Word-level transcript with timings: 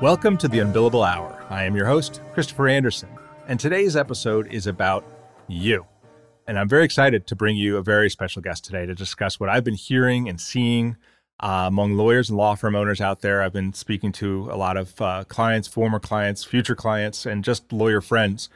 Welcome 0.00 0.38
to 0.38 0.48
the 0.48 0.60
Unbillable 0.60 1.06
Hour. 1.06 1.44
I 1.50 1.64
am 1.64 1.76
your 1.76 1.84
host, 1.84 2.22
Christopher 2.32 2.68
Anderson, 2.68 3.10
and 3.48 3.60
today's 3.60 3.96
episode 3.96 4.50
is 4.50 4.66
about 4.66 5.04
you. 5.46 5.84
And 6.46 6.58
I'm 6.58 6.70
very 6.70 6.86
excited 6.86 7.26
to 7.26 7.36
bring 7.36 7.58
you 7.58 7.76
a 7.76 7.82
very 7.82 8.08
special 8.08 8.40
guest 8.40 8.64
today 8.64 8.86
to 8.86 8.94
discuss 8.94 9.38
what 9.38 9.50
I've 9.50 9.62
been 9.62 9.74
hearing 9.74 10.26
and 10.26 10.40
seeing 10.40 10.96
uh, 11.40 11.64
among 11.66 11.98
lawyers 11.98 12.30
and 12.30 12.38
law 12.38 12.54
firm 12.54 12.76
owners 12.76 13.02
out 13.02 13.20
there. 13.20 13.42
I've 13.42 13.52
been 13.52 13.74
speaking 13.74 14.10
to 14.12 14.48
a 14.50 14.56
lot 14.56 14.78
of 14.78 14.98
uh, 15.02 15.24
clients, 15.28 15.68
former 15.68 15.98
clients, 15.98 16.44
future 16.44 16.74
clients, 16.74 17.26
and 17.26 17.44
just 17.44 17.70
lawyer 17.70 18.00
friends. 18.00 18.48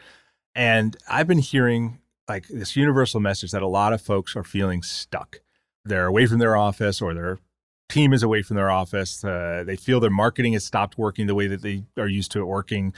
And 0.54 0.96
I've 1.10 1.26
been 1.26 1.36
hearing 1.36 1.98
like 2.26 2.48
this 2.48 2.74
universal 2.74 3.20
message 3.20 3.50
that 3.50 3.60
a 3.60 3.68
lot 3.68 3.92
of 3.92 4.00
folks 4.00 4.34
are 4.34 4.44
feeling 4.44 4.82
stuck. 4.82 5.40
They're 5.84 6.06
away 6.06 6.24
from 6.24 6.38
their 6.38 6.56
office 6.56 7.02
or 7.02 7.12
they're 7.12 7.38
team 7.88 8.12
is 8.12 8.22
away 8.22 8.42
from 8.42 8.56
their 8.56 8.70
office. 8.70 9.24
Uh, 9.24 9.64
they 9.66 9.76
feel 9.76 10.00
their 10.00 10.10
marketing 10.10 10.54
has 10.54 10.64
stopped 10.64 10.98
working 10.98 11.26
the 11.26 11.34
way 11.34 11.46
that 11.46 11.62
they 11.62 11.84
are 11.96 12.08
used 12.08 12.32
to 12.32 12.40
it 12.40 12.46
working. 12.46 12.92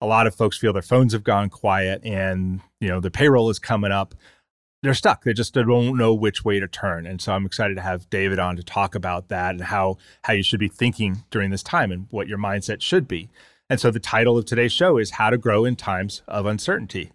A 0.00 0.06
lot 0.06 0.26
of 0.26 0.34
folks 0.34 0.56
feel 0.56 0.72
their 0.72 0.82
phones 0.82 1.12
have 1.12 1.24
gone 1.24 1.50
quiet, 1.50 2.00
and 2.04 2.60
you 2.80 2.88
know 2.88 3.00
the 3.00 3.10
payroll 3.10 3.50
is 3.50 3.58
coming 3.58 3.92
up. 3.92 4.14
They're 4.82 4.94
stuck. 4.94 5.24
They 5.24 5.34
just 5.34 5.52
don't 5.52 5.98
know 5.98 6.14
which 6.14 6.42
way 6.42 6.58
to 6.58 6.66
turn. 6.66 7.06
And 7.06 7.20
so 7.20 7.34
I'm 7.34 7.44
excited 7.44 7.74
to 7.74 7.82
have 7.82 8.08
David 8.08 8.38
on 8.38 8.56
to 8.56 8.62
talk 8.62 8.94
about 8.94 9.28
that 9.28 9.50
and 9.50 9.64
how 9.64 9.98
how 10.24 10.32
you 10.32 10.42
should 10.42 10.60
be 10.60 10.68
thinking 10.68 11.24
during 11.30 11.50
this 11.50 11.62
time 11.62 11.92
and 11.92 12.06
what 12.10 12.28
your 12.28 12.38
mindset 12.38 12.80
should 12.80 13.06
be. 13.06 13.28
And 13.68 13.78
so 13.78 13.90
the 13.90 14.00
title 14.00 14.36
of 14.36 14.46
today's 14.46 14.72
show 14.72 14.96
is 14.96 15.12
How 15.12 15.30
to 15.30 15.38
Grow 15.38 15.64
in 15.64 15.76
Times 15.76 16.22
of 16.26 16.44
Uncertainty. 16.46 17.12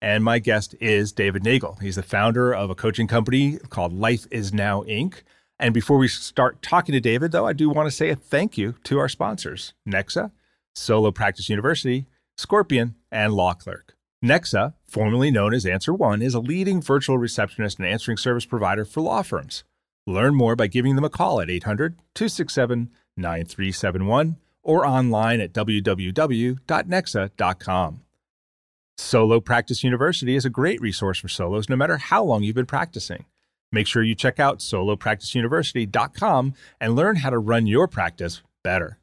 And 0.00 0.22
my 0.22 0.38
guest 0.38 0.74
is 0.78 1.10
David 1.10 1.42
Neagle. 1.42 1.80
He's 1.80 1.96
the 1.96 2.02
founder 2.02 2.52
of 2.54 2.70
a 2.70 2.74
coaching 2.74 3.08
company 3.08 3.58
called 3.70 3.92
Life 3.92 4.26
Is 4.30 4.52
Now 4.52 4.82
Inc. 4.82 5.22
And 5.58 5.72
before 5.72 5.96
we 5.98 6.08
start 6.08 6.60
talking 6.60 6.92
to 6.92 7.00
David, 7.00 7.32
though, 7.32 7.46
I 7.46 7.54
do 7.54 7.70
want 7.70 7.86
to 7.86 7.94
say 7.94 8.10
a 8.10 8.16
thank 8.16 8.58
you 8.58 8.74
to 8.84 8.98
our 8.98 9.08
sponsors 9.08 9.72
Nexa, 9.88 10.30
Solo 10.74 11.10
Practice 11.10 11.48
University, 11.48 12.06
Scorpion, 12.36 12.94
and 13.10 13.32
Law 13.32 13.54
Clerk. 13.54 13.94
Nexa, 14.24 14.74
formerly 14.86 15.30
known 15.30 15.54
as 15.54 15.64
Answer 15.64 15.94
One, 15.94 16.20
is 16.22 16.34
a 16.34 16.40
leading 16.40 16.82
virtual 16.82 17.16
receptionist 17.18 17.78
and 17.78 17.86
answering 17.86 18.16
service 18.16 18.44
provider 18.44 18.84
for 18.84 19.00
law 19.00 19.22
firms. 19.22 19.64
Learn 20.06 20.34
more 20.34 20.56
by 20.56 20.66
giving 20.66 20.94
them 20.94 21.04
a 21.04 21.10
call 21.10 21.40
at 21.40 21.50
800 21.50 21.96
267 22.14 22.90
9371 23.16 24.36
or 24.62 24.86
online 24.86 25.40
at 25.40 25.52
www.nexa.com. 25.52 26.60
Solo 28.98 29.40
Practice 29.40 29.84
University 29.84 30.34
is 30.34 30.44
a 30.44 30.50
great 30.50 30.80
resource 30.80 31.18
for 31.18 31.28
solos 31.28 31.68
no 31.68 31.76
matter 31.76 31.98
how 31.98 32.24
long 32.24 32.42
you've 32.42 32.56
been 32.56 32.66
practicing. 32.66 33.26
Make 33.72 33.86
sure 33.86 34.02
you 34.02 34.14
check 34.14 34.38
out 34.38 34.60
solopracticeuniversity.com 34.60 36.54
and 36.80 36.96
learn 36.96 37.16
how 37.16 37.30
to 37.30 37.38
run 37.38 37.66
your 37.66 37.88
practice 37.88 38.42
better. 38.62 38.98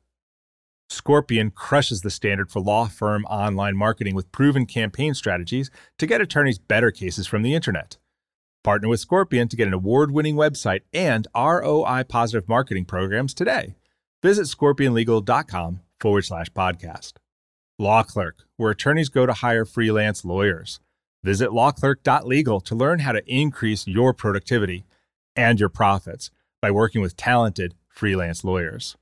Scorpion 0.89 1.51
crushes 1.51 2.01
the 2.01 2.11
standard 2.11 2.51
for 2.51 2.59
law 2.59 2.87
firm 2.87 3.25
online 3.25 3.75
marketing 3.75 4.15
with 4.15 4.31
proven 4.31 4.65
campaign 4.65 5.13
strategies 5.13 5.71
to 5.97 6.05
get 6.05 6.21
attorneys 6.21 6.59
better 6.59 6.91
cases 6.91 7.25
from 7.25 7.41
the 7.41 7.55
internet. 7.55 7.97
Partner 8.63 8.87
with 8.87 8.99
Scorpion 8.99 9.47
to 9.49 9.57
get 9.57 9.67
an 9.67 9.73
award 9.73 10.11
winning 10.11 10.35
website 10.35 10.81
and 10.93 11.27
ROI 11.35 12.03
positive 12.07 12.47
marketing 12.47 12.85
programs 12.85 13.33
today. 13.33 13.75
Visit 14.21 14.43
scorpionlegal.com 14.43 15.81
forward 15.99 16.21
slash 16.21 16.49
podcast. 16.51 17.13
Law 17.79 18.03
Clerk, 18.03 18.43
where 18.55 18.71
attorneys 18.71 19.09
go 19.09 19.25
to 19.25 19.33
hire 19.33 19.65
freelance 19.65 20.23
lawyers. 20.23 20.79
Visit 21.23 21.51
lawclerk.legal 21.51 22.59
to 22.61 22.75
learn 22.75 22.99
how 22.99 23.13
to 23.13 23.23
increase 23.25 23.87
your 23.87 24.13
productivity 24.13 24.83
and 25.35 25.57
your 25.57 25.69
profits 25.69 26.31
by 26.61 26.69
working 26.69 27.01
with 27.01 27.15
talented 27.15 27.75
freelance 27.87 28.43
lawyers. 28.43 28.97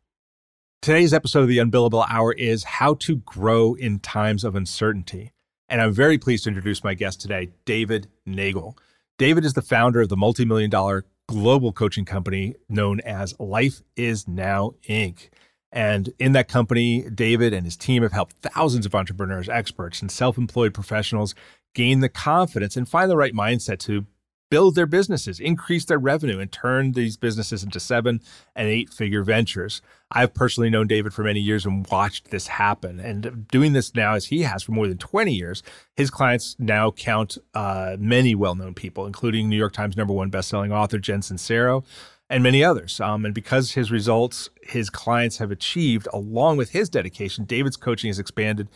Today's 0.83 1.13
episode 1.13 1.41
of 1.41 1.47
the 1.47 1.57
Unbillable 1.57 2.05
Hour 2.07 2.33
is 2.33 2.63
How 2.63 2.93
to 2.95 3.17
Grow 3.17 3.73
in 3.73 3.99
Times 3.99 4.43
of 4.43 4.55
Uncertainty. 4.55 5.31
And 5.67 5.81
I'm 5.81 5.93
very 5.93 6.17
pleased 6.17 6.43
to 6.43 6.49
introduce 6.49 6.83
my 6.83 6.93
guest 6.93 7.21
today, 7.21 7.49
David 7.65 8.07
Neagle. 8.27 8.77
David 9.17 9.43
is 9.43 9.53
the 9.53 9.61
founder 9.61 10.01
of 10.01 10.09
the 10.09 10.17
multi 10.17 10.45
million 10.45 10.69
dollar 10.69 11.05
global 11.27 11.71
coaching 11.71 12.05
company 12.05 12.55
known 12.67 12.99
as 13.01 13.39
Life 13.39 13.81
Is 13.95 14.27
Now 14.27 14.73
Inc. 14.87 15.29
And 15.71 16.13
in 16.19 16.33
that 16.33 16.49
company, 16.49 17.09
David 17.09 17.53
and 17.53 17.65
his 17.65 17.77
team 17.77 18.03
have 18.03 18.11
helped 18.11 18.37
thousands 18.37 18.85
of 18.85 18.93
entrepreneurs, 18.93 19.47
experts, 19.47 20.01
and 20.01 20.11
self 20.11 20.37
employed 20.37 20.73
professionals 20.73 21.33
gain 21.73 21.99
the 21.99 22.09
confidence 22.09 22.75
and 22.75 22.87
find 22.87 23.09
the 23.09 23.17
right 23.17 23.33
mindset 23.33 23.79
to 23.79 24.05
build 24.51 24.75
their 24.75 24.85
businesses, 24.85 25.39
increase 25.39 25.85
their 25.85 25.97
revenue, 25.97 26.37
and 26.37 26.51
turn 26.51 26.91
these 26.91 27.15
businesses 27.15 27.63
into 27.63 27.79
seven 27.79 28.21
and 28.53 28.67
eight 28.67 28.89
figure 28.89 29.23
ventures. 29.23 29.81
I've 30.11 30.33
personally 30.33 30.69
known 30.69 30.87
David 30.87 31.13
for 31.13 31.23
many 31.23 31.39
years 31.39 31.65
and 31.65 31.87
watched 31.89 32.31
this 32.31 32.47
happen. 32.47 32.99
And 32.99 33.47
doing 33.47 33.71
this 33.71 33.95
now 33.95 34.13
as 34.13 34.25
he 34.25 34.41
has 34.41 34.61
for 34.61 34.73
more 34.73 34.87
than 34.87 34.97
20 34.97 35.33
years, 35.33 35.63
his 35.95 36.11
clients 36.11 36.57
now 36.59 36.91
count 36.91 37.37
uh, 37.53 37.95
many 37.97 38.35
well 38.35 38.53
known 38.53 38.73
people, 38.73 39.07
including 39.07 39.49
New 39.49 39.55
York 39.55 39.73
Times 39.73 39.95
number 39.95 40.13
one 40.13 40.29
bestselling 40.29 40.71
author 40.71 40.99
Jen 40.99 41.21
Sincero 41.21 41.85
and 42.29 42.43
many 42.43 42.61
others. 42.61 42.99
Um, 42.99 43.25
and 43.25 43.33
because 43.33 43.71
his 43.71 43.89
results 43.89 44.49
his 44.63 44.89
clients 44.89 45.37
have 45.37 45.51
achieved, 45.51 46.09
along 46.11 46.57
with 46.57 46.71
his 46.71 46.89
dedication, 46.89 47.45
David's 47.45 47.77
coaching 47.77 48.09
has 48.09 48.19
expanded 48.19 48.67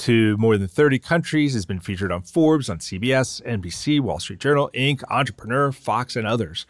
to 0.00 0.36
more 0.38 0.56
than 0.56 0.66
30 0.66 0.98
countries, 0.98 1.52
has 1.52 1.66
been 1.66 1.78
featured 1.78 2.10
on 2.10 2.22
Forbes, 2.22 2.70
on 2.70 2.78
CBS, 2.78 3.42
NBC, 3.42 4.00
Wall 4.00 4.18
Street 4.18 4.40
Journal, 4.40 4.70
Inc., 4.74 5.02
Entrepreneur, 5.10 5.72
Fox, 5.72 6.16
and 6.16 6.26
others. 6.26 6.66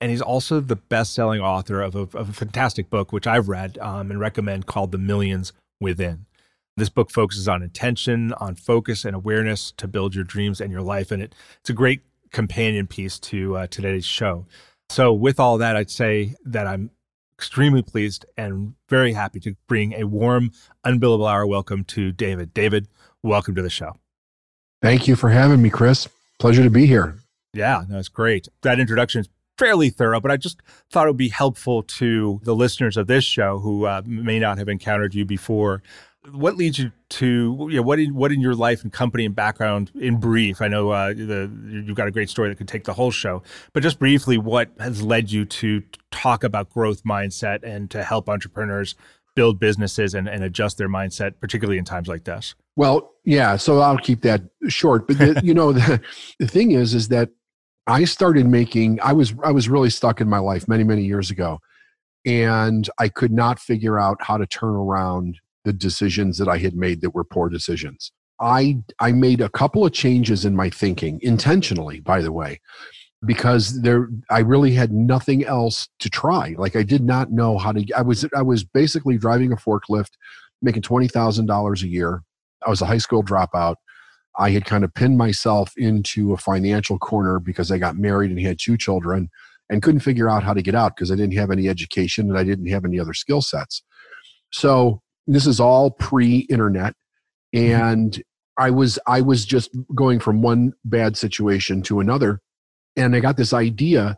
And 0.00 0.10
he's 0.10 0.20
also 0.20 0.60
the 0.60 0.76
best 0.76 1.14
selling 1.14 1.40
author 1.40 1.80
of 1.80 1.94
a, 1.94 2.00
of 2.00 2.28
a, 2.28 2.32
fantastic 2.32 2.90
book, 2.90 3.10
which 3.10 3.26
I've 3.26 3.48
read 3.48 3.78
um, 3.78 4.10
and 4.10 4.20
recommend 4.20 4.66
called 4.66 4.92
The 4.92 4.98
Millions 4.98 5.52
Within. 5.80 6.26
This 6.76 6.90
book 6.90 7.10
focuses 7.10 7.48
on 7.48 7.62
intention, 7.62 8.34
on 8.34 8.54
focus, 8.54 9.04
and 9.06 9.16
awareness 9.16 9.72
to 9.78 9.88
build 9.88 10.14
your 10.14 10.24
dreams 10.24 10.60
and 10.60 10.70
your 10.70 10.82
life. 10.82 11.10
And 11.10 11.22
it, 11.22 11.34
it's 11.60 11.70
a 11.70 11.74
great 11.74 12.02
companion 12.32 12.86
piece 12.86 13.18
to 13.20 13.56
uh, 13.56 13.66
today's 13.68 14.04
show. 14.04 14.44
So, 14.90 15.12
with 15.12 15.40
all 15.40 15.56
that, 15.58 15.76
I'd 15.76 15.90
say 15.90 16.34
that 16.44 16.66
I'm 16.66 16.90
extremely 17.38 17.82
pleased 17.82 18.24
and 18.36 18.74
very 18.88 19.12
happy 19.12 19.40
to 19.40 19.56
bring 19.66 19.92
a 19.94 20.04
warm, 20.04 20.52
unbillable 20.84 21.30
hour 21.30 21.46
welcome 21.46 21.84
to 21.84 22.12
David. 22.12 22.54
David, 22.54 22.88
welcome 23.22 23.54
to 23.54 23.62
the 23.62 23.70
show. 23.70 23.96
Thank 24.82 25.08
you 25.08 25.16
for 25.16 25.30
having 25.30 25.62
me, 25.62 25.70
Chris. 25.70 26.08
Pleasure 26.38 26.62
to 26.62 26.70
be 26.70 26.86
here. 26.86 27.16
Yeah, 27.52 27.84
that's 27.88 28.08
great. 28.08 28.48
That 28.62 28.80
introduction 28.80 29.20
is 29.20 29.28
fairly 29.56 29.90
thorough, 29.90 30.20
but 30.20 30.30
I 30.30 30.36
just 30.36 30.60
thought 30.90 31.06
it 31.06 31.10
would 31.10 31.16
be 31.16 31.28
helpful 31.28 31.82
to 31.82 32.40
the 32.42 32.54
listeners 32.54 32.96
of 32.96 33.06
this 33.06 33.24
show 33.24 33.58
who 33.60 33.86
uh, 33.86 34.02
may 34.04 34.38
not 34.38 34.58
have 34.58 34.68
encountered 34.68 35.14
you 35.14 35.24
before 35.24 35.82
what 36.32 36.56
leads 36.56 36.78
you 36.78 36.90
to 37.10 37.68
you 37.70 37.76
know, 37.76 37.82
what 37.82 37.98
in 37.98 38.14
what 38.14 38.32
in 38.32 38.40
your 38.40 38.54
life 38.54 38.82
and 38.82 38.92
company 38.92 39.24
and 39.24 39.34
background 39.34 39.90
in 39.94 40.18
brief 40.18 40.62
i 40.62 40.68
know 40.68 40.90
uh, 40.90 41.08
the, 41.08 41.50
you've 41.68 41.96
got 41.96 42.08
a 42.08 42.10
great 42.10 42.30
story 42.30 42.48
that 42.48 42.56
could 42.56 42.68
take 42.68 42.84
the 42.84 42.94
whole 42.94 43.10
show 43.10 43.42
but 43.72 43.82
just 43.82 43.98
briefly 43.98 44.38
what 44.38 44.70
has 44.78 45.02
led 45.02 45.30
you 45.30 45.44
to 45.44 45.82
talk 46.10 46.42
about 46.44 46.70
growth 46.70 47.04
mindset 47.04 47.62
and 47.62 47.90
to 47.90 48.02
help 48.02 48.28
entrepreneurs 48.28 48.94
build 49.34 49.58
businesses 49.58 50.14
and, 50.14 50.28
and 50.28 50.44
adjust 50.44 50.78
their 50.78 50.88
mindset 50.88 51.34
particularly 51.40 51.76
in 51.76 51.84
times 51.84 52.06
like 52.06 52.24
this? 52.24 52.54
Well 52.76 53.12
yeah 53.24 53.56
so 53.56 53.80
i'll 53.80 53.98
keep 53.98 54.22
that 54.22 54.42
short 54.68 55.06
but 55.06 55.18
the, 55.18 55.40
you 55.42 55.54
know 55.54 55.72
the, 55.72 56.00
the 56.38 56.48
thing 56.48 56.72
is 56.72 56.94
is 56.94 57.08
that 57.08 57.30
i 57.86 58.04
started 58.04 58.46
making 58.46 58.98
i 59.02 59.12
was 59.12 59.34
i 59.42 59.50
was 59.50 59.68
really 59.68 59.90
stuck 59.90 60.20
in 60.20 60.28
my 60.28 60.38
life 60.38 60.68
many 60.68 60.84
many 60.84 61.02
years 61.04 61.30
ago 61.30 61.58
and 62.26 62.88
i 62.98 63.08
could 63.08 63.32
not 63.32 63.58
figure 63.58 63.98
out 63.98 64.16
how 64.20 64.36
to 64.36 64.46
turn 64.46 64.74
around 64.74 65.38
the 65.64 65.72
decisions 65.72 66.38
that 66.38 66.48
I 66.48 66.58
had 66.58 66.76
made 66.76 67.00
that 67.00 67.14
were 67.14 67.24
poor 67.24 67.48
decisions. 67.48 68.12
I 68.40 68.78
I 69.00 69.12
made 69.12 69.40
a 69.40 69.48
couple 69.48 69.86
of 69.86 69.92
changes 69.92 70.44
in 70.44 70.56
my 70.56 70.70
thinking 70.70 71.18
intentionally, 71.22 72.00
by 72.00 72.20
the 72.20 72.32
way, 72.32 72.60
because 73.24 73.82
there 73.82 74.08
I 74.30 74.40
really 74.40 74.72
had 74.72 74.92
nothing 74.92 75.44
else 75.44 75.88
to 76.00 76.10
try. 76.10 76.54
Like 76.58 76.76
I 76.76 76.82
did 76.82 77.02
not 77.02 77.30
know 77.30 77.58
how 77.58 77.72
to. 77.72 77.84
I 77.96 78.02
was 78.02 78.26
I 78.36 78.42
was 78.42 78.64
basically 78.64 79.18
driving 79.18 79.52
a 79.52 79.56
forklift, 79.56 80.10
making 80.62 80.82
twenty 80.82 81.08
thousand 81.08 81.46
dollars 81.46 81.82
a 81.82 81.88
year. 81.88 82.22
I 82.66 82.70
was 82.70 82.82
a 82.82 82.86
high 82.86 82.98
school 82.98 83.22
dropout. 83.22 83.76
I 84.36 84.50
had 84.50 84.64
kind 84.64 84.82
of 84.82 84.92
pinned 84.94 85.16
myself 85.16 85.72
into 85.76 86.32
a 86.32 86.36
financial 86.36 86.98
corner 86.98 87.38
because 87.38 87.70
I 87.70 87.78
got 87.78 87.96
married 87.96 88.32
and 88.32 88.40
had 88.40 88.58
two 88.60 88.76
children 88.76 89.30
and 89.70 89.80
couldn't 89.80 90.00
figure 90.00 90.28
out 90.28 90.42
how 90.42 90.54
to 90.54 90.62
get 90.62 90.74
out 90.74 90.96
because 90.96 91.12
I 91.12 91.14
didn't 91.14 91.36
have 91.36 91.52
any 91.52 91.68
education 91.68 92.28
and 92.28 92.38
I 92.38 92.42
didn't 92.42 92.66
have 92.66 92.84
any 92.84 92.98
other 92.98 93.14
skill 93.14 93.42
sets. 93.42 93.82
So 94.52 95.02
this 95.26 95.46
is 95.46 95.60
all 95.60 95.90
pre-internet, 95.90 96.94
and 97.52 98.22
I 98.58 98.70
was 98.70 98.98
I 99.06 99.20
was 99.20 99.44
just 99.44 99.70
going 99.94 100.20
from 100.20 100.42
one 100.42 100.72
bad 100.84 101.16
situation 101.16 101.82
to 101.82 102.00
another, 102.00 102.40
and 102.96 103.14
I 103.16 103.20
got 103.20 103.36
this 103.36 103.52
idea 103.52 104.16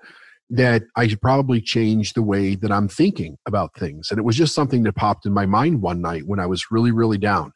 that 0.51 0.83
I 0.95 1.09
should 1.09 1.21
probably 1.21 1.61
change 1.61 2.13
the 2.13 2.23
way 2.23 2.55
that 2.55 2.71
I'm 2.71 2.89
thinking 2.89 3.37
about 3.47 3.75
things. 3.75 4.09
And 4.11 4.19
it 4.19 4.25
was 4.25 4.37
just 4.37 4.55
something 4.55 4.85
that 4.85 4.95
popped 4.95 5.27
in 5.27 5.33
my 5.33 5.47
mind 5.47 5.83
one 5.83 6.01
night 6.01 6.23
when 6.27 6.39
I 6.39 6.47
was 6.47 6.67
really, 6.71 6.93
really 6.93 7.19
down. 7.19 7.53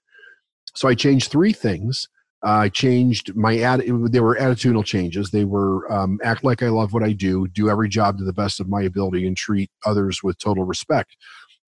So 0.74 0.88
I 0.88 0.94
changed 0.94 1.30
three 1.30 1.52
things. 1.52 2.08
Uh, 2.44 2.50
I 2.50 2.68
changed 2.68 3.36
my 3.36 3.58
ad. 3.58 3.80
They 3.80 4.20
were 4.20 4.34
attitudinal 4.36 4.84
changes. 4.84 5.30
They 5.30 5.44
were 5.44 5.90
um, 5.92 6.18
act 6.24 6.42
like 6.42 6.62
I 6.62 6.68
love 6.68 6.92
what 6.92 7.02
I 7.02 7.12
do, 7.12 7.46
do 7.48 7.68
every 7.68 7.88
job 7.88 8.18
to 8.18 8.24
the 8.24 8.32
best 8.32 8.60
of 8.60 8.68
my 8.68 8.82
ability, 8.82 9.26
and 9.26 9.36
treat 9.36 9.70
others 9.84 10.22
with 10.22 10.38
total 10.38 10.64
respect. 10.64 11.16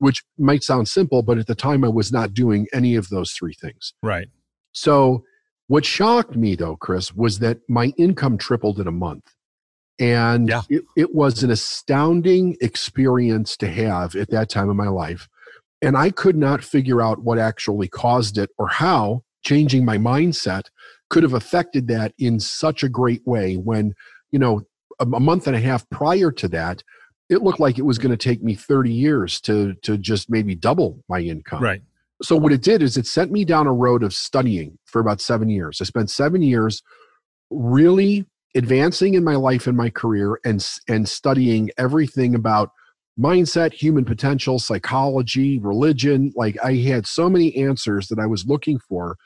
Which 0.02 0.22
might 0.36 0.64
sound 0.64 0.88
simple, 0.88 1.22
but 1.22 1.38
at 1.38 1.46
the 1.46 1.54
time 1.54 1.84
I 1.84 1.88
was 1.88 2.10
not 2.10 2.34
doing 2.34 2.66
any 2.72 2.96
of 2.96 3.08
those 3.08 3.30
three 3.30 3.54
things. 3.54 3.94
Right. 4.02 4.28
So 4.72 5.22
what 5.68 5.84
shocked 5.84 6.34
me 6.36 6.56
though, 6.56 6.76
Chris, 6.76 7.14
was 7.14 7.38
that 7.38 7.58
my 7.68 7.92
income 7.96 8.36
tripled 8.36 8.80
in 8.80 8.88
a 8.88 8.92
month. 8.92 9.24
And 10.00 10.48
yeah. 10.48 10.62
it, 10.68 10.82
it 10.96 11.14
was 11.14 11.44
an 11.44 11.50
astounding 11.50 12.56
experience 12.60 13.56
to 13.58 13.68
have 13.68 14.16
at 14.16 14.30
that 14.30 14.48
time 14.48 14.70
in 14.70 14.76
my 14.76 14.88
life. 14.88 15.28
And 15.80 15.96
I 15.96 16.10
could 16.10 16.36
not 16.36 16.64
figure 16.64 17.00
out 17.00 17.22
what 17.22 17.38
actually 17.38 17.88
caused 17.88 18.38
it 18.38 18.50
or 18.58 18.68
how 18.68 19.22
changing 19.44 19.84
my 19.84 19.98
mindset 19.98 20.64
could 21.10 21.22
have 21.22 21.34
affected 21.34 21.86
that 21.88 22.12
in 22.18 22.40
such 22.40 22.82
a 22.82 22.88
great 22.88 23.22
way 23.26 23.54
when, 23.54 23.92
you 24.32 24.38
know, 24.38 24.62
a, 24.98 25.04
a 25.04 25.20
month 25.20 25.46
and 25.46 25.54
a 25.54 25.60
half 25.60 25.88
prior 25.90 26.32
to 26.32 26.48
that, 26.48 26.82
it 27.32 27.42
looked 27.42 27.60
like 27.60 27.78
it 27.78 27.82
was 27.82 27.98
going 27.98 28.10
to 28.10 28.16
take 28.16 28.42
me 28.42 28.54
30 28.54 28.92
years 28.92 29.40
to 29.42 29.74
to 29.82 29.96
just 29.96 30.30
maybe 30.30 30.54
double 30.54 31.02
my 31.08 31.20
income. 31.20 31.62
Right. 31.62 31.82
So 32.22 32.36
what 32.36 32.52
it 32.52 32.62
did 32.62 32.82
is 32.82 32.96
it 32.96 33.06
sent 33.06 33.32
me 33.32 33.44
down 33.44 33.66
a 33.66 33.72
road 33.72 34.04
of 34.04 34.14
studying 34.14 34.78
for 34.84 35.00
about 35.00 35.20
7 35.20 35.48
years. 35.48 35.80
I 35.80 35.84
spent 35.84 36.08
7 36.08 36.40
years 36.42 36.82
really 37.50 38.26
advancing 38.54 39.14
in 39.14 39.24
my 39.24 39.34
life 39.34 39.66
and 39.66 39.76
my 39.76 39.90
career 39.90 40.38
and 40.44 40.66
and 40.88 41.08
studying 41.08 41.70
everything 41.78 42.34
about 42.34 42.70
mindset 43.18 43.72
human 43.72 44.04
potential 44.04 44.58
psychology 44.58 45.58
religion 45.58 46.32
like 46.34 46.56
i 46.64 46.74
had 46.74 47.06
so 47.06 47.28
many 47.28 47.54
answers 47.56 48.08
that 48.08 48.18
i 48.18 48.26
was 48.26 48.46
looking 48.46 48.78
for 48.78 49.16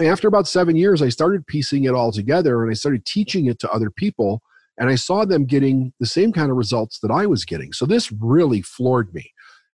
after 0.00 0.28
about 0.28 0.46
7 0.46 0.76
years 0.76 1.02
i 1.02 1.08
started 1.08 1.46
piecing 1.46 1.84
it 1.84 1.94
all 1.94 2.12
together 2.12 2.62
and 2.62 2.70
i 2.70 2.74
started 2.74 3.04
teaching 3.04 3.46
it 3.46 3.58
to 3.60 3.70
other 3.70 3.90
people 3.90 4.42
and 4.78 4.88
i 4.88 4.94
saw 4.94 5.24
them 5.24 5.44
getting 5.44 5.92
the 6.00 6.06
same 6.06 6.32
kind 6.32 6.50
of 6.50 6.56
results 6.56 7.00
that 7.00 7.10
i 7.10 7.26
was 7.26 7.44
getting. 7.44 7.72
So 7.72 7.86
this 7.86 8.10
really 8.12 8.62
floored 8.62 9.12
me. 9.14 9.32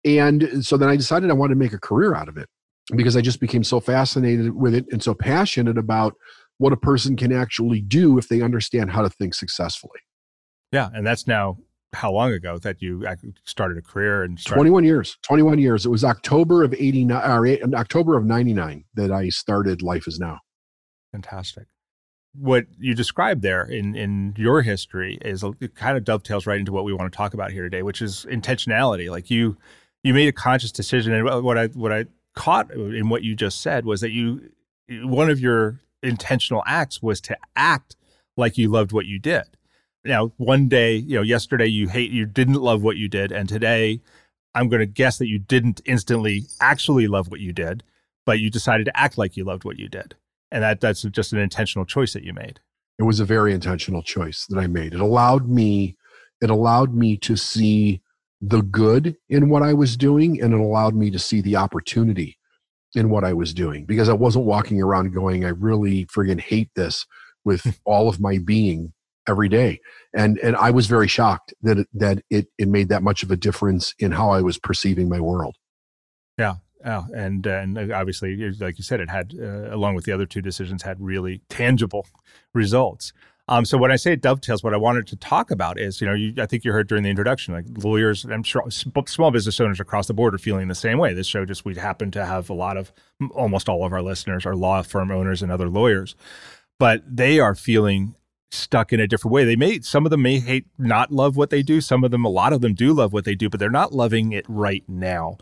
And 0.06 0.66
so 0.66 0.78
then 0.78 0.90
i 0.90 0.96
decided 0.96 1.30
i 1.30 1.34
wanted 1.34 1.56
to 1.56 1.60
make 1.60 1.74
a 1.74 1.80
career 1.80 2.16
out 2.16 2.30
of 2.30 2.38
it 2.38 2.50
because 2.96 3.16
i 3.16 3.22
just 3.22 3.40
became 3.40 3.64
so 3.64 3.80
fascinated 3.80 4.56
with 4.56 4.74
it 4.74 4.86
and 4.92 5.04
so 5.04 5.14
passionate 5.14 5.78
about 5.78 6.14
what 6.58 6.74
a 6.74 6.78
person 6.78 7.16
can 7.16 7.32
actually 7.34 7.82
do 7.82 8.18
if 8.20 8.28
they 8.28 8.42
understand 8.42 8.92
how 8.92 9.02
to 9.02 9.10
think 9.10 9.34
successfully. 9.34 10.00
Yeah, 10.72 10.90
and 10.94 11.06
that's 11.06 11.26
now 11.26 11.58
how 11.94 12.12
long 12.12 12.32
ago 12.32 12.58
that 12.60 12.82
you 12.82 13.06
started 13.46 13.78
a 13.78 13.82
career 13.82 14.24
and 14.24 14.40
started- 14.40 14.60
21 14.60 14.84
years 14.84 15.18
21 15.24 15.60
years. 15.60 15.86
It 15.86 15.90
was 15.90 16.04
october 16.04 16.64
of 16.64 16.74
89 16.74 17.30
or 17.30 17.46
eh, 17.46 17.58
october 17.74 18.16
of 18.16 18.26
99 18.26 18.86
that 18.96 19.12
i 19.12 19.30
started 19.30 19.82
life 19.82 20.08
is 20.08 20.20
now. 20.20 20.40
Fantastic 21.12 21.66
what 22.34 22.66
you 22.80 22.96
described 22.96 23.42
there 23.42 23.64
in 23.64 23.96
in 23.96 24.34
your 24.38 24.62
history 24.62 25.18
is 25.22 25.44
it 25.60 25.76
kind 25.76 25.98
of 25.98 26.04
dovetails 26.06 26.48
right 26.48 26.60
into 26.60 26.72
what 26.72 26.86
we 26.86 26.94
want 26.94 27.12
to 27.12 27.16
talk 27.16 27.34
about 27.34 27.52
here 27.52 27.64
today 27.64 27.84
which 27.84 28.02
is 28.02 28.26
intentionality 28.30 29.10
like 29.12 29.30
you 29.30 29.58
you 30.04 30.14
made 30.14 30.30
a 30.30 30.32
conscious 30.32 30.72
decision 30.72 31.14
and 31.14 31.44
what 31.44 31.58
i 31.58 31.68
what 31.68 31.92
i 31.92 32.06
caught 32.34 32.72
in 32.72 33.10
what 33.10 33.24
you 33.24 33.36
just 33.36 33.62
said 33.62 33.86
was 33.86 34.00
that 34.00 34.12
you 34.12 34.50
one 35.04 35.30
of 35.30 35.40
your 35.40 35.80
intentional 36.04 36.64
acts 36.66 37.02
was 37.02 37.22
to 37.22 37.38
act 37.56 37.96
like 38.38 38.58
you 38.58 38.70
loved 38.70 38.92
what 38.92 39.06
you 39.06 39.20
did. 39.20 39.44
Now, 40.04 40.32
one 40.38 40.68
day, 40.68 40.96
you 40.96 41.16
know, 41.16 41.22
yesterday 41.22 41.68
you 41.68 41.88
hate 41.88 42.12
you 42.12 42.26
didn't 42.26 42.56
love 42.56 42.82
what 42.82 42.98
you 42.98 43.08
did, 43.08 43.32
and 43.32 43.48
today 43.48 44.02
I'm 44.56 44.68
going 44.68 44.80
to 44.80 44.88
guess 44.88 45.18
that 45.20 45.28
you 45.28 45.38
didn't 45.38 45.82
instantly 45.86 46.46
actually 46.60 47.08
love 47.08 47.30
what 47.30 47.40
you 47.40 47.54
did, 47.54 47.84
but 48.26 48.40
you 48.40 48.50
decided 48.50 48.86
to 48.86 49.00
act 49.00 49.18
like 49.18 49.38
you 49.38 49.44
loved 49.44 49.64
what 49.64 49.78
you 49.78 49.88
did. 49.88 50.16
And 50.52 50.64
that 50.64 50.82
that's 50.82 51.04
just 51.04 51.34
an 51.34 51.40
intentional 51.40 51.86
choice 51.86 52.14
that 52.14 52.24
you 52.24 52.34
made. 52.34 52.60
It 53.00 53.04
was 53.04 53.20
a 53.20 53.26
very 53.26 53.54
intentional 53.54 54.04
choice 54.04 54.46
that 54.50 54.60
I 54.60 54.68
made. 54.68 54.94
It 54.94 55.00
allowed 55.00 55.48
me 55.48 55.98
it 56.42 56.50
allowed 56.50 56.94
me 56.96 57.18
to 57.18 57.38
see 57.38 58.02
the 58.42 58.64
good 58.64 59.16
in 59.30 59.50
what 59.50 59.62
I 59.62 59.74
was 59.74 59.96
doing 59.96 60.42
and 60.42 60.54
it 60.54 60.60
allowed 60.60 60.96
me 60.96 61.12
to 61.12 61.20
see 61.20 61.42
the 61.42 61.56
opportunity 61.56 62.38
in 62.96 63.10
what 63.10 63.24
I 63.24 63.34
was 63.34 63.54
doing 63.54 63.86
because 63.86 64.10
I 64.10 64.14
wasn't 64.14 64.46
walking 64.46 64.82
around 64.82 65.14
going, 65.14 65.46
I 65.46 65.50
really 65.50 66.06
friggin' 66.08 66.42
hate 66.42 66.70
this 66.76 67.06
with 67.46 67.80
all 67.86 68.10
of 68.10 68.20
my 68.20 68.40
being 68.40 68.94
every 69.28 69.50
day. 69.50 69.80
And 70.16 70.40
and 70.40 70.56
I 70.56 70.72
was 70.72 70.88
very 70.88 71.08
shocked 71.08 71.54
that 71.62 71.80
it, 71.80 71.88
that 71.94 72.24
it 72.30 72.48
it 72.58 72.68
made 72.68 72.90
that 72.90 73.04
much 73.04 73.24
of 73.24 73.32
a 73.32 73.38
difference 73.38 73.94
in 74.00 74.12
how 74.12 74.32
I 74.32 74.42
was 74.42 74.58
perceiving 74.58 75.08
my 75.08 75.20
world. 75.20 75.56
Yeah. 76.38 76.56
Yeah, 76.84 77.04
and 77.16 77.46
and 77.46 77.92
obviously, 77.92 78.52
like 78.60 78.78
you 78.78 78.84
said, 78.84 79.00
it 79.00 79.10
had, 79.10 79.34
uh, 79.40 79.74
along 79.74 79.96
with 79.96 80.06
the 80.06 80.12
other 80.12 80.26
two 80.26 80.42
decisions, 80.42 80.84
had 80.84 81.00
really 81.00 81.42
tangible 81.50 82.08
results. 82.54 83.14
Um, 83.48 83.66
so 83.66 83.78
when 83.78 83.92
I 83.92 83.98
say 83.98 84.14
it 84.14 84.22
dovetails, 84.22 84.64
what 84.64 84.74
I 84.74 84.78
wanted 84.78 85.08
to 85.08 85.16
talk 85.16 85.52
about 85.52 85.80
is, 85.80 86.00
you 86.00 86.08
know, 86.08 86.14
you, 86.14 86.34
I 86.38 86.46
think 86.46 86.64
you 86.64 86.72
heard 86.72 86.88
during 86.88 87.04
the 87.04 87.10
introduction, 87.10 87.54
like 87.54 87.66
lawyers, 87.84 88.24
I'm 88.24 88.44
sure 88.44 88.64
small 88.72 89.30
business 89.30 89.60
owners 89.60 89.80
across 89.80 90.08
the 90.08 90.14
board 90.14 90.34
are 90.34 90.38
feeling 90.38 90.70
the 90.70 90.76
same 90.76 91.00
way. 91.00 91.14
This 91.14 91.28
show 91.28 91.44
just 91.44 91.66
we 91.66 91.76
happen 91.76 92.12
to 92.12 92.26
have 92.26 92.50
a 92.50 92.54
lot 92.54 92.78
of, 92.78 92.94
almost 93.32 93.68
all 93.68 93.86
of 93.86 93.92
our 93.92 94.02
listeners 94.02 94.46
are 94.46 94.56
law 94.56 94.82
firm 94.84 95.12
owners 95.12 95.42
and 95.42 95.52
other 95.52 95.68
lawyers, 95.68 96.16
but 96.80 97.04
they 97.06 97.40
are 97.40 97.54
feeling 97.54 98.16
stuck 98.52 98.94
in 98.94 99.00
a 99.00 99.08
different 99.08 99.34
way. 99.34 99.44
They 99.44 99.56
may, 99.58 99.82
some 99.82 100.06
of 100.06 100.12
them 100.12 100.22
may 100.22 100.40
hate, 100.40 100.68
not 100.78 101.12
love 101.12 101.36
what 101.36 101.50
they 101.50 101.62
do. 101.62 101.82
Some 101.82 102.04
of 102.06 102.12
them, 102.12 102.24
a 102.24 102.30
lot 102.30 102.54
of 102.54 102.62
them 102.62 102.74
do 102.74 102.94
love 102.94 103.12
what 103.12 103.26
they 103.26 103.36
do, 103.36 103.50
but 103.50 103.60
they're 103.60 103.70
not 103.70 103.92
loving 103.92 104.32
it 104.32 104.46
right 104.48 104.84
now. 104.88 105.38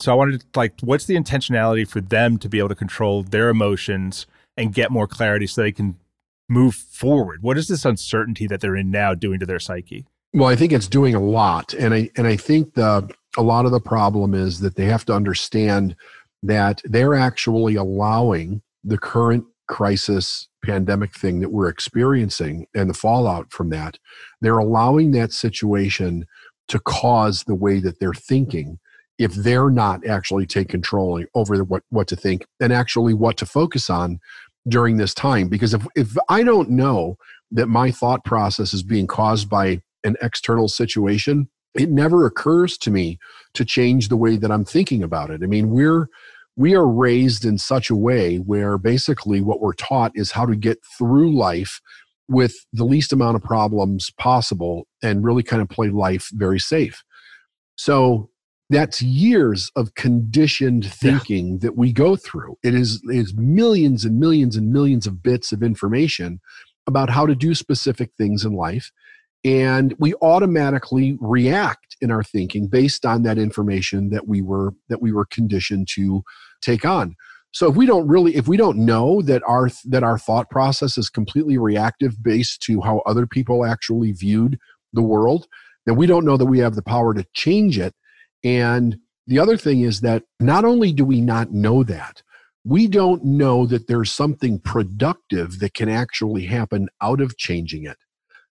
So 0.00 0.10
I 0.10 0.14
wanted 0.14 0.40
to 0.40 0.46
like, 0.56 0.74
what's 0.80 1.04
the 1.04 1.16
intentionality 1.16 1.86
for 1.86 2.00
them 2.00 2.38
to 2.38 2.48
be 2.48 2.58
able 2.58 2.70
to 2.70 2.74
control 2.74 3.22
their 3.22 3.50
emotions 3.50 4.26
and 4.56 4.72
get 4.72 4.90
more 4.90 5.06
clarity 5.06 5.46
so 5.46 5.62
they 5.62 5.72
can 5.72 5.96
move 6.48 6.74
forward? 6.74 7.42
What 7.42 7.58
is 7.58 7.68
this 7.68 7.84
uncertainty 7.84 8.46
that 8.46 8.60
they're 8.60 8.76
in 8.76 8.90
now 8.90 9.14
doing 9.14 9.38
to 9.40 9.46
their 9.46 9.60
psyche? 9.60 10.06
Well, 10.32 10.48
I 10.48 10.56
think 10.56 10.72
it's 10.72 10.88
doing 10.88 11.14
a 11.14 11.20
lot, 11.20 11.74
and 11.74 11.92
I 11.92 12.10
and 12.16 12.26
I 12.26 12.36
think 12.36 12.74
the 12.74 13.10
a 13.36 13.42
lot 13.42 13.66
of 13.66 13.72
the 13.72 13.80
problem 13.80 14.34
is 14.34 14.60
that 14.60 14.76
they 14.76 14.86
have 14.86 15.04
to 15.06 15.12
understand 15.12 15.96
that 16.42 16.82
they're 16.84 17.14
actually 17.14 17.74
allowing 17.74 18.62
the 18.82 18.98
current 18.98 19.44
crisis 19.68 20.48
pandemic 20.64 21.14
thing 21.14 21.40
that 21.40 21.50
we're 21.50 21.68
experiencing 21.68 22.66
and 22.74 22.90
the 22.90 22.94
fallout 22.94 23.50
from 23.52 23.70
that 23.70 23.98
they're 24.40 24.58
allowing 24.58 25.12
that 25.12 25.32
situation 25.32 26.26
to 26.68 26.78
cause 26.80 27.44
the 27.44 27.54
way 27.54 27.78
that 27.78 27.98
they're 28.00 28.12
thinking 28.12 28.78
if 29.20 29.34
they're 29.34 29.70
not 29.70 30.04
actually 30.06 30.46
take 30.46 30.70
control 30.70 31.22
over 31.34 31.62
what, 31.62 31.82
what 31.90 32.08
to 32.08 32.16
think 32.16 32.46
and 32.58 32.72
actually 32.72 33.12
what 33.12 33.36
to 33.36 33.44
focus 33.44 33.90
on 33.90 34.18
during 34.66 34.96
this 34.96 35.12
time. 35.12 35.48
Because 35.48 35.74
if, 35.74 35.86
if 35.94 36.16
i 36.28 36.42
don't 36.42 36.70
know 36.70 37.16
that 37.52 37.66
my 37.66 37.90
thought 37.90 38.24
process 38.24 38.72
is 38.72 38.82
being 38.82 39.06
caused 39.06 39.48
by 39.48 39.80
an 40.04 40.16
external 40.22 40.68
situation 40.68 41.48
it 41.74 41.90
never 41.90 42.26
occurs 42.26 42.76
to 42.78 42.90
me 42.90 43.18
to 43.54 43.64
change 43.64 44.08
the 44.08 44.16
way 44.16 44.36
that 44.36 44.50
i'm 44.50 44.64
thinking 44.64 45.02
about 45.02 45.30
it. 45.30 45.42
I 45.42 45.46
mean 45.46 45.70
we're 45.70 46.08
we 46.56 46.74
are 46.74 46.86
raised 46.86 47.44
in 47.44 47.58
such 47.58 47.90
a 47.90 47.96
way 47.96 48.36
where 48.36 48.76
basically 48.78 49.40
what 49.40 49.60
we're 49.60 49.72
taught 49.74 50.12
is 50.14 50.32
how 50.32 50.46
to 50.46 50.56
get 50.56 50.78
through 50.98 51.34
life 51.36 51.80
with 52.28 52.54
the 52.72 52.84
least 52.84 53.12
amount 53.12 53.36
of 53.36 53.42
problems 53.42 54.10
possible 54.18 54.86
and 55.02 55.24
really 55.24 55.42
kind 55.42 55.62
of 55.62 55.68
play 55.68 55.88
life 55.88 56.28
very 56.32 56.60
safe. 56.60 57.02
So 57.76 58.30
that's 58.70 59.02
years 59.02 59.70
of 59.76 59.94
conditioned 59.94 60.90
thinking 60.90 61.52
yeah. 61.52 61.58
that 61.62 61.76
we 61.76 61.92
go 61.92 62.16
through. 62.16 62.56
It 62.62 62.74
is 62.74 63.02
is 63.10 63.34
millions 63.34 64.04
and 64.04 64.18
millions 64.18 64.56
and 64.56 64.72
millions 64.72 65.06
of 65.06 65.22
bits 65.22 65.52
of 65.52 65.62
information 65.62 66.40
about 66.86 67.10
how 67.10 67.26
to 67.26 67.34
do 67.34 67.54
specific 67.54 68.10
things 68.16 68.44
in 68.44 68.52
life 68.52 68.90
and 69.44 69.94
we 69.98 70.14
automatically 70.22 71.16
react 71.20 71.96
in 72.00 72.10
our 72.10 72.22
thinking 72.22 72.66
based 72.66 73.06
on 73.06 73.22
that 73.22 73.38
information 73.38 74.10
that 74.10 74.26
we 74.26 74.42
were 74.42 74.72
that 74.88 75.00
we 75.00 75.12
were 75.12 75.26
conditioned 75.26 75.88
to 75.88 76.22
take 76.60 76.84
on. 76.84 77.14
So 77.52 77.68
if 77.68 77.76
we 77.76 77.86
don't 77.86 78.06
really 78.06 78.36
if 78.36 78.48
we 78.48 78.56
don't 78.56 78.78
know 78.78 79.22
that 79.22 79.42
our 79.46 79.70
that 79.86 80.02
our 80.02 80.18
thought 80.18 80.50
process 80.50 80.98
is 80.98 81.08
completely 81.08 81.58
reactive 81.58 82.22
based 82.22 82.62
to 82.62 82.80
how 82.80 83.02
other 83.06 83.26
people 83.26 83.64
actually 83.64 84.12
viewed 84.12 84.58
the 84.92 85.02
world 85.02 85.46
then 85.86 85.96
we 85.96 86.06
don't 86.06 86.24
know 86.24 86.36
that 86.36 86.46
we 86.46 86.58
have 86.58 86.74
the 86.74 86.82
power 86.82 87.14
to 87.14 87.24
change 87.32 87.78
it 87.78 87.94
and 88.44 88.98
the 89.26 89.38
other 89.38 89.56
thing 89.56 89.82
is 89.82 90.00
that 90.00 90.24
not 90.38 90.64
only 90.64 90.92
do 90.92 91.04
we 91.04 91.20
not 91.20 91.52
know 91.52 91.82
that, 91.84 92.22
we 92.64 92.86
don't 92.86 93.24
know 93.24 93.66
that 93.66 93.86
there's 93.86 94.12
something 94.12 94.58
productive 94.58 95.60
that 95.60 95.74
can 95.74 95.88
actually 95.88 96.46
happen 96.46 96.88
out 97.00 97.20
of 97.20 97.36
changing 97.36 97.84
it. 97.84 97.96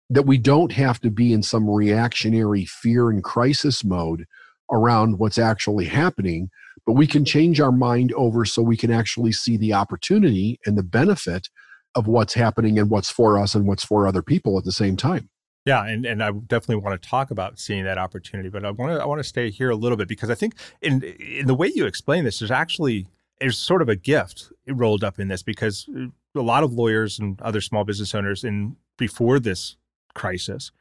That 0.09 0.25
we 0.25 0.37
don't 0.37 0.71
have 0.71 0.99
to 1.01 1.11
be 1.11 1.33
in 1.33 1.43
some 1.43 1.69
reactionary 1.69 2.65
fear 2.65 3.09
and 3.09 3.23
crisis 3.23 3.83
mode 3.83 4.25
around 4.71 5.19
what's 5.19 5.37
actually 5.37 5.85
happening, 5.85 6.49
but 6.85 6.93
we 6.93 7.05
can 7.05 7.25
change 7.25 7.59
our 7.59 7.71
mind 7.71 8.13
over 8.13 8.45
so 8.45 8.61
we 8.61 8.77
can 8.77 8.91
actually 8.91 9.31
see 9.31 9.57
the 9.57 9.73
opportunity 9.73 10.59
and 10.65 10.77
the 10.77 10.83
benefit 10.83 11.49
of 11.95 12.07
what's 12.07 12.33
happening 12.33 12.79
and 12.79 12.89
what's 12.89 13.11
for 13.11 13.37
us 13.37 13.53
and 13.53 13.67
what's 13.67 13.83
for 13.83 14.07
other 14.07 14.21
people 14.21 14.57
at 14.57 14.63
the 14.63 14.71
same 14.71 14.95
time. 14.95 15.29
Yeah, 15.65 15.85
and, 15.85 16.05
and 16.05 16.23
I 16.23 16.31
definitely 16.31 16.77
want 16.77 17.01
to 17.01 17.09
talk 17.09 17.31
about 17.31 17.59
seeing 17.59 17.83
that 17.83 17.97
opportunity, 17.97 18.49
but 18.49 18.65
I 18.65 18.71
want 18.71 18.93
to 18.93 19.01
I 19.01 19.05
want 19.05 19.19
to 19.19 19.27
stay 19.27 19.49
here 19.49 19.69
a 19.69 19.75
little 19.75 19.97
bit 19.97 20.07
because 20.07 20.29
I 20.29 20.35
think 20.35 20.55
in 20.81 21.03
in 21.03 21.47
the 21.47 21.55
way 21.55 21.71
you 21.73 21.85
explain 21.85 22.23
this, 22.23 22.39
there's 22.39 22.51
actually 22.51 23.07
there's 23.39 23.57
sort 23.57 23.81
of 23.81 23.89
a 23.89 23.95
gift 23.95 24.51
rolled 24.67 25.03
up 25.03 25.19
in 25.19 25.27
this 25.27 25.43
because 25.43 25.87
uh, 25.95 26.07
a 26.35 26.41
lot 26.41 26.63
of 26.63 26.73
lawyers 26.73 27.19
and 27.19 27.41
other 27.41 27.61
small 27.61 27.83
business 27.83 28.13
owners 28.15 28.43
in 28.43 28.75
before 28.97 29.39
this 29.39 29.77
crisis 30.13 30.71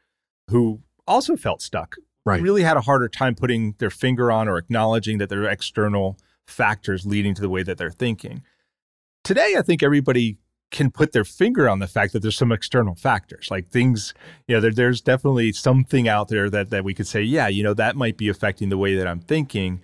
who 0.49 0.81
also 1.07 1.35
felt 1.35 1.61
stuck 1.61 1.95
right. 2.25 2.41
really 2.41 2.63
had 2.63 2.77
a 2.77 2.81
harder 2.81 3.07
time 3.07 3.35
putting 3.35 3.75
their 3.79 3.89
finger 3.89 4.31
on 4.31 4.47
or 4.47 4.57
acknowledging 4.57 5.17
that 5.17 5.29
there 5.29 5.43
are 5.43 5.49
external 5.49 6.17
factors 6.47 7.05
leading 7.05 7.33
to 7.35 7.41
the 7.41 7.49
way 7.49 7.63
that 7.63 7.77
they're 7.77 7.91
thinking. 7.91 8.43
Today, 9.23 9.55
I 9.57 9.61
think 9.61 9.83
everybody 9.83 10.37
can 10.71 10.91
put 10.91 11.11
their 11.11 11.23
finger 11.23 11.67
on 11.67 11.79
the 11.79 11.87
fact 11.87 12.13
that 12.13 12.21
there's 12.21 12.37
some 12.37 12.51
external 12.51 12.93
factors 12.93 13.47
like 13.49 13.67
things 13.69 14.13
you 14.47 14.55
know 14.55 14.61
there, 14.61 14.71
there's 14.71 15.01
definitely 15.01 15.51
something 15.51 16.07
out 16.07 16.27
there 16.27 16.49
that 16.49 16.69
that 16.69 16.83
we 16.83 16.93
could 16.93 17.07
say 17.07 17.21
yeah 17.21 17.47
you 17.47 17.63
know 17.63 17.73
that 17.73 17.95
might 17.95 18.17
be 18.17 18.29
affecting 18.29 18.69
the 18.69 18.77
way 18.77 18.95
that 18.95 19.07
i'm 19.07 19.19
thinking. 19.19 19.81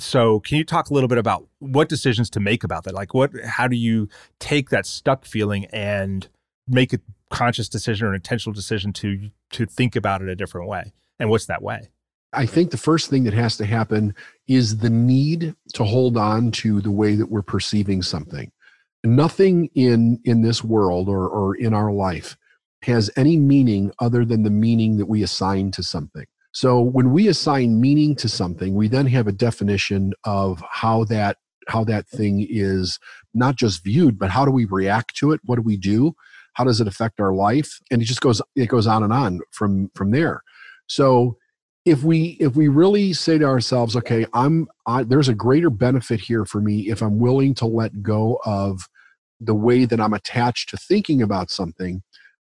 So 0.00 0.40
can 0.40 0.56
you 0.56 0.64
talk 0.64 0.90
a 0.90 0.94
little 0.94 1.08
bit 1.08 1.18
about 1.18 1.46
what 1.58 1.88
decisions 1.88 2.30
to 2.30 2.40
make 2.40 2.64
about 2.64 2.84
that? 2.84 2.94
Like 2.94 3.14
what 3.14 3.32
how 3.44 3.68
do 3.68 3.76
you 3.76 4.08
take 4.38 4.70
that 4.70 4.86
stuck 4.86 5.24
feeling 5.24 5.66
and 5.66 6.26
make 6.66 6.92
a 6.92 7.00
conscious 7.30 7.68
decision 7.68 8.06
or 8.06 8.10
an 8.10 8.16
intentional 8.16 8.54
decision 8.54 8.92
to 8.94 9.30
to 9.50 9.66
think 9.66 9.96
about 9.96 10.22
it 10.22 10.28
a 10.28 10.36
different 10.36 10.68
way? 10.68 10.92
And 11.18 11.28
what's 11.28 11.46
that 11.46 11.62
way? 11.62 11.90
I 12.32 12.46
think 12.46 12.70
the 12.70 12.76
first 12.76 13.10
thing 13.10 13.24
that 13.24 13.34
has 13.34 13.56
to 13.58 13.66
happen 13.66 14.14
is 14.46 14.78
the 14.78 14.90
need 14.90 15.54
to 15.74 15.84
hold 15.84 16.16
on 16.16 16.52
to 16.52 16.80
the 16.80 16.90
way 16.90 17.16
that 17.16 17.30
we're 17.30 17.42
perceiving 17.42 18.02
something 18.02 18.52
nothing 19.04 19.70
in 19.74 20.20
in 20.24 20.42
this 20.42 20.62
world 20.62 21.08
or 21.08 21.28
or 21.28 21.54
in 21.54 21.72
our 21.72 21.92
life 21.92 22.36
has 22.82 23.10
any 23.16 23.36
meaning 23.36 23.92
other 24.00 24.24
than 24.24 24.42
the 24.42 24.50
meaning 24.50 24.96
that 24.96 25.06
we 25.06 25.22
assign 25.22 25.70
to 25.70 25.82
something. 25.82 26.24
So 26.52 26.80
when 26.80 27.12
we 27.12 27.28
assign 27.28 27.80
meaning 27.80 28.16
to 28.16 28.28
something 28.28 28.74
we 28.74 28.88
then 28.88 29.06
have 29.06 29.26
a 29.26 29.32
definition 29.32 30.12
of 30.24 30.62
how 30.70 31.04
that 31.04 31.38
how 31.68 31.84
that 31.84 32.08
thing 32.08 32.46
is 32.48 32.98
not 33.32 33.56
just 33.56 33.84
viewed 33.84 34.18
but 34.18 34.30
how 34.30 34.44
do 34.44 34.50
we 34.50 34.64
react 34.64 35.16
to 35.16 35.32
it? 35.32 35.40
What 35.44 35.56
do 35.56 35.62
we 35.62 35.76
do? 35.76 36.14
How 36.54 36.64
does 36.64 36.80
it 36.80 36.88
affect 36.88 37.20
our 37.20 37.32
life? 37.32 37.78
And 37.90 38.02
it 38.02 38.06
just 38.06 38.20
goes 38.20 38.42
it 38.56 38.66
goes 38.66 38.86
on 38.86 39.02
and 39.02 39.12
on 39.12 39.40
from 39.52 39.90
from 39.94 40.10
there. 40.10 40.42
So 40.88 41.38
if 41.90 42.04
we 42.04 42.36
if 42.38 42.54
we 42.54 42.68
really 42.68 43.12
say 43.12 43.36
to 43.36 43.44
ourselves 43.44 43.96
okay 43.96 44.24
i'm 44.32 44.68
I, 44.86 45.02
there's 45.02 45.28
a 45.28 45.34
greater 45.34 45.70
benefit 45.70 46.20
here 46.20 46.44
for 46.44 46.60
me 46.60 46.88
if 46.88 47.02
i'm 47.02 47.18
willing 47.18 47.52
to 47.54 47.66
let 47.66 48.00
go 48.00 48.38
of 48.44 48.88
the 49.40 49.56
way 49.56 49.86
that 49.86 50.00
i'm 50.00 50.12
attached 50.12 50.68
to 50.70 50.76
thinking 50.76 51.20
about 51.20 51.50
something 51.50 52.02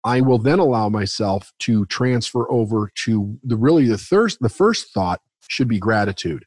i 0.04 0.20
will 0.20 0.40
then 0.40 0.60
allow 0.60 0.90
myself 0.90 1.54
to 1.60 1.86
transfer 1.86 2.52
over 2.52 2.92
to 3.06 3.40
the 3.42 3.56
really 3.56 3.88
the 3.88 3.98
first 3.98 4.40
the 4.42 4.50
first 4.50 4.94
thought 4.94 5.22
should 5.48 5.70
be 5.70 5.80
gratitude 5.80 6.44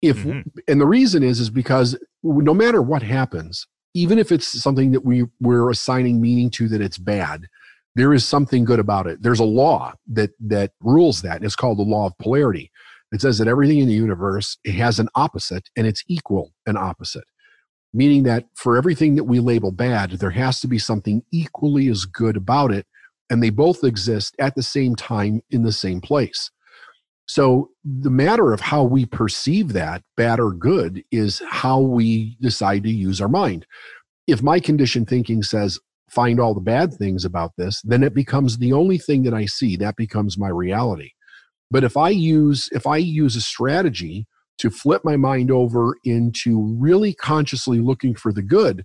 if 0.00 0.16
mm-hmm. 0.16 0.40
and 0.66 0.80
the 0.80 0.86
reason 0.86 1.22
is 1.22 1.38
is 1.38 1.50
because 1.50 1.98
no 2.22 2.54
matter 2.54 2.80
what 2.80 3.02
happens 3.02 3.66
even 3.92 4.18
if 4.18 4.32
it's 4.32 4.46
something 4.46 4.90
that 4.92 5.04
we 5.04 5.24
we're 5.40 5.68
assigning 5.68 6.18
meaning 6.18 6.48
to 6.48 6.66
that 6.66 6.80
it's 6.80 6.98
bad 6.98 7.46
there 7.96 8.12
is 8.12 8.24
something 8.26 8.64
good 8.64 8.78
about 8.78 9.06
it. 9.06 9.22
There's 9.22 9.40
a 9.40 9.44
law 9.44 9.94
that 10.12 10.30
that 10.40 10.72
rules 10.80 11.22
that. 11.22 11.36
and 11.36 11.44
It's 11.44 11.56
called 11.56 11.78
the 11.78 11.82
law 11.82 12.06
of 12.06 12.18
polarity. 12.18 12.70
It 13.10 13.22
says 13.22 13.38
that 13.38 13.48
everything 13.48 13.78
in 13.78 13.88
the 13.88 13.94
universe 13.94 14.58
it 14.64 14.74
has 14.74 14.98
an 14.98 15.08
opposite 15.14 15.70
and 15.76 15.86
it's 15.86 16.04
equal 16.06 16.52
and 16.66 16.76
opposite. 16.76 17.24
Meaning 17.94 18.24
that 18.24 18.44
for 18.54 18.76
everything 18.76 19.14
that 19.16 19.24
we 19.24 19.40
label 19.40 19.72
bad, 19.72 20.12
there 20.12 20.30
has 20.30 20.60
to 20.60 20.68
be 20.68 20.78
something 20.78 21.22
equally 21.32 21.88
as 21.88 22.04
good 22.04 22.36
about 22.36 22.70
it, 22.70 22.86
and 23.30 23.42
they 23.42 23.48
both 23.50 23.82
exist 23.82 24.36
at 24.38 24.54
the 24.54 24.62
same 24.62 24.94
time 24.94 25.40
in 25.50 25.62
the 25.62 25.72
same 25.72 26.02
place. 26.02 26.50
So 27.26 27.70
the 27.84 28.10
matter 28.10 28.52
of 28.52 28.60
how 28.60 28.84
we 28.84 29.06
perceive 29.06 29.72
that, 29.72 30.02
bad 30.16 30.38
or 30.38 30.52
good, 30.52 31.02
is 31.10 31.42
how 31.48 31.80
we 31.80 32.36
decide 32.42 32.82
to 32.84 32.90
use 32.90 33.20
our 33.20 33.28
mind. 33.28 33.66
If 34.26 34.42
my 34.42 34.60
conditioned 34.60 35.08
thinking 35.08 35.42
says, 35.42 35.78
find 36.08 36.38
all 36.38 36.54
the 36.54 36.60
bad 36.60 36.94
things 36.94 37.24
about 37.24 37.52
this, 37.56 37.80
then 37.82 38.02
it 38.02 38.14
becomes 38.14 38.58
the 38.58 38.72
only 38.72 38.98
thing 38.98 39.22
that 39.24 39.34
I 39.34 39.46
see. 39.46 39.76
That 39.76 39.96
becomes 39.96 40.38
my 40.38 40.48
reality. 40.48 41.10
But 41.70 41.84
if 41.84 41.96
I 41.96 42.10
use 42.10 42.68
if 42.72 42.86
I 42.86 42.96
use 42.98 43.36
a 43.36 43.40
strategy 43.40 44.26
to 44.58 44.70
flip 44.70 45.02
my 45.04 45.16
mind 45.16 45.50
over 45.50 45.96
into 46.04 46.76
really 46.78 47.12
consciously 47.12 47.80
looking 47.80 48.14
for 48.14 48.32
the 48.32 48.42
good, 48.42 48.84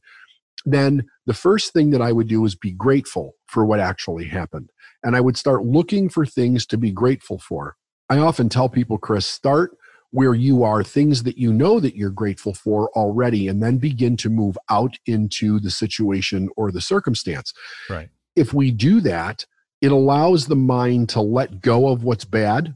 then 0.65 1.05
the 1.25 1.33
first 1.33 1.73
thing 1.73 1.91
that 1.91 2.01
I 2.01 2.11
would 2.11 2.27
do 2.27 2.43
is 2.45 2.55
be 2.55 2.71
grateful 2.71 3.35
for 3.47 3.65
what 3.65 3.79
actually 3.79 4.25
happened. 4.25 4.69
And 5.03 5.15
I 5.15 5.21
would 5.21 5.37
start 5.37 5.65
looking 5.65 6.09
for 6.09 6.25
things 6.25 6.65
to 6.67 6.77
be 6.77 6.91
grateful 6.91 7.39
for. 7.39 7.75
I 8.09 8.17
often 8.17 8.49
tell 8.49 8.67
people, 8.69 8.97
Chris, 8.97 9.25
start 9.25 9.71
where 10.11 10.33
you 10.33 10.63
are, 10.63 10.83
things 10.83 11.23
that 11.23 11.37
you 11.37 11.51
know 11.53 11.79
that 11.79 11.95
you're 11.95 12.09
grateful 12.09 12.53
for 12.53 12.89
already, 12.89 13.47
and 13.47 13.63
then 13.63 13.77
begin 13.77 14.17
to 14.17 14.29
move 14.29 14.57
out 14.69 14.97
into 15.05 15.59
the 15.59 15.71
situation 15.71 16.49
or 16.57 16.71
the 16.71 16.81
circumstance. 16.81 17.53
Right. 17.89 18.09
If 18.35 18.53
we 18.53 18.71
do 18.71 19.01
that, 19.01 19.45
it 19.81 19.91
allows 19.91 20.45
the 20.45 20.55
mind 20.55 21.09
to 21.09 21.21
let 21.21 21.61
go 21.61 21.87
of 21.87 22.03
what's 22.03 22.25
bad 22.25 22.75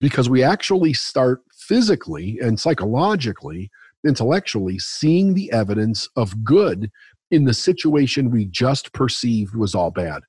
because 0.00 0.28
we 0.28 0.42
actually 0.42 0.92
start 0.92 1.42
physically 1.56 2.38
and 2.40 2.60
psychologically, 2.60 3.70
intellectually 4.06 4.78
seeing 4.78 5.34
the 5.34 5.50
evidence 5.52 6.08
of 6.16 6.44
good 6.44 6.90
in 7.30 7.44
the 7.44 7.54
situation 7.54 8.30
we 8.30 8.44
just 8.44 8.92
perceived 8.92 9.56
was 9.56 9.74
all 9.74 9.90
bad. 9.90 10.22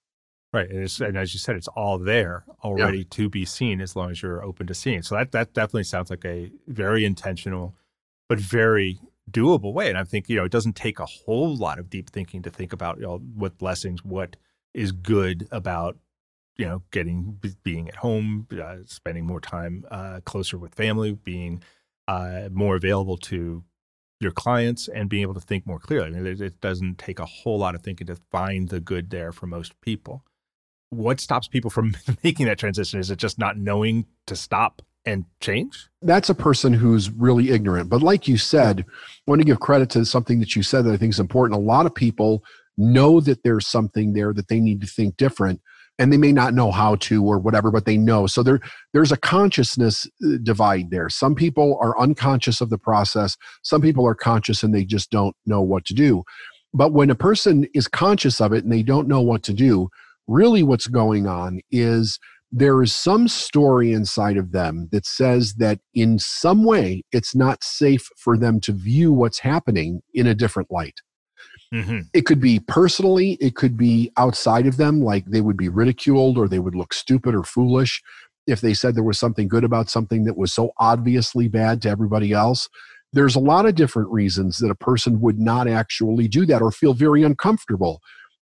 Right, 0.55 0.69
and, 0.69 1.01
and, 1.01 1.17
as 1.17 1.33
you 1.33 1.39
said, 1.41 1.57
it's 1.57 1.67
all 1.67 1.97
there 1.97 2.45
already 2.63 2.99
yeah. 2.99 3.03
to 3.09 3.29
be 3.29 3.43
seen 3.43 3.81
as 3.81 3.93
long 3.93 4.11
as 4.11 4.21
you're 4.21 4.41
open 4.41 4.67
to 4.67 4.73
seeing. 4.73 5.01
So 5.01 5.15
that 5.15 5.33
that 5.33 5.53
definitely 5.53 5.83
sounds 5.83 6.09
like 6.09 6.23
a 6.23 6.49
very 6.65 7.03
intentional, 7.03 7.75
but 8.29 8.39
very 8.39 8.97
doable 9.29 9.73
way. 9.73 9.89
And 9.89 9.97
I 9.97 10.05
think 10.05 10.29
you 10.29 10.37
know 10.37 10.45
it 10.45 10.53
doesn't 10.53 10.77
take 10.77 10.97
a 10.97 11.05
whole 11.05 11.57
lot 11.57 11.77
of 11.77 11.89
deep 11.89 12.09
thinking 12.09 12.41
to 12.43 12.49
think 12.49 12.71
about 12.71 12.99
you 12.99 13.03
know 13.03 13.17
what 13.17 13.57
blessings, 13.57 14.05
what 14.05 14.37
is 14.73 14.93
good 14.93 15.45
about 15.51 15.97
you 16.55 16.65
know 16.65 16.83
getting 16.91 17.37
being 17.63 17.89
at 17.89 17.97
home, 17.97 18.47
uh, 18.57 18.77
spending 18.85 19.25
more 19.25 19.41
time 19.41 19.83
uh, 19.91 20.21
closer 20.23 20.57
with 20.57 20.73
family, 20.73 21.11
being 21.11 21.61
uh, 22.07 22.47
more 22.49 22.77
available 22.77 23.17
to 23.17 23.61
your 24.21 24.31
clients, 24.31 24.87
and 24.87 25.09
being 25.09 25.23
able 25.23 25.33
to 25.33 25.41
think 25.41 25.67
more 25.67 25.79
clearly. 25.79 26.07
I 26.07 26.11
mean, 26.11 26.25
it, 26.25 26.39
it 26.39 26.61
doesn't 26.61 26.97
take 26.97 27.19
a 27.19 27.25
whole 27.25 27.59
lot 27.59 27.75
of 27.75 27.81
thinking 27.81 28.07
to 28.07 28.15
find 28.31 28.69
the 28.69 28.79
good 28.79 29.09
there 29.09 29.33
for 29.33 29.47
most 29.47 29.81
people 29.81 30.23
what 30.95 31.19
stops 31.19 31.47
people 31.47 31.69
from 31.69 31.95
making 32.23 32.45
that 32.47 32.57
transition? 32.57 32.99
Is 32.99 33.11
it 33.11 33.17
just 33.17 33.39
not 33.39 33.57
knowing 33.57 34.05
to 34.27 34.35
stop 34.35 34.81
and 35.05 35.25
change? 35.39 35.87
That's 36.01 36.29
a 36.29 36.35
person 36.35 36.73
who's 36.73 37.09
really 37.09 37.51
ignorant. 37.51 37.89
But 37.89 38.01
like 38.01 38.27
you 38.27 38.37
said, 38.37 38.85
I 38.87 39.21
want 39.27 39.41
to 39.41 39.45
give 39.45 39.59
credit 39.59 39.89
to 39.91 40.05
something 40.05 40.39
that 40.39 40.55
you 40.55 40.63
said 40.63 40.85
that 40.85 40.93
I 40.93 40.97
think 40.97 41.13
is 41.13 41.19
important. 41.19 41.59
A 41.59 41.63
lot 41.63 41.85
of 41.85 41.93
people 41.93 42.43
know 42.77 43.19
that 43.21 43.43
there's 43.43 43.67
something 43.67 44.13
there 44.13 44.33
that 44.33 44.47
they 44.47 44.59
need 44.59 44.81
to 44.81 44.87
think 44.87 45.17
different 45.17 45.61
and 45.97 46.11
they 46.11 46.17
may 46.17 46.31
not 46.31 46.53
know 46.53 46.71
how 46.71 46.95
to 46.95 47.23
or 47.23 47.39
whatever 47.39 47.71
but 47.71 47.85
they 47.85 47.97
know 47.97 48.27
so 48.27 48.43
there 48.43 48.59
there's 48.93 49.11
a 49.11 49.17
consciousness 49.17 50.05
uh, 50.25 50.37
divide 50.43 50.89
there 50.91 51.09
some 51.09 51.35
people 51.35 51.77
are 51.81 51.97
unconscious 51.99 52.61
of 52.61 52.69
the 52.69 52.77
process 52.77 53.37
some 53.63 53.81
people 53.81 54.05
are 54.05 54.15
conscious 54.15 54.63
and 54.63 54.73
they 54.73 54.83
just 54.83 55.09
don't 55.09 55.35
know 55.45 55.61
what 55.61 55.85
to 55.85 55.93
do 55.93 56.23
but 56.73 56.91
when 56.91 57.09
a 57.09 57.15
person 57.15 57.65
is 57.73 57.87
conscious 57.87 58.41
of 58.41 58.51
it 58.51 58.63
and 58.63 58.73
they 58.73 58.83
don't 58.83 59.07
know 59.07 59.21
what 59.21 59.43
to 59.43 59.53
do 59.53 59.89
really 60.27 60.63
what's 60.63 60.87
going 60.87 61.27
on 61.27 61.61
is 61.71 62.19
there 62.51 62.81
is 62.81 62.93
some 62.93 63.27
story 63.27 63.91
inside 63.91 64.37
of 64.37 64.51
them 64.51 64.87
that 64.91 65.05
says 65.05 65.55
that 65.55 65.79
in 65.93 66.17
some 66.19 66.63
way 66.63 67.03
it's 67.11 67.35
not 67.35 67.63
safe 67.63 68.07
for 68.17 68.37
them 68.37 68.59
to 68.61 68.71
view 68.71 69.11
what's 69.11 69.39
happening 69.39 70.01
in 70.13 70.27
a 70.27 70.35
different 70.35 70.71
light. 70.71 71.01
Mm-hmm. 71.73 72.01
It 72.13 72.25
could 72.25 72.39
be 72.39 72.59
personally, 72.59 73.33
it 73.41 73.55
could 73.55 73.75
be 73.75 74.11
outside 74.17 74.67
of 74.67 74.77
them, 74.77 75.01
like 75.01 75.25
they 75.25 75.41
would 75.41 75.57
be 75.57 75.69
ridiculed 75.69 76.37
or 76.37 76.47
they 76.47 76.59
would 76.59 76.75
look 76.75 76.93
stupid 76.93 77.35
or 77.35 77.43
foolish 77.43 78.01
if 78.47 78.61
they 78.61 78.73
said 78.73 78.95
there 78.95 79.03
was 79.03 79.19
something 79.19 79.47
good 79.47 79.63
about 79.63 79.89
something 79.89 80.23
that 80.25 80.37
was 80.37 80.53
so 80.53 80.71
obviously 80.77 81.47
bad 81.47 81.81
to 81.81 81.89
everybody 81.89 82.31
else. 82.31 82.69
There's 83.11 83.35
a 83.35 83.39
lot 83.39 83.65
of 83.65 83.75
different 83.75 84.09
reasons 84.11 84.59
that 84.59 84.71
a 84.71 84.75
person 84.75 85.19
would 85.21 85.39
not 85.39 85.67
actually 85.67 86.27
do 86.27 86.45
that 86.45 86.61
or 86.61 86.71
feel 86.71 86.93
very 86.93 87.23
uncomfortable 87.23 88.01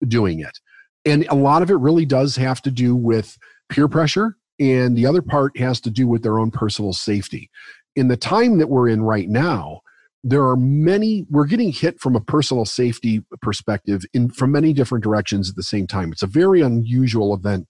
doing 0.07 0.41
it. 0.41 0.59
And 1.05 1.27
a 1.29 1.35
lot 1.35 1.63
of 1.63 1.71
it 1.71 1.77
really 1.77 2.05
does 2.05 2.37
have 2.37 2.61
to 2.63 2.71
do 2.71 2.95
with 2.95 3.39
peer 3.69 3.89
pressure, 3.89 4.37
and 4.59 4.97
the 4.97 5.07
other 5.07 5.23
part 5.23 5.57
has 5.59 5.81
to 5.83 5.91
do 5.91 6.07
with 6.07 6.23
their 6.23 6.39
own 6.39 6.51
personal 6.51 6.93
safety. 6.93 7.51
In 7.97 8.09
the 8.09 8.17
time 8.17 8.59
that 8.59 8.69
we're 8.69 8.89
in 8.89 9.03
right 9.03 9.29
now, 9.29 9.81
there 10.25 10.45
are 10.45 10.57
many 10.57 11.27
we're 11.31 11.47
getting 11.47 11.71
hit 11.71 12.01
from 12.01 12.17
a 12.17 12.21
personal 12.21 12.65
safety 12.65 13.23
perspective 13.41 14.03
in 14.13 14.29
from 14.29 14.51
many 14.51 14.73
different 14.73 15.05
directions 15.05 15.49
at 15.49 15.55
the 15.55 15.63
same 15.63 15.87
time 15.87 16.11
it's 16.11 16.25
a 16.25 16.27
very 16.27 16.61
unusual 16.61 17.33
event 17.33 17.69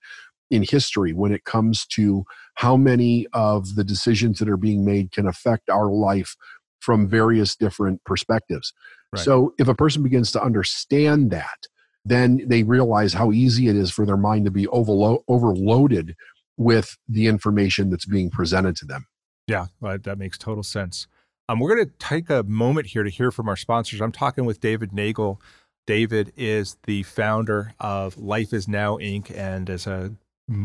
in 0.51 0.63
history 0.63 1.13
when 1.13 1.33
it 1.33 1.45
comes 1.45 1.87
to 1.87 2.25
how 2.55 2.77
many 2.77 3.27
of 3.33 3.75
the 3.75 3.85
decisions 3.85 4.39
that 4.39 4.49
are 4.49 4.57
being 4.57 4.85
made 4.85 5.13
can 5.13 5.27
affect 5.27 5.69
our 5.69 5.91
life 5.91 6.37
from 6.81 7.09
various 7.09 7.57
different 7.57 8.03
perspectives. 8.05 8.73
Right. 9.13 9.25
So 9.25 9.55
if 9.59 9.69
a 9.69 9.75
person 9.75 10.03
begins 10.03 10.33
to 10.33 10.43
understand 10.43 11.31
that, 11.31 11.67
then 12.05 12.43
they 12.47 12.63
realize 12.63 13.13
how 13.13 13.33
easy 13.33 13.69
it 13.69 13.77
is 13.77 13.91
for 13.91 14.07
their 14.07 14.17
mind 14.17 14.45
to 14.45 14.51
be 14.51 14.67
overlo- 14.67 15.23
overloaded 15.29 16.15
with 16.57 16.97
the 17.09 17.27
information 17.27 17.91
that's 17.91 18.07
being 18.07 18.31
presented 18.31 18.77
to 18.77 18.85
them. 18.85 19.07
Yeah, 19.47 19.67
that 19.81 20.19
makes 20.19 20.37
total 20.39 20.63
sense. 20.63 21.07
Um, 21.49 21.61
we're 21.61 21.75
going 21.75 21.87
to 21.87 21.93
take 21.99 22.29
a 22.29 22.43
moment 22.43 22.89
here 22.89 23.03
to 23.03 23.11
hear 23.11 23.31
from 23.31 23.49
our 23.49 23.57
sponsors. 23.57 24.03
I'm 24.03 24.13
talking 24.13 24.45
with 24.45 24.61
David 24.61 24.93
Neagle. 24.93 25.41
David 25.87 26.33
is 26.37 26.77
the 26.85 27.03
founder 27.05 27.73
of 27.81 28.19
Life 28.19 28.53
is 28.53 28.69
Now 28.69 28.99
Inc. 28.99 29.35
and 29.35 29.71
is 29.71 29.87
a 29.87 30.13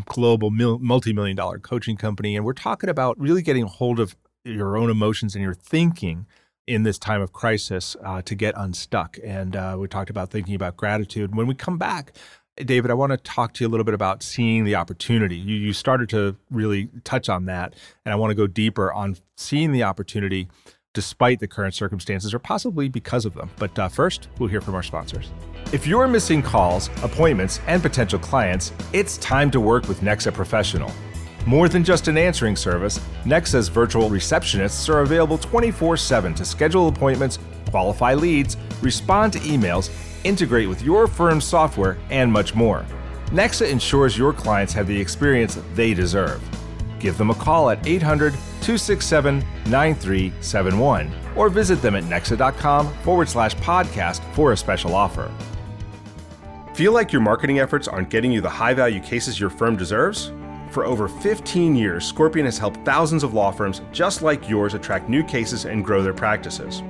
global 0.05 0.49
multi 0.51 1.13
million 1.13 1.37
dollar 1.37 1.59
coaching 1.59 1.95
company. 1.95 2.35
And 2.35 2.45
we're 2.45 2.53
talking 2.53 2.89
about 2.89 3.17
really 3.17 3.41
getting 3.41 3.65
hold 3.65 4.01
of 4.01 4.15
your 4.43 4.75
own 4.75 4.89
emotions 4.89 5.35
and 5.35 5.43
your 5.43 5.53
thinking 5.53 6.25
in 6.67 6.83
this 6.83 6.97
time 6.97 7.21
of 7.21 7.33
crisis 7.33 7.95
uh, 8.03 8.21
to 8.23 8.35
get 8.35 8.53
unstuck. 8.57 9.17
And 9.23 9.55
uh, 9.55 9.75
we 9.79 9.87
talked 9.87 10.09
about 10.09 10.29
thinking 10.29 10.55
about 10.55 10.77
gratitude. 10.77 11.35
When 11.35 11.47
we 11.47 11.55
come 11.55 11.77
back, 11.77 12.13
David, 12.57 12.91
I 12.91 12.93
want 12.93 13.11
to 13.11 13.17
talk 13.17 13.53
to 13.53 13.63
you 13.63 13.67
a 13.67 13.71
little 13.71 13.83
bit 13.83 13.95
about 13.95 14.21
seeing 14.21 14.63
the 14.63 14.75
opportunity. 14.75 15.35
You, 15.35 15.55
you 15.55 15.73
started 15.73 16.07
to 16.09 16.35
really 16.51 16.89
touch 17.03 17.27
on 17.27 17.45
that, 17.45 17.73
and 18.05 18.13
I 18.13 18.15
want 18.15 18.31
to 18.31 18.35
go 18.35 18.45
deeper 18.45 18.93
on 18.93 19.17
seeing 19.35 19.71
the 19.71 19.83
opportunity 19.83 20.47
despite 20.93 21.39
the 21.39 21.47
current 21.47 21.73
circumstances 21.73 22.33
or 22.33 22.39
possibly 22.39 22.87
because 22.87 23.25
of 23.25 23.33
them. 23.33 23.49
But 23.57 23.77
uh, 23.79 23.89
first, 23.89 24.29
we'll 24.37 24.49
hear 24.49 24.61
from 24.61 24.75
our 24.75 24.83
sponsors. 24.83 25.31
If 25.71 25.87
you're 25.87 26.07
missing 26.07 26.43
calls, 26.43 26.89
appointments, 27.01 27.59
and 27.65 27.81
potential 27.81 28.19
clients, 28.19 28.71
it's 28.93 29.17
time 29.17 29.49
to 29.51 29.59
work 29.59 29.87
with 29.87 30.01
Nexa 30.01 30.31
Professional. 30.31 30.91
More 31.45 31.67
than 31.67 31.83
just 31.83 32.07
an 32.07 32.17
answering 32.17 32.55
service, 32.55 32.99
Nexa's 33.25 33.67
virtual 33.67 34.09
receptionists 34.09 34.87
are 34.87 35.01
available 35.01 35.37
24 35.37 35.97
7 35.97 36.33
to 36.35 36.45
schedule 36.45 36.87
appointments, 36.87 37.37
qualify 37.69 38.13
leads, 38.13 38.55
respond 38.81 39.33
to 39.33 39.39
emails, 39.39 39.89
integrate 40.23 40.69
with 40.69 40.81
your 40.81 41.05
firm's 41.05 41.43
software, 41.43 41.97
and 42.09 42.31
much 42.31 42.55
more. 42.55 42.85
Nexa 43.27 43.69
ensures 43.69 44.17
your 44.17 44.31
clients 44.31 44.71
have 44.73 44.87
the 44.87 44.99
experience 44.99 45.59
they 45.73 45.93
deserve. 45.93 46.41
Give 46.99 47.17
them 47.17 47.29
a 47.29 47.35
call 47.35 47.69
at 47.71 47.85
800 47.85 48.31
267 48.61 49.39
9371 49.65 51.11
or 51.35 51.49
visit 51.49 51.81
them 51.81 51.95
at 51.95 52.03
nexa.com 52.03 52.93
forward 52.99 53.27
slash 53.27 53.55
podcast 53.55 54.23
for 54.33 54.53
a 54.53 54.57
special 54.57 54.95
offer. 54.95 55.29
Feel 56.73 56.93
like 56.93 57.11
your 57.11 57.21
marketing 57.21 57.59
efforts 57.59 57.89
aren't 57.89 58.09
getting 58.09 58.31
you 58.31 58.39
the 58.39 58.49
high 58.49 58.73
value 58.73 59.01
cases 59.01 59.39
your 59.39 59.49
firm 59.49 59.75
deserves? 59.75 60.31
For 60.73 60.85
over 60.85 61.07
15 61.07 61.75
years, 61.75 62.03
Scorpion 62.03 62.47
has 62.47 62.57
helped 62.57 62.83
thousands 62.83 63.21
of 63.21 63.35
law 63.35 63.51
firms 63.51 63.83
just 63.91 64.23
like 64.23 64.49
yours 64.49 64.73
attract 64.73 65.07
new 65.07 65.23
cases 65.23 65.65
and 65.65 65.85
grow 65.85 66.01
their 66.01 66.15
practices. 66.15 66.81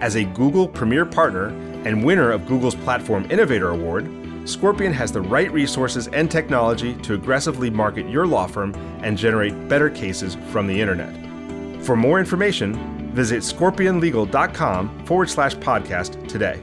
As 0.00 0.16
a 0.16 0.24
Google 0.24 0.66
Premier 0.66 1.06
Partner 1.06 1.50
and 1.84 2.04
winner 2.04 2.32
of 2.32 2.44
Google's 2.48 2.74
Platform 2.74 3.30
Innovator 3.30 3.68
Award, 3.68 4.10
Scorpion 4.46 4.92
has 4.92 5.12
the 5.12 5.20
right 5.20 5.52
resources 5.52 6.08
and 6.08 6.28
technology 6.28 6.94
to 7.02 7.14
aggressively 7.14 7.70
market 7.70 8.10
your 8.10 8.26
law 8.26 8.48
firm 8.48 8.74
and 9.04 9.16
generate 9.16 9.68
better 9.68 9.90
cases 9.90 10.36
from 10.50 10.66
the 10.66 10.80
internet. 10.80 11.14
For 11.84 11.94
more 11.94 12.18
information, 12.18 13.12
visit 13.12 13.44
scorpionlegal.com 13.44 15.06
forward 15.06 15.30
slash 15.30 15.54
podcast 15.54 16.26
today. 16.26 16.60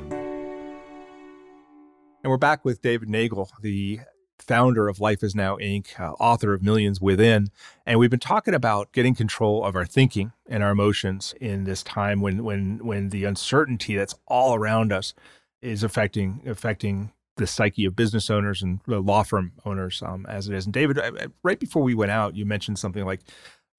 And 2.24 2.29
we're 2.29 2.36
back 2.36 2.65
with 2.65 2.81
David 2.81 3.07
Neagle, 3.07 3.47
the 3.62 4.01
founder 4.48 4.88
of 4.88 5.00
Life 5.00 5.24
is 5.24 5.36
Now 5.36 5.58
Inc., 5.58 6.00
uh, 6.00 6.13
author 6.13 6.54
of 6.54 6.63
Millions 6.63 7.01
Within. 7.01 7.50
And 7.86 8.00
we've 8.00 8.10
been 8.10 8.20
talking 8.20 8.54
about 8.54 8.92
getting 8.92 9.13
control 9.13 9.63
of 9.63 9.75
our 9.75 9.86
thinking 9.86 10.32
and 10.48 10.63
our 10.63 10.72
emotions 10.72 11.36
in 11.39 11.66
this 11.66 11.84
time 11.84 12.22
when 12.22 12.44
when 12.44 12.80
when 12.86 13.10
the 13.10 13.25
uncertainty 13.25 13.96
that's 13.96 14.16
all 14.27 14.56
around 14.56 14.91
us 14.91 15.13
is 15.62 15.84
affecting 15.84 16.41
affecting 16.45 17.12
the 17.36 17.48
psyche 17.48 17.86
of 17.86 17.95
business 17.95 18.30
owners 18.30 18.62
and 18.63 18.80
law 18.88 19.24
firm 19.24 19.52
owners 19.63 20.02
um, 20.02 20.26
as 20.28 20.48
it 20.48 20.56
is. 20.56 20.65
And 20.65 20.74
David, 20.74 21.00
right 21.43 21.60
before 21.60 21.84
we 21.84 21.93
went 21.93 22.12
out, 22.12 22.36
you 22.36 22.45
mentioned 22.45 22.80
something 22.80 23.06
like 23.06 23.21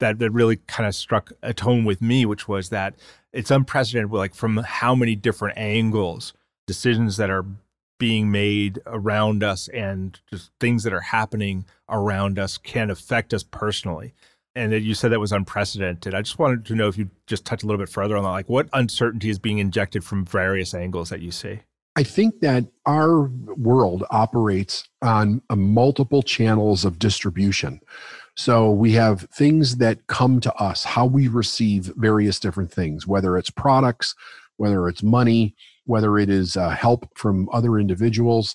that 0.01 0.19
that 0.21 0.31
really 0.31 0.57
kind 0.57 0.87
of 0.87 0.95
struck 0.95 1.33
a 1.43 1.53
tone 1.53 1.85
with 1.85 2.01
me, 2.01 2.25
which 2.25 2.47
was 2.47 2.69
that 2.69 2.95
it's 3.33 3.51
unprecedented, 3.51 4.13
like 4.13 4.35
from 4.35 4.59
how 4.59 4.95
many 4.95 5.17
different 5.17 5.59
angles 5.59 6.33
decisions 6.67 7.17
that 7.17 7.31
are 7.31 7.45
being 7.99 8.31
made 8.31 8.81
around 8.87 9.43
us 9.43 9.69
and 9.69 10.19
just 10.31 10.51
things 10.61 10.85
that 10.85 10.93
are 10.93 11.01
happening 11.01 11.65
around 11.89 12.39
us 12.39 12.57
can 12.59 12.91
affect 12.91 13.35
us 13.35 13.43
personally. 13.43 14.15
And 14.55 14.73
that 14.73 14.81
you 14.81 14.95
said 14.95 15.13
that 15.13 15.21
was 15.21 15.33
unprecedented. 15.33 16.15
I 16.15 16.23
just 16.23 16.39
wanted 16.39 16.65
to 16.67 16.75
know 16.75 16.89
if 16.89 16.99
you 16.99 17.11
just 17.27 17.45
touch 17.45 17.63
a 17.63 17.67
little 17.67 17.79
bit 17.79 17.89
further 17.89 18.17
on 18.17 18.25
that, 18.25 18.31
like 18.31 18.49
what 18.49 18.69
uncertainty 18.73 19.31
is 19.31 19.39
being 19.39 19.59
injected 19.59 20.03
from 20.03 20.25
various 20.25 20.75
angles 20.75 21.11
that 21.11 21.21
you 21.21 21.31
see. 21.31 21.61
I 21.97 22.05
think 22.05 22.41
that 22.41 22.65
our 22.87 23.25
world 23.57 24.05
operates 24.11 24.89
on 25.03 25.43
uh, 25.51 25.57
multiple 25.57 26.23
channels 26.23 26.85
of 26.85 26.99
distribution. 26.99 27.81
So 28.37 28.71
we 28.71 28.93
have 28.93 29.23
things 29.33 29.79
that 29.79 30.07
come 30.07 30.41
to 30.41 30.55
us, 30.55 30.85
how 30.85 31.07
we 31.07 31.27
receive 31.27 31.93
various 31.97 32.39
different 32.39 32.73
things, 32.73 33.05
whether 33.05 33.37
it's 33.37 33.51
products, 33.51 34.15
whether 34.59 34.89
it's 34.89 35.03
money, 35.03 35.57
whether 35.89 36.19
it 36.19 36.29
is 36.29 36.55
uh, 36.55 36.69
help 36.69 37.09
from 37.17 37.49
other 37.51 37.79
individuals. 37.79 38.55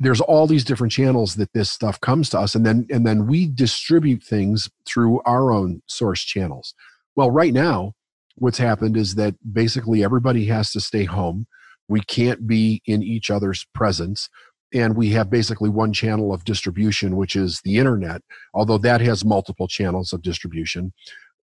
There's 0.00 0.20
all 0.20 0.46
these 0.46 0.64
different 0.64 0.92
channels 0.92 1.36
that 1.36 1.52
this 1.54 1.70
stuff 1.70 1.98
comes 2.00 2.28
to 2.30 2.38
us 2.38 2.54
and 2.54 2.66
then 2.66 2.86
and 2.90 3.06
then 3.06 3.26
we 3.26 3.46
distribute 3.46 4.22
things 4.22 4.68
through 4.86 5.22
our 5.24 5.50
own 5.50 5.82
source 5.86 6.22
channels. 6.22 6.74
Well 7.16 7.30
right 7.30 7.54
now 7.54 7.94
what's 8.36 8.58
happened 8.58 8.96
is 8.96 9.14
that 9.14 9.34
basically 9.52 10.04
everybody 10.04 10.46
has 10.46 10.72
to 10.72 10.80
stay 10.80 11.04
home. 11.04 11.46
We 11.88 12.00
can't 12.00 12.46
be 12.46 12.82
in 12.86 13.02
each 13.02 13.30
other's 13.30 13.64
presence 13.74 14.28
and 14.74 14.96
we 14.96 15.10
have 15.10 15.30
basically 15.30 15.70
one 15.70 15.92
channel 15.92 16.34
of 16.34 16.44
distribution 16.44 17.16
which 17.16 17.34
is 17.34 17.62
the 17.64 17.78
internet 17.78 18.20
although 18.52 18.78
that 18.78 19.00
has 19.00 19.24
multiple 19.24 19.68
channels 19.68 20.12
of 20.12 20.20
distribution. 20.20 20.92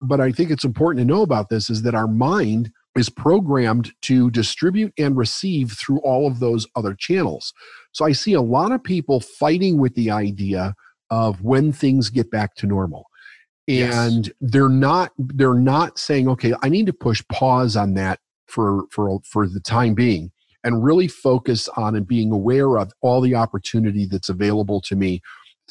But 0.02 0.20
i 0.20 0.32
think 0.32 0.50
it's 0.50 0.64
important 0.64 1.06
to 1.06 1.12
know 1.12 1.22
about 1.22 1.50
this 1.50 1.70
is 1.70 1.82
that 1.82 1.94
our 1.94 2.08
mind 2.08 2.72
is 2.96 3.08
programmed 3.08 3.92
to 4.02 4.30
distribute 4.30 4.92
and 4.98 5.16
receive 5.16 5.72
through 5.72 6.00
all 6.00 6.26
of 6.26 6.40
those 6.40 6.66
other 6.74 6.94
channels. 6.94 7.52
So 7.92 8.04
I 8.04 8.12
see 8.12 8.32
a 8.32 8.42
lot 8.42 8.72
of 8.72 8.82
people 8.82 9.20
fighting 9.20 9.78
with 9.78 9.94
the 9.94 10.10
idea 10.10 10.74
of 11.10 11.42
when 11.42 11.72
things 11.72 12.10
get 12.10 12.30
back 12.30 12.54
to 12.56 12.66
normal. 12.66 13.06
And 13.68 14.26
yes. 14.26 14.34
they're 14.40 14.68
not 14.68 15.12
they're 15.16 15.54
not 15.54 15.98
saying 15.98 16.28
okay, 16.28 16.54
I 16.62 16.68
need 16.68 16.86
to 16.86 16.92
push 16.92 17.22
pause 17.30 17.76
on 17.76 17.94
that 17.94 18.18
for 18.46 18.84
for 18.90 19.20
for 19.24 19.46
the 19.46 19.60
time 19.60 19.94
being 19.94 20.32
and 20.64 20.82
really 20.82 21.08
focus 21.08 21.68
on 21.76 21.94
and 21.94 22.06
being 22.06 22.32
aware 22.32 22.78
of 22.78 22.92
all 23.00 23.20
the 23.20 23.34
opportunity 23.34 24.06
that's 24.06 24.28
available 24.28 24.80
to 24.82 24.96
me 24.96 25.20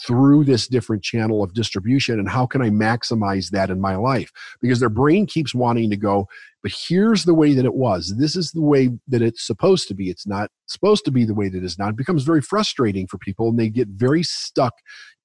through 0.06 0.44
this 0.46 0.68
different 0.68 1.04
channel 1.04 1.44
of 1.44 1.54
distribution 1.54 2.20
and 2.20 2.30
how 2.30 2.46
can 2.46 2.62
I 2.62 2.70
maximize 2.70 3.50
that 3.52 3.70
in 3.70 3.82
my 3.82 3.96
life? 3.96 4.32
Because 4.62 4.80
their 4.80 4.90
brain 4.90 5.26
keeps 5.26 5.54
wanting 5.54 5.90
to 5.90 5.98
go, 5.98 6.28
but 6.64 6.72
here's 6.72 7.26
the 7.26 7.34
way 7.34 7.54
that 7.54 7.66
it 7.66 7.76
was. 7.76 8.16
This 8.18 8.36
is 8.36 8.52
the 8.52 8.62
way 8.62 8.90
that 9.08 9.22
it's 9.22 9.46
supposed 9.46 9.88
to 9.90 9.94
be. 9.94 10.10
It's 10.10 10.28
not 10.28 10.52
supposed 10.68 11.06
to 11.06 11.12
be 11.12 11.26
the 11.26 11.34
way 11.34 11.50
that 11.50 11.64
it's 11.64 11.78
not. 11.78 11.90
It 11.90 11.98
becomes 11.98 12.24
very 12.24 12.42
frustrating 12.42 13.08
for 13.08 13.18
people 13.18 13.50
and 13.50 13.60
they 13.60 13.70
get 13.70 13.88
very 13.90 14.24
stuck 14.24 14.74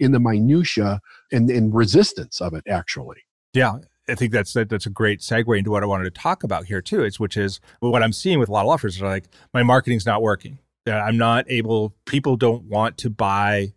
in 0.01 0.13
the 0.13 0.21
minutia 0.21 1.01
and, 1.33 1.51
and 1.51 1.75
resistance 1.75 2.41
of 2.41 2.55
it 2.55 2.65
actually. 2.69 3.19
Yeah. 3.53 3.79
I 4.09 4.15
think 4.15 4.33
that's 4.33 4.53
that's 4.53 4.85
a 4.85 4.91
great 4.91 5.21
segue 5.21 5.57
into 5.57 5.71
what 5.71 5.83
I 5.83 5.87
wanted 5.87 6.05
to 6.05 6.11
talk 6.21 6.45
about 6.45 6.67
here 6.67 6.83
too. 6.83 7.05
Is 7.05 7.19
which 7.19 7.39
is 7.39 7.59
what 7.81 8.03
I'm 8.03 8.13
seeing 8.13 8.39
with 8.39 8.51
a 8.51 8.53
lot 8.53 8.67
of 8.67 8.69
offers 8.69 9.01
are 9.01 9.09
like 9.09 9.25
my 9.55 9.63
marketing's 9.63 10.05
not 10.05 10.21
working. 10.21 10.59
Uh, 10.87 10.93
I'm 10.93 11.17
not 11.17 11.47
able. 11.49 11.95
People 12.05 12.37
don't 12.37 12.65
want 12.65 12.99
to 12.99 13.09
buy 13.09 13.73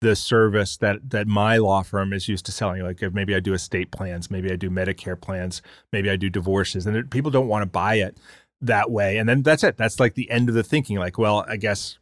the 0.00 0.14
service 0.14 0.76
that 0.76 1.10
that 1.10 1.26
my 1.26 1.56
law 1.56 1.82
firm 1.82 2.12
is 2.12 2.28
used 2.28 2.46
to 2.46 2.52
selling. 2.52 2.82
Like 2.82 3.02
if 3.02 3.12
maybe 3.12 3.34
I 3.34 3.40
do 3.40 3.52
estate 3.52 3.90
plans, 3.90 4.30
maybe 4.30 4.50
I 4.50 4.56
do 4.56 4.70
Medicare 4.70 5.20
plans, 5.20 5.62
maybe 5.92 6.10
I 6.10 6.16
do 6.16 6.30
divorces, 6.30 6.86
and 6.86 7.10
people 7.10 7.30
don't 7.30 7.48
want 7.48 7.62
to 7.62 7.66
buy 7.66 7.96
it 7.96 8.16
that 8.60 8.90
way. 8.90 9.18
And 9.18 9.28
then 9.28 9.42
that's 9.42 9.64
it. 9.64 9.76
That's 9.76 9.98
like 10.00 10.14
the 10.14 10.30
end 10.30 10.48
of 10.48 10.54
the 10.54 10.62
thinking. 10.62 10.98
Like, 10.98 11.18
well, 11.18 11.44
I 11.48 11.56
guess 11.56 11.98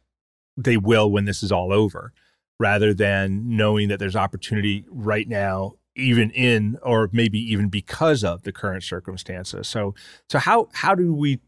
they 0.55 0.77
will 0.77 1.11
when 1.11 1.25
this 1.25 1.41
is 1.43 1.51
all 1.51 1.73
over, 1.73 2.13
rather 2.59 2.93
than 2.93 3.55
knowing 3.55 3.87
that 3.89 3.99
there's 3.99 4.15
opportunity 4.15 4.85
right 4.89 5.27
now, 5.27 5.73
even 5.95 6.29
in 6.31 6.77
or 6.83 7.09
maybe 7.11 7.39
even 7.51 7.69
because 7.69 8.23
of 8.23 8.43
the 8.43 8.51
current 8.51 8.83
circumstances. 8.83 9.67
So, 9.67 9.95
so 10.29 10.37
how 10.39 10.69
how 10.73 10.93
do 10.93 11.13
we 11.13 11.39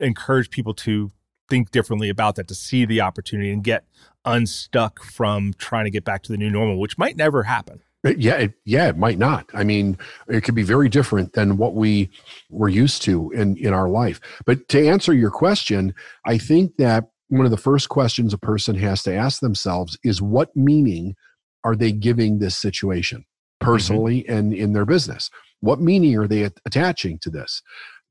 encourage 0.00 0.50
people 0.50 0.74
to 0.74 1.10
think 1.48 1.70
differently 1.70 2.08
about 2.08 2.36
that 2.36 2.48
to 2.48 2.54
see 2.54 2.84
the 2.84 3.00
opportunity 3.00 3.52
and 3.52 3.62
get 3.62 3.84
unstuck 4.24 5.02
from 5.02 5.52
trying 5.58 5.84
to 5.84 5.90
get 5.90 6.04
back 6.04 6.22
to 6.22 6.32
the 6.32 6.38
new 6.38 6.50
normal, 6.50 6.78
which 6.78 6.98
might 6.98 7.16
never 7.16 7.42
happen. 7.42 7.80
Yeah, 8.04 8.34
it, 8.34 8.52
yeah, 8.66 8.88
it 8.88 8.98
might 8.98 9.18
not. 9.18 9.48
I 9.54 9.64
mean, 9.64 9.96
it 10.28 10.42
could 10.42 10.54
be 10.54 10.62
very 10.62 10.90
different 10.90 11.32
than 11.32 11.56
what 11.56 11.74
we 11.74 12.10
were 12.50 12.68
used 12.68 13.00
to 13.02 13.30
in 13.30 13.56
in 13.56 13.72
our 13.72 13.88
life. 13.88 14.20
But 14.44 14.68
to 14.68 14.86
answer 14.86 15.14
your 15.14 15.30
question, 15.30 15.94
I 16.26 16.36
think 16.36 16.76
that 16.76 17.08
one 17.28 17.46
of 17.46 17.50
the 17.50 17.56
first 17.56 17.88
questions 17.88 18.34
a 18.34 18.38
person 18.38 18.74
has 18.76 19.02
to 19.04 19.14
ask 19.14 19.40
themselves 19.40 19.96
is 20.04 20.20
what 20.20 20.54
meaning 20.54 21.16
are 21.64 21.74
they 21.74 21.92
giving 21.92 22.38
this 22.38 22.56
situation 22.56 23.24
personally 23.60 24.22
mm-hmm. 24.22 24.36
and 24.36 24.52
in 24.52 24.74
their 24.74 24.84
business? 24.84 25.30
What 25.60 25.80
meaning 25.80 26.16
are 26.18 26.28
they 26.28 26.50
attaching 26.66 27.18
to 27.20 27.30
this? 27.30 27.62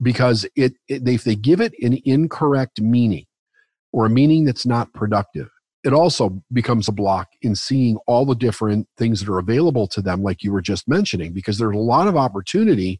Because 0.01 0.45
it, 0.55 0.73
it 0.87 1.07
if 1.07 1.23
they 1.23 1.35
give 1.35 1.61
it 1.61 1.73
an 1.81 1.99
incorrect 2.05 2.81
meaning 2.81 3.25
or 3.91 4.05
a 4.05 4.09
meaning 4.09 4.45
that's 4.45 4.65
not 4.65 4.93
productive, 4.93 5.49
it 5.83 5.93
also 5.93 6.41
becomes 6.51 6.87
a 6.87 6.93
block 6.93 7.29
in 7.41 7.55
seeing 7.55 7.97
all 8.07 8.25
the 8.25 8.35
different 8.35 8.87
things 8.97 9.19
that 9.19 9.29
are 9.29 9.39
available 9.39 9.87
to 9.87 10.01
them, 10.01 10.23
like 10.23 10.43
you 10.43 10.51
were 10.51 10.61
just 10.61 10.87
mentioning, 10.87 11.33
because 11.33 11.57
there's 11.57 11.75
a 11.75 11.79
lot 11.79 12.07
of 12.07 12.15
opportunity 12.15 12.99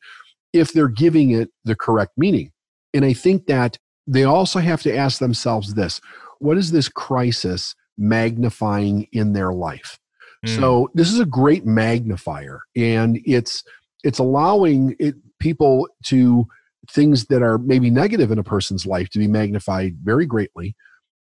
if 0.52 0.74
they're 0.74 0.88
giving 0.88 1.32
it 1.32 1.50
the 1.64 1.76
correct 1.76 2.12
meaning. 2.18 2.52
And 2.94 3.04
I 3.06 3.14
think 3.14 3.48
that 3.48 3.78
they 4.06 4.24
also 4.24 4.60
have 4.60 4.82
to 4.84 4.96
ask 4.96 5.20
themselves 5.20 5.74
this 5.74 6.00
what 6.40 6.58
is 6.58 6.72
this 6.72 6.90
crisis 6.90 7.74
magnifying 7.98 9.08
in 9.14 9.34
their 9.34 9.54
life? 9.54 9.98
Mm. 10.46 10.60
So 10.60 10.92
this 10.94 11.12
is 11.12 11.20
a 11.20 11.26
great 11.26 11.66
magnifier, 11.66 12.62
and 12.76 13.20
it's 13.26 13.64
it's 14.04 14.20
allowing 14.20 14.96
it, 15.00 15.16
people 15.40 15.88
to 16.06 16.46
things 16.90 17.26
that 17.26 17.42
are 17.42 17.58
maybe 17.58 17.90
negative 17.90 18.32
in 18.32 18.40
a 18.40 18.44
person's 18.44 18.86
life 18.86 19.10
to 19.10 19.20
be 19.20 19.28
magnified 19.28 19.96
very 20.04 20.26
greatly 20.26 20.76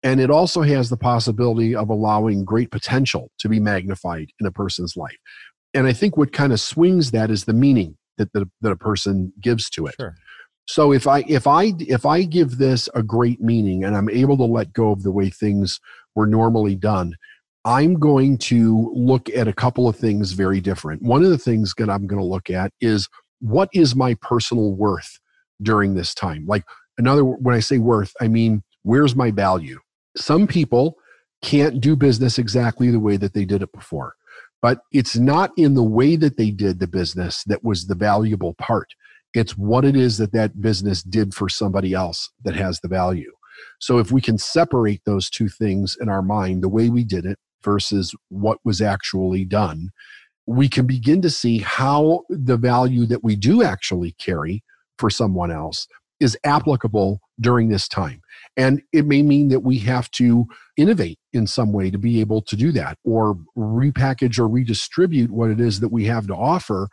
and 0.06 0.20
it 0.20 0.30
also 0.30 0.62
has 0.62 0.88
the 0.88 0.96
possibility 0.96 1.74
of 1.74 1.88
allowing 1.88 2.44
great 2.44 2.70
potential 2.70 3.32
to 3.38 3.48
be 3.48 3.58
magnified 3.58 4.30
in 4.38 4.46
a 4.46 4.52
person's 4.52 4.96
life. 4.96 5.16
And 5.74 5.88
I 5.88 5.92
think 5.92 6.16
what 6.16 6.32
kind 6.32 6.52
of 6.52 6.60
swings 6.60 7.10
that 7.10 7.28
is 7.28 7.44
the 7.44 7.52
meaning 7.52 7.96
that, 8.18 8.32
that, 8.32 8.48
that 8.60 8.70
a 8.70 8.76
person 8.76 9.32
gives 9.40 9.68
to 9.70 9.86
it. 9.86 9.96
Sure. 9.98 10.14
So 10.68 10.92
if 10.92 11.06
I 11.06 11.20
if 11.28 11.46
I 11.46 11.72
if 11.80 12.06
I 12.06 12.22
give 12.22 12.58
this 12.58 12.88
a 12.94 13.02
great 13.02 13.40
meaning 13.40 13.84
and 13.84 13.96
I'm 13.96 14.08
able 14.08 14.36
to 14.36 14.44
let 14.44 14.72
go 14.72 14.90
of 14.90 15.02
the 15.02 15.12
way 15.12 15.28
things 15.28 15.80
were 16.14 16.26
normally 16.26 16.76
done, 16.76 17.14
I'm 17.64 17.98
going 17.98 18.38
to 18.38 18.92
look 18.94 19.28
at 19.30 19.48
a 19.48 19.52
couple 19.52 19.88
of 19.88 19.96
things 19.96 20.32
very 20.32 20.60
different. 20.60 21.02
One 21.02 21.24
of 21.24 21.30
the 21.30 21.38
things 21.38 21.74
that 21.78 21.90
I'm 21.90 22.06
going 22.06 22.20
to 22.20 22.26
look 22.26 22.48
at 22.48 22.72
is 22.80 23.08
what 23.40 23.68
is 23.72 23.96
my 23.96 24.14
personal 24.14 24.72
worth 24.72 25.18
during 25.62 25.94
this 25.94 26.14
time? 26.14 26.46
Like 26.46 26.64
another 26.98 27.24
when 27.24 27.54
I 27.54 27.60
say 27.60 27.78
worth, 27.78 28.12
I 28.20 28.28
mean 28.28 28.62
where's 28.82 29.16
my 29.16 29.30
value? 29.30 29.80
Some 30.16 30.46
people 30.46 30.96
can't 31.42 31.80
do 31.80 31.96
business 31.96 32.38
exactly 32.38 32.90
the 32.90 33.00
way 33.00 33.16
that 33.16 33.34
they 33.34 33.44
did 33.44 33.62
it 33.62 33.72
before, 33.72 34.14
but 34.62 34.80
it's 34.92 35.16
not 35.16 35.50
in 35.56 35.74
the 35.74 35.82
way 35.82 36.16
that 36.16 36.36
they 36.36 36.50
did 36.50 36.78
the 36.78 36.86
business 36.86 37.42
that 37.44 37.62
was 37.64 37.86
the 37.86 37.94
valuable 37.94 38.54
part. 38.54 38.88
It's 39.34 39.56
what 39.56 39.84
it 39.84 39.96
is 39.96 40.16
that 40.18 40.32
that 40.32 40.60
business 40.60 41.02
did 41.02 41.34
for 41.34 41.48
somebody 41.48 41.92
else 41.92 42.30
that 42.44 42.54
has 42.54 42.80
the 42.80 42.88
value. 42.88 43.32
So 43.80 43.98
if 43.98 44.10
we 44.10 44.20
can 44.20 44.38
separate 44.38 45.02
those 45.04 45.28
two 45.28 45.48
things 45.48 45.96
in 46.00 46.08
our 46.08 46.22
mind, 46.22 46.62
the 46.62 46.68
way 46.68 46.88
we 46.88 47.04
did 47.04 47.26
it 47.26 47.38
versus 47.62 48.14
what 48.28 48.58
was 48.64 48.80
actually 48.80 49.44
done, 49.44 49.90
we 50.46 50.68
can 50.68 50.86
begin 50.86 51.20
to 51.22 51.30
see 51.30 51.58
how 51.58 52.22
the 52.28 52.56
value 52.56 53.04
that 53.06 53.24
we 53.24 53.36
do 53.36 53.62
actually 53.62 54.12
carry 54.12 54.62
for 54.98 55.10
someone 55.10 55.50
else 55.50 55.86
is 56.20 56.36
applicable 56.44 57.20
during 57.40 57.68
this 57.68 57.88
time. 57.88 58.20
And 58.56 58.80
it 58.92 59.04
may 59.06 59.22
mean 59.22 59.48
that 59.48 59.60
we 59.60 59.78
have 59.80 60.10
to 60.12 60.46
innovate 60.76 61.18
in 61.34 61.46
some 61.46 61.72
way 61.72 61.90
to 61.90 61.98
be 61.98 62.20
able 62.20 62.40
to 62.42 62.56
do 62.56 62.72
that 62.72 62.96
or 63.04 63.36
repackage 63.56 64.38
or 64.38 64.48
redistribute 64.48 65.30
what 65.30 65.50
it 65.50 65.60
is 65.60 65.80
that 65.80 65.92
we 65.92 66.06
have 66.06 66.26
to 66.28 66.34
offer, 66.34 66.88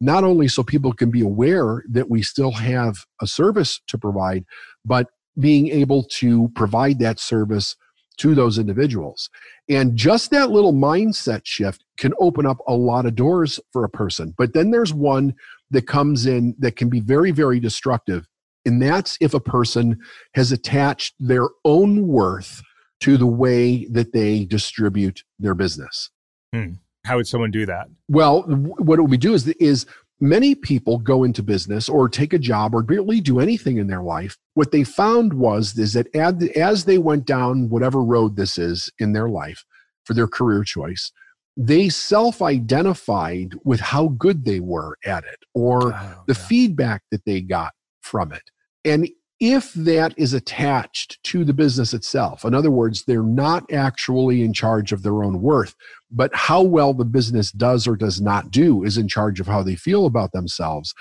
not 0.00 0.22
only 0.22 0.46
so 0.46 0.62
people 0.62 0.92
can 0.92 1.10
be 1.10 1.20
aware 1.20 1.82
that 1.90 2.08
we 2.08 2.22
still 2.22 2.52
have 2.52 3.04
a 3.20 3.26
service 3.26 3.80
to 3.88 3.98
provide, 3.98 4.44
but 4.84 5.08
being 5.40 5.68
able 5.68 6.04
to 6.04 6.48
provide 6.54 7.00
that 7.00 7.18
service 7.18 7.74
to 8.18 8.34
those 8.34 8.58
individuals. 8.58 9.30
And 9.68 9.96
just 9.96 10.30
that 10.30 10.50
little 10.50 10.72
mindset 10.72 11.42
shift 11.44 11.84
can 11.98 12.12
open 12.20 12.46
up 12.46 12.58
a 12.66 12.74
lot 12.74 13.06
of 13.06 13.14
doors 13.14 13.60
for 13.72 13.84
a 13.84 13.88
person. 13.88 14.34
But 14.36 14.54
then 14.54 14.70
there's 14.70 14.92
one 14.92 15.34
that 15.70 15.86
comes 15.86 16.26
in 16.26 16.54
that 16.58 16.76
can 16.76 16.88
be 16.88 17.00
very, 17.00 17.30
very 17.30 17.60
destructive 17.60 18.26
and 18.68 18.82
that's 18.82 19.16
if 19.22 19.32
a 19.32 19.40
person 19.40 19.98
has 20.34 20.52
attached 20.52 21.14
their 21.18 21.48
own 21.64 22.06
worth 22.06 22.62
to 23.00 23.16
the 23.16 23.26
way 23.26 23.86
that 23.86 24.12
they 24.12 24.44
distribute 24.44 25.24
their 25.38 25.54
business. 25.54 26.10
Hmm. 26.54 26.72
How 27.06 27.16
would 27.16 27.26
someone 27.26 27.50
do 27.50 27.64
that? 27.64 27.88
Well, 28.08 28.42
what 28.42 29.00
we 29.08 29.16
do 29.16 29.32
is, 29.32 29.48
is 29.48 29.86
many 30.20 30.54
people 30.54 30.98
go 30.98 31.24
into 31.24 31.42
business 31.42 31.88
or 31.88 32.08
take 32.08 32.32
a 32.32 32.38
job 32.38 32.74
or 32.74 32.82
really 32.82 33.20
do 33.20 33.40
anything 33.40 33.76
in 33.76 33.86
their 33.86 34.02
life. 34.02 34.36
What 34.54 34.72
they 34.72 34.84
found 34.84 35.34
was 35.34 35.78
is 35.78 35.92
that 35.92 36.14
as 36.14 36.84
they 36.84 36.98
went 36.98 37.24
down 37.24 37.68
whatever 37.68 38.02
road 38.02 38.36
this 38.36 38.58
is 38.58 38.90
in 38.98 39.12
their 39.12 39.28
life 39.28 39.64
for 40.04 40.14
their 40.14 40.28
career 40.28 40.64
choice, 40.64 41.12
they 41.56 41.88
self-identified 41.88 43.54
with 43.64 43.80
how 43.80 44.08
good 44.08 44.44
they 44.44 44.60
were 44.60 44.96
at 45.04 45.24
it 45.24 45.40
or 45.54 45.92
oh, 45.94 46.22
the 46.26 46.34
yeah. 46.34 46.46
feedback 46.46 47.02
that 47.10 47.24
they 47.24 47.40
got 47.40 47.72
from 48.00 48.32
it. 48.32 48.42
And 48.84 49.08
if 49.40 49.72
that 49.74 50.14
is 50.16 50.32
attached 50.32 51.22
to 51.24 51.44
the 51.44 51.52
business 51.54 51.94
itself, 51.94 52.44
in 52.44 52.54
other 52.54 52.70
words, 52.70 53.04
they're 53.04 53.22
not 53.22 53.70
actually 53.72 54.42
in 54.42 54.52
charge 54.52 54.92
of 54.92 55.02
their 55.02 55.22
own 55.22 55.40
worth, 55.40 55.74
but 56.10 56.34
how 56.34 56.62
well 56.62 56.92
the 56.92 57.04
business 57.04 57.52
does 57.52 57.86
or 57.86 57.96
does 57.96 58.20
not 58.20 58.50
do 58.50 58.82
is 58.82 58.98
in 58.98 59.06
charge 59.06 59.38
of 59.38 59.46
how 59.46 59.62
they 59.62 59.76
feel 59.76 60.06
about 60.06 60.32
themselves. 60.32 60.92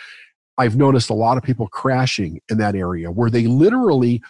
I've 0.59 0.75
noticed 0.75 1.09
a 1.09 1.15
lot 1.15 1.37
of 1.37 1.43
people 1.43 1.67
crashing 1.67 2.39
in 2.49 2.57
that 2.59 2.75
area 2.75 3.11
where 3.11 3.29
they 3.29 3.47
literally, 3.47 4.21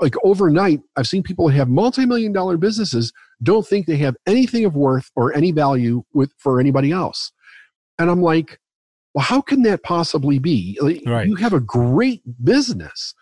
like 0.00 0.14
overnight, 0.24 0.80
I've 0.96 1.08
seen 1.08 1.22
people 1.22 1.48
have 1.48 1.68
multi 1.68 2.04
million 2.06 2.32
dollar 2.32 2.56
businesses 2.56 3.12
don't 3.42 3.66
think 3.66 3.86
they 3.86 3.96
have 3.96 4.16
anything 4.26 4.64
of 4.64 4.76
worth 4.76 5.10
or 5.16 5.34
any 5.36 5.52
value 5.52 6.02
with, 6.14 6.32
for 6.38 6.60
anybody 6.60 6.92
else. 6.92 7.32
And 7.98 8.10
I'm 8.10 8.22
like, 8.22 8.58
well, 9.14 9.24
how 9.24 9.40
can 9.40 9.62
that 9.62 9.82
possibly 9.82 10.38
be? 10.38 10.78
Right. 11.06 11.26
You 11.26 11.34
have 11.36 11.52
a 11.52 11.60
great 11.60 12.22
business. 12.42 13.14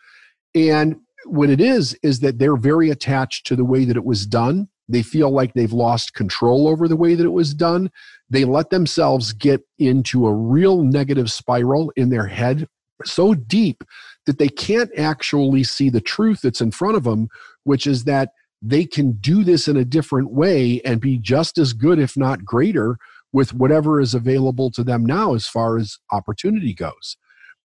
And 0.54 0.96
what 1.26 1.50
it 1.50 1.60
is, 1.60 1.96
is 2.02 2.20
that 2.20 2.38
they're 2.38 2.56
very 2.56 2.90
attached 2.90 3.46
to 3.46 3.56
the 3.56 3.64
way 3.64 3.84
that 3.84 3.96
it 3.96 4.04
was 4.04 4.26
done. 4.26 4.68
They 4.88 5.02
feel 5.02 5.30
like 5.30 5.54
they've 5.54 5.72
lost 5.72 6.14
control 6.14 6.66
over 6.66 6.88
the 6.88 6.96
way 6.96 7.14
that 7.14 7.24
it 7.24 7.32
was 7.32 7.54
done. 7.54 7.90
They 8.28 8.44
let 8.44 8.70
themselves 8.70 9.32
get 9.32 9.62
into 9.78 10.26
a 10.26 10.34
real 10.34 10.82
negative 10.82 11.30
spiral 11.30 11.92
in 11.96 12.10
their 12.10 12.26
head 12.26 12.66
so 13.04 13.34
deep 13.34 13.84
that 14.26 14.38
they 14.38 14.48
can't 14.48 14.90
actually 14.98 15.64
see 15.64 15.90
the 15.90 16.00
truth 16.00 16.40
that's 16.42 16.60
in 16.60 16.70
front 16.70 16.96
of 16.96 17.04
them, 17.04 17.28
which 17.64 17.86
is 17.86 18.04
that 18.04 18.30
they 18.62 18.84
can 18.84 19.12
do 19.12 19.42
this 19.42 19.68
in 19.68 19.76
a 19.76 19.84
different 19.84 20.32
way 20.32 20.80
and 20.84 21.00
be 21.00 21.16
just 21.18 21.56
as 21.56 21.72
good, 21.72 21.98
if 21.98 22.16
not 22.16 22.44
greater, 22.44 22.98
with 23.32 23.54
whatever 23.54 24.00
is 24.00 24.12
available 24.12 24.70
to 24.72 24.82
them 24.82 25.06
now 25.06 25.34
as 25.34 25.46
far 25.46 25.78
as 25.78 25.98
opportunity 26.12 26.74
goes. 26.74 27.16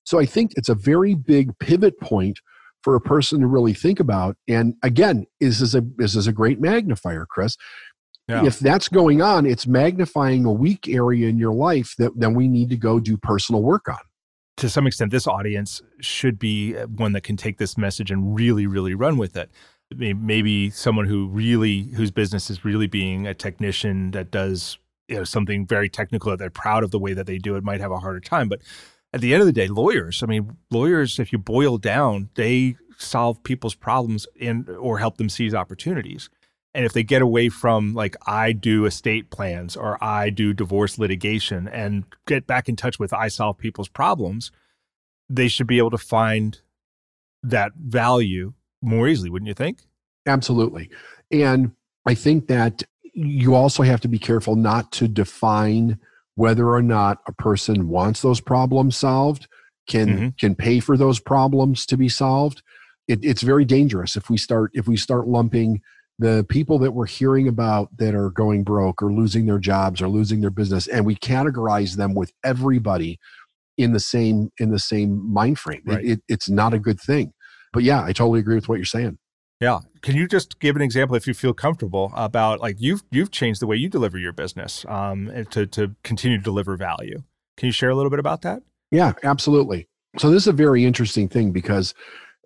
So 0.03 0.19
I 0.19 0.25
think 0.25 0.51
it's 0.55 0.69
a 0.69 0.75
very 0.75 1.13
big 1.15 1.57
pivot 1.59 1.99
point 1.99 2.39
for 2.83 2.95
a 2.95 3.01
person 3.01 3.41
to 3.41 3.47
really 3.47 3.73
think 3.73 3.99
about. 3.99 4.37
And 4.47 4.75
again, 4.83 5.25
this 5.39 5.61
is 5.61 5.75
a 5.75 5.81
this 5.97 6.15
is 6.15 6.27
a 6.27 6.33
great 6.33 6.59
magnifier, 6.59 7.25
Chris. 7.29 7.57
Yeah. 8.27 8.45
If 8.45 8.59
that's 8.59 8.87
going 8.87 9.21
on, 9.21 9.45
it's 9.45 9.67
magnifying 9.67 10.45
a 10.45 10.51
weak 10.51 10.87
area 10.87 11.27
in 11.27 11.37
your 11.37 11.53
life 11.53 11.95
that 11.97 12.11
then 12.15 12.33
we 12.33 12.47
need 12.47 12.69
to 12.69 12.77
go 12.77 12.99
do 12.99 13.17
personal 13.17 13.61
work 13.61 13.89
on. 13.89 13.97
To 14.57 14.69
some 14.69 14.87
extent, 14.87 15.11
this 15.11 15.27
audience 15.27 15.81
should 15.99 16.37
be 16.37 16.77
uh, 16.77 16.85
one 16.87 17.13
that 17.13 17.21
can 17.21 17.35
take 17.35 17.57
this 17.57 17.77
message 17.77 18.11
and 18.11 18.35
really, 18.35 18.67
really 18.67 18.93
run 18.93 19.17
with 19.17 19.35
it. 19.35 19.49
Maybe 19.93 20.69
someone 20.69 21.07
who 21.07 21.27
really, 21.27 21.81
whose 21.95 22.11
business 22.11 22.49
is 22.49 22.63
really 22.63 22.87
being 22.87 23.27
a 23.27 23.33
technician 23.33 24.11
that 24.11 24.31
does 24.31 24.77
you 25.09 25.17
know 25.17 25.23
something 25.25 25.67
very 25.67 25.89
technical 25.89 26.31
that 26.31 26.39
they're 26.39 26.49
proud 26.49 26.83
of 26.83 26.91
the 26.91 26.99
way 26.99 27.13
that 27.13 27.25
they 27.25 27.37
do 27.37 27.57
it 27.57 27.63
might 27.63 27.81
have 27.81 27.91
a 27.91 27.99
harder 27.99 28.21
time 28.21 28.47
but 28.47 28.61
at 29.13 29.21
the 29.21 29.33
end 29.33 29.41
of 29.41 29.47
the 29.47 29.53
day 29.53 29.67
lawyers 29.67 30.23
i 30.23 30.25
mean 30.25 30.57
lawyers 30.69 31.19
if 31.19 31.31
you 31.31 31.37
boil 31.37 31.77
down 31.77 32.29
they 32.35 32.75
solve 33.01 33.43
people's 33.43 33.75
problems 33.75 34.27
and 34.39 34.69
or 34.69 34.99
help 34.99 35.17
them 35.17 35.29
seize 35.29 35.53
opportunities. 35.53 36.29
And 36.73 36.85
if 36.85 36.93
they 36.93 37.03
get 37.03 37.21
away 37.21 37.49
from 37.49 37.93
like 37.93 38.15
i 38.25 38.53
do 38.53 38.85
estate 38.85 39.29
plans 39.29 39.75
or 39.75 40.01
i 40.01 40.29
do 40.29 40.53
divorce 40.53 40.97
litigation 40.97 41.67
and 41.67 42.05
get 42.27 42.47
back 42.47 42.69
in 42.69 42.77
touch 42.77 42.97
with 42.97 43.11
i 43.11 43.27
solve 43.27 43.57
people's 43.57 43.89
problems 43.89 44.51
they 45.29 45.49
should 45.49 45.67
be 45.67 45.77
able 45.77 45.89
to 45.91 45.97
find 45.97 46.61
that 47.43 47.73
value 47.75 48.53
more 48.81 49.07
easily 49.07 49.29
wouldn't 49.29 49.47
you 49.47 49.53
think? 49.53 49.79
Absolutely. 50.25 50.89
And 51.29 51.73
i 52.05 52.15
think 52.15 52.47
that 52.47 52.83
you 53.13 53.53
also 53.53 53.83
have 53.83 53.99
to 53.99 54.07
be 54.07 54.19
careful 54.19 54.55
not 54.55 54.93
to 54.93 55.09
define 55.09 55.99
whether 56.41 56.69
or 56.69 56.81
not 56.81 57.19
a 57.27 57.31
person 57.31 57.87
wants 57.87 58.23
those 58.23 58.41
problems 58.41 58.97
solved 58.97 59.47
can 59.87 60.07
mm-hmm. 60.07 60.27
can 60.39 60.55
pay 60.55 60.79
for 60.79 60.97
those 60.97 61.19
problems 61.19 61.85
to 61.85 61.95
be 61.95 62.09
solved 62.09 62.63
it, 63.07 63.19
it's 63.21 63.43
very 63.43 63.63
dangerous 63.63 64.15
if 64.15 64.27
we 64.27 64.37
start 64.37 64.71
if 64.73 64.87
we 64.87 64.97
start 64.97 65.27
lumping 65.27 65.79
the 66.17 66.43
people 66.49 66.79
that 66.79 66.93
we're 66.93 67.05
hearing 67.05 67.47
about 67.47 67.95
that 67.97 68.15
are 68.15 68.31
going 68.31 68.63
broke 68.63 69.03
or 69.03 69.13
losing 69.13 69.45
their 69.45 69.59
jobs 69.59 70.01
or 70.01 70.07
losing 70.07 70.41
their 70.41 70.49
business 70.49 70.87
and 70.87 71.05
we 71.05 71.15
categorize 71.15 71.95
them 71.95 72.15
with 72.15 72.31
everybody 72.43 73.19
in 73.77 73.93
the 73.93 73.99
same 73.99 74.49
in 74.57 74.71
the 74.71 74.79
same 74.79 75.31
mind 75.31 75.59
frame 75.59 75.83
right. 75.85 76.03
it, 76.03 76.11
it, 76.11 76.19
it's 76.27 76.49
not 76.49 76.73
a 76.73 76.79
good 76.79 76.99
thing 76.99 77.31
but 77.71 77.83
yeah 77.83 78.03
i 78.03 78.11
totally 78.11 78.39
agree 78.39 78.55
with 78.55 78.67
what 78.67 78.79
you're 78.79 78.85
saying 78.85 79.15
Yeah. 79.61 79.79
Can 80.01 80.15
you 80.15 80.27
just 80.27 80.59
give 80.59 80.75
an 80.75 80.81
example, 80.81 81.15
if 81.15 81.27
you 81.27 81.35
feel 81.35 81.53
comfortable, 81.53 82.11
about 82.15 82.59
like 82.59 82.77
you've 82.79 83.03
you've 83.11 83.29
changed 83.29 83.61
the 83.61 83.67
way 83.67 83.75
you 83.75 83.87
deliver 83.87 84.17
your 84.17 84.33
business 84.33 84.83
um, 84.89 85.31
to 85.51 85.67
to 85.67 85.95
continue 86.03 86.37
to 86.37 86.43
deliver 86.43 86.75
value? 86.75 87.21
Can 87.57 87.67
you 87.67 87.71
share 87.71 87.91
a 87.91 87.95
little 87.95 88.09
bit 88.09 88.19
about 88.19 88.41
that? 88.41 88.63
Yeah, 88.89 89.13
absolutely. 89.23 89.87
So 90.17 90.31
this 90.31 90.43
is 90.43 90.47
a 90.47 90.53
very 90.53 90.83
interesting 90.83 91.29
thing 91.29 91.51
because 91.51 91.93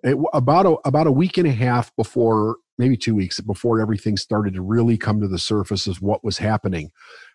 it, 0.04 0.16
about 0.34 0.66
a 0.66 0.76
about 0.86 1.06
a 1.06 1.12
week 1.12 1.38
and 1.38 1.48
a 1.48 1.52
half 1.52 1.94
before, 1.96 2.56
maybe 2.76 2.98
two 2.98 3.14
weeks 3.14 3.40
before 3.40 3.80
everything 3.80 4.18
started 4.18 4.52
to 4.52 4.60
really 4.60 4.98
come 4.98 5.20
to 5.22 5.28
the 5.28 5.38
surface 5.38 5.86
of 5.86 6.02
what 6.02 6.22
was 6.22 6.36
happening, 6.36 6.90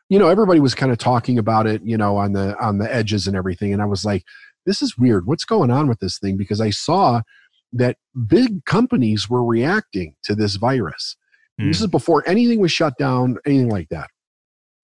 you 0.09 0.19
know, 0.19 0.27
everybody 0.27 0.59
was 0.59 0.75
kind 0.75 0.91
of 0.91 0.99
talking 0.99 1.39
about 1.39 1.65
it, 1.65 1.81
you 1.83 1.97
know, 1.97 2.17
on 2.17 2.33
the 2.33 2.55
on 2.63 2.77
the 2.77 2.93
edges 2.93 3.25
and 3.25 3.35
everything, 3.35 3.73
and 3.73 3.81
I 3.81 3.85
was 3.85 4.05
like, 4.05 4.25
this 4.67 4.83
is 4.83 4.95
weird. 4.95 5.25
What's 5.25 5.45
going 5.45 5.71
on 5.71 5.87
with 5.87 5.99
this 5.99 6.19
thing? 6.19 6.37
Because 6.37 6.61
I 6.61 6.69
saw 6.69 7.21
that 7.73 7.97
big 8.27 8.65
companies 8.65 9.29
were 9.29 9.43
reacting 9.43 10.15
to 10.23 10.35
this 10.35 10.55
virus. 10.55 11.15
Mm. 11.59 11.69
This 11.69 11.81
is 11.81 11.87
before 11.87 12.27
anything 12.27 12.59
was 12.59 12.71
shut 12.71 12.97
down, 12.97 13.37
anything 13.45 13.69
like 13.69 13.89
that. 13.89 14.09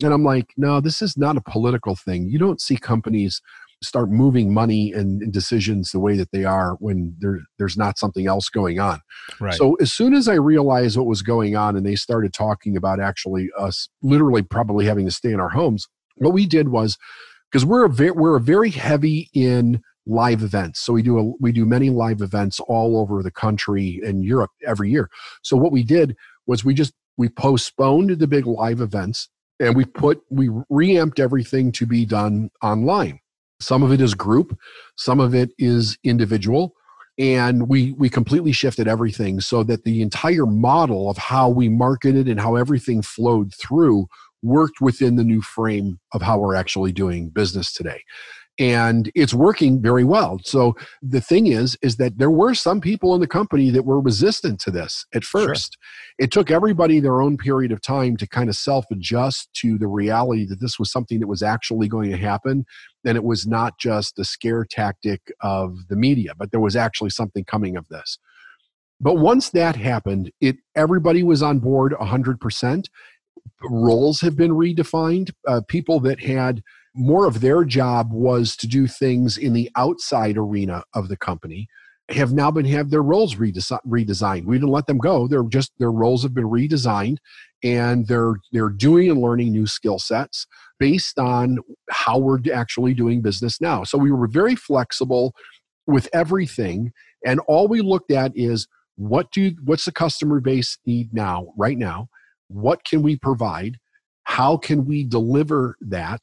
And 0.03 0.13
I'm 0.13 0.23
like, 0.23 0.53
no, 0.57 0.79
this 0.79 1.01
is 1.01 1.17
not 1.17 1.37
a 1.37 1.41
political 1.41 1.95
thing. 1.95 2.27
You 2.29 2.37
don't 2.37 2.61
see 2.61 2.77
companies 2.77 3.41
start 3.83 4.09
moving 4.09 4.53
money 4.53 4.91
and, 4.91 5.31
decisions 5.31 5.91
the 5.91 5.99
way 5.99 6.15
that 6.17 6.31
they 6.31 6.43
are 6.43 6.75
when 6.79 7.15
there, 7.19 7.39
there's 7.59 7.77
not 7.77 7.97
something 7.99 8.27
else 8.27 8.49
going 8.49 8.79
on. 8.79 8.99
Right. 9.39 9.53
So 9.53 9.75
as 9.75 9.93
soon 9.93 10.13
as 10.13 10.27
I 10.27 10.33
realized 10.33 10.97
what 10.97 11.05
was 11.05 11.21
going 11.21 11.55
on 11.55 11.75
and 11.75 11.85
they 11.85 11.95
started 11.95 12.33
talking 12.33 12.75
about 12.75 12.99
actually 12.99 13.49
us 13.57 13.89
literally 14.01 14.41
probably 14.41 14.85
having 14.85 15.05
to 15.05 15.11
stay 15.11 15.31
in 15.31 15.39
our 15.39 15.49
homes, 15.49 15.87
what 16.15 16.33
we 16.33 16.47
did 16.47 16.69
was 16.69 16.97
because 17.51 17.65
we're 17.65 17.85
a 17.85 17.89
very, 17.89 18.11
we're 18.11 18.37
a 18.37 18.41
very 18.41 18.71
heavy 18.71 19.29
in 19.33 19.81
live 20.07 20.41
events. 20.41 20.79
So 20.79 20.93
we 20.93 21.01
do 21.01 21.19
a, 21.19 21.23
we 21.39 21.51
do 21.51 21.65
many 21.65 21.89
live 21.89 22.21
events 22.21 22.59
all 22.61 22.97
over 22.97 23.21
the 23.21 23.31
country 23.31 23.99
and 24.03 24.23
Europe 24.23 24.51
every 24.65 24.89
year. 24.89 25.09
So 25.43 25.57
what 25.57 25.71
we 25.71 25.83
did 25.83 26.15
was 26.45 26.63
we 26.63 26.73
just 26.73 26.93
we 27.17 27.29
postponed 27.29 28.11
the 28.11 28.27
big 28.27 28.45
live 28.45 28.79
events 28.79 29.29
and 29.59 29.75
we 29.75 29.85
put 29.85 30.21
we 30.29 30.49
reamped 30.69 31.19
everything 31.19 31.71
to 31.73 31.85
be 31.85 32.05
done 32.05 32.49
online. 32.61 33.19
Some 33.59 33.83
of 33.83 33.91
it 33.91 34.01
is 34.01 34.13
group, 34.13 34.57
some 34.95 35.19
of 35.19 35.33
it 35.33 35.49
is 35.57 35.97
individual, 36.03 36.75
and 37.17 37.67
we 37.67 37.93
we 37.93 38.09
completely 38.09 38.51
shifted 38.51 38.87
everything 38.87 39.41
so 39.41 39.63
that 39.63 39.83
the 39.83 40.01
entire 40.01 40.45
model 40.45 41.09
of 41.09 41.17
how 41.17 41.49
we 41.49 41.67
marketed 41.69 42.27
and 42.27 42.39
how 42.39 42.55
everything 42.55 43.01
flowed 43.01 43.53
through 43.53 44.07
worked 44.43 44.79
within 44.79 45.15
the 45.15 45.23
new 45.23 45.41
frame 45.41 45.99
of 46.13 46.21
how 46.21 46.37
we're 46.37 46.55
actually 46.55 46.91
doing 46.91 47.29
business 47.29 47.73
today 47.73 48.03
and 48.59 49.11
it's 49.13 49.33
working 49.33 49.81
very 49.81 50.03
well. 50.03 50.39
So 50.43 50.75
the 51.01 51.21
thing 51.21 51.47
is 51.47 51.77
is 51.81 51.97
that 51.97 52.17
there 52.17 52.31
were 52.31 52.53
some 52.53 52.81
people 52.81 53.13
in 53.13 53.21
the 53.21 53.27
company 53.27 53.69
that 53.69 53.85
were 53.85 53.99
resistant 53.99 54.59
to 54.61 54.71
this 54.71 55.05
at 55.13 55.23
first. 55.23 55.77
Sure. 55.79 56.25
it 56.25 56.31
took 56.31 56.49
everybody 56.49 56.99
their 56.99 57.21
own 57.21 57.37
period 57.37 57.71
of 57.71 57.81
time 57.81 58.17
to 58.17 58.27
kind 58.27 58.49
of 58.49 58.55
self 58.55 58.85
adjust 58.91 59.49
to 59.61 59.77
the 59.77 59.87
reality 59.87 60.45
that 60.45 60.59
this 60.59 60.79
was 60.79 60.91
something 60.91 61.19
that 61.19 61.27
was 61.27 61.43
actually 61.43 61.87
going 61.87 62.09
to 62.09 62.17
happen 62.17 62.65
and 63.05 63.15
it 63.15 63.23
was 63.23 63.47
not 63.47 63.77
just 63.79 64.19
a 64.19 64.25
scare 64.25 64.65
tactic 64.65 65.21
of 65.41 65.87
the 65.89 65.95
media 65.95 66.33
but 66.37 66.51
there 66.51 66.59
was 66.59 66.75
actually 66.75 67.09
something 67.09 67.43
coming 67.45 67.77
of 67.77 67.87
this. 67.89 68.17
But 68.99 69.15
once 69.15 69.51
that 69.51 69.75
happened 69.75 70.31
it 70.41 70.57
everybody 70.75 71.21
was 71.21 71.43
on 71.43 71.59
board 71.59 71.93
100% 71.93 72.85
roles 73.63 74.21
have 74.21 74.35
been 74.35 74.51
redefined. 74.51 75.31
Uh, 75.47 75.61
people 75.67 75.99
that 76.01 76.19
had 76.19 76.61
more 76.97 77.25
of 77.25 77.41
their 77.41 77.63
job 77.63 78.11
was 78.11 78.55
to 78.57 78.67
do 78.67 78.87
things 78.87 79.37
in 79.37 79.53
the 79.53 79.69
outside 79.75 80.37
arena 80.37 80.83
of 80.93 81.07
the 81.09 81.17
company 81.17 81.67
have 82.09 82.31
now 82.31 82.49
been 82.49 82.65
have 82.65 82.89
their 82.89 83.03
roles 83.03 83.35
redesigned. 83.35 84.45
We 84.45 84.55
didn't 84.55 84.69
let 84.69 84.87
them 84.87 84.97
go. 84.97 85.27
They're 85.27 85.43
just 85.43 85.73
their 85.77 85.91
roles 85.91 86.23
have 86.23 86.33
been 86.33 86.49
redesigned, 86.49 87.17
and 87.63 88.07
they're 88.07 88.35
they're 88.51 88.69
doing 88.69 89.09
and 89.09 89.21
learning 89.21 89.51
new 89.51 89.67
skill 89.67 89.99
sets 89.99 90.47
based 90.79 91.19
on 91.19 91.57
how 91.89 92.17
we're 92.17 92.39
actually 92.53 92.93
doing 92.93 93.21
business 93.21 93.59
now. 93.59 93.83
So 93.83 93.97
we 93.97 94.11
were 94.11 94.27
very 94.27 94.55
flexible 94.55 95.33
with 95.85 96.07
everything, 96.13 96.93
and 97.25 97.39
all 97.41 97.67
we 97.67 97.81
looked 97.81 98.11
at 98.11 98.31
is 98.35 98.67
what 98.95 99.31
do 99.31 99.53
what's 99.65 99.85
the 99.85 99.91
customer 99.91 100.39
base 100.39 100.77
need 100.85 101.13
now, 101.13 101.53
right 101.57 101.77
now? 101.77 102.07
What 102.47 102.85
can 102.85 103.01
we 103.01 103.17
provide? 103.17 103.77
How 104.23 104.55
can 104.55 104.85
we 104.85 105.03
deliver 105.03 105.75
that? 105.81 106.21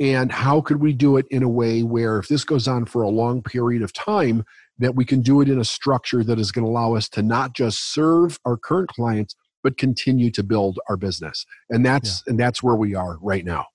And 0.00 0.32
how 0.32 0.60
could 0.60 0.80
we 0.80 0.92
do 0.92 1.16
it 1.16 1.26
in 1.30 1.42
a 1.42 1.48
way 1.48 1.82
where 1.82 2.18
if 2.18 2.28
this 2.28 2.44
goes 2.44 2.66
on 2.66 2.84
for 2.84 3.02
a 3.02 3.08
long 3.08 3.42
period 3.42 3.82
of 3.82 3.92
time 3.92 4.44
that 4.78 4.94
we 4.94 5.04
can 5.04 5.20
do 5.20 5.40
it 5.40 5.48
in 5.48 5.60
a 5.60 5.64
structure 5.64 6.24
that 6.24 6.38
is 6.38 6.50
going 6.50 6.64
to 6.64 6.70
allow 6.70 6.94
us 6.94 7.08
to 7.10 7.22
not 7.22 7.54
just 7.54 7.92
serve 7.92 8.38
our 8.44 8.56
current 8.56 8.88
clients 8.88 9.36
but 9.62 9.78
continue 9.78 10.30
to 10.30 10.42
build 10.42 10.78
our 10.88 10.96
business. 10.96 11.46
And 11.70 11.86
that's 11.86 12.22
yeah. 12.26 12.30
and 12.30 12.40
that's 12.40 12.62
where 12.62 12.74
we 12.74 12.94
are 12.94 13.18
right 13.20 13.44
now. 13.44 13.66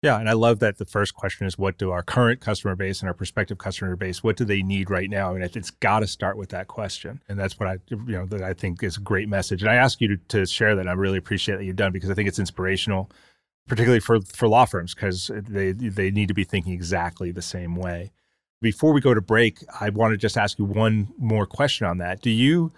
Yeah 0.00 0.18
and 0.18 0.28
i 0.28 0.32
love 0.32 0.60
that 0.60 0.78
the 0.78 0.84
first 0.84 1.14
question 1.14 1.44
is 1.46 1.58
what 1.58 1.76
do 1.76 1.90
our 1.90 2.04
current 2.04 2.40
customer 2.40 2.76
base 2.76 3.00
and 3.00 3.08
our 3.08 3.14
prospective 3.14 3.58
customer 3.58 3.96
base 3.96 4.22
what 4.22 4.36
do 4.36 4.44
they 4.44 4.62
need 4.62 4.90
right 4.90 5.10
now? 5.10 5.26
I 5.26 5.30
and 5.30 5.40
mean, 5.40 5.50
it's 5.54 5.70
got 5.70 6.00
to 6.00 6.06
start 6.06 6.38
with 6.38 6.50
that 6.50 6.68
question. 6.68 7.20
And 7.28 7.38
that's 7.38 7.58
what 7.58 7.68
i 7.68 7.78
you 7.90 7.98
know 8.06 8.26
that 8.26 8.42
i 8.42 8.52
think 8.52 8.82
is 8.82 8.96
a 8.96 9.00
great 9.00 9.28
message. 9.28 9.62
And 9.62 9.70
i 9.70 9.74
ask 9.74 10.00
you 10.00 10.16
to, 10.16 10.16
to 10.28 10.46
share 10.46 10.76
that. 10.76 10.88
I 10.88 10.92
really 10.92 11.18
appreciate 11.18 11.56
that 11.56 11.64
you've 11.64 11.76
done 11.76 11.92
because 11.92 12.10
i 12.10 12.14
think 12.14 12.28
it's 12.28 12.38
inspirational 12.38 13.10
particularly 13.68 14.00
for 14.00 14.20
for 14.22 14.48
law 14.48 14.64
firms 14.64 14.94
because 14.94 15.30
they 15.34 15.72
they 15.72 16.10
need 16.10 16.28
to 16.28 16.34
be 16.34 16.44
thinking 16.44 16.72
exactly 16.72 17.30
the 17.30 17.42
same 17.42 17.76
way. 17.76 18.10
Before 18.60 18.92
we 18.92 19.00
go 19.00 19.14
to 19.14 19.20
break, 19.20 19.58
I 19.80 19.90
want 19.90 20.12
to 20.12 20.16
just 20.16 20.36
ask 20.36 20.58
you 20.58 20.64
one 20.64 21.08
more 21.18 21.46
question 21.46 21.86
on 21.86 21.98
that. 21.98 22.22
Do 22.22 22.30
you 22.30 22.72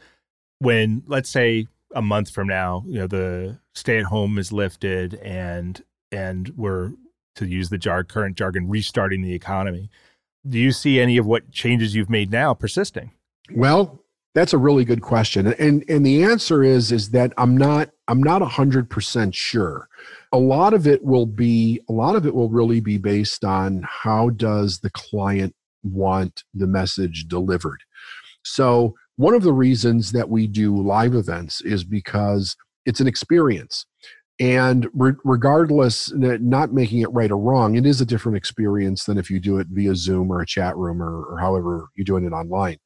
when 0.58 1.02
let's 1.06 1.30
say 1.30 1.66
a 1.94 2.02
month 2.02 2.30
from 2.30 2.46
now, 2.46 2.84
you 2.86 2.98
know, 2.98 3.06
the 3.06 3.58
stay 3.74 3.98
at 3.98 4.04
home 4.04 4.38
is 4.38 4.52
lifted 4.52 5.14
and 5.14 5.82
and 6.12 6.52
we're 6.56 6.92
to 7.36 7.46
use 7.46 7.70
the 7.70 7.78
jar 7.78 8.04
current 8.04 8.36
jargon 8.36 8.68
restarting 8.68 9.22
the 9.22 9.32
economy. 9.32 9.90
Do 10.48 10.58
you 10.58 10.72
see 10.72 11.00
any 11.00 11.16
of 11.16 11.26
what 11.26 11.50
changes 11.50 11.94
you've 11.94 12.10
made 12.10 12.30
now 12.30 12.54
persisting? 12.54 13.12
Well, 13.54 14.00
that's 14.34 14.52
a 14.52 14.58
really 14.58 14.84
good 14.84 15.02
question. 15.02 15.46
And 15.46 15.84
and 15.88 16.04
the 16.04 16.22
answer 16.22 16.62
is 16.62 16.92
is 16.92 17.10
that 17.10 17.32
I'm 17.36 17.56
not 17.56 17.90
I'm 18.08 18.22
not 18.22 18.42
100% 18.42 19.34
sure 19.34 19.88
a 20.32 20.38
lot 20.38 20.74
of 20.74 20.86
it 20.86 21.04
will 21.04 21.26
be 21.26 21.80
a 21.88 21.92
lot 21.92 22.16
of 22.16 22.26
it 22.26 22.34
will 22.34 22.48
really 22.48 22.80
be 22.80 22.98
based 22.98 23.44
on 23.44 23.84
how 23.88 24.30
does 24.30 24.78
the 24.78 24.90
client 24.90 25.54
want 25.82 26.44
the 26.54 26.66
message 26.66 27.26
delivered. 27.26 27.82
So 28.44 28.94
one 29.16 29.34
of 29.34 29.42
the 29.42 29.52
reasons 29.52 30.12
that 30.12 30.30
we 30.30 30.46
do 30.46 30.76
live 30.76 31.14
events 31.14 31.60
is 31.60 31.84
because 31.84 32.56
it's 32.86 33.00
an 33.00 33.06
experience. 33.06 33.86
And 34.38 34.88
re- 34.94 35.12
regardless 35.24 36.10
not 36.14 36.72
making 36.72 37.00
it 37.00 37.12
right 37.12 37.30
or 37.30 37.36
wrong 37.36 37.76
it 37.76 37.84
is 37.84 38.00
a 38.00 38.06
different 38.06 38.38
experience 38.38 39.04
than 39.04 39.18
if 39.18 39.30
you 39.30 39.38
do 39.38 39.58
it 39.58 39.66
via 39.70 39.94
zoom 39.94 40.30
or 40.30 40.40
a 40.40 40.46
chat 40.46 40.76
room 40.76 41.02
or, 41.02 41.24
or 41.24 41.38
however 41.38 41.88
you're 41.94 42.04
doing 42.04 42.24
it 42.24 42.32
online. 42.32 42.78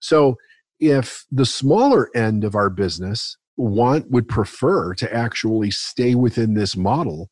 So 0.00 0.36
if 0.80 1.24
the 1.30 1.46
smaller 1.46 2.10
end 2.14 2.44
of 2.44 2.54
our 2.54 2.68
business 2.68 3.38
want 3.56 4.10
would 4.10 4.28
prefer 4.28 4.94
to 4.94 5.14
actually 5.14 5.70
stay 5.70 6.14
within 6.14 6.54
this 6.54 6.76
model 6.76 7.30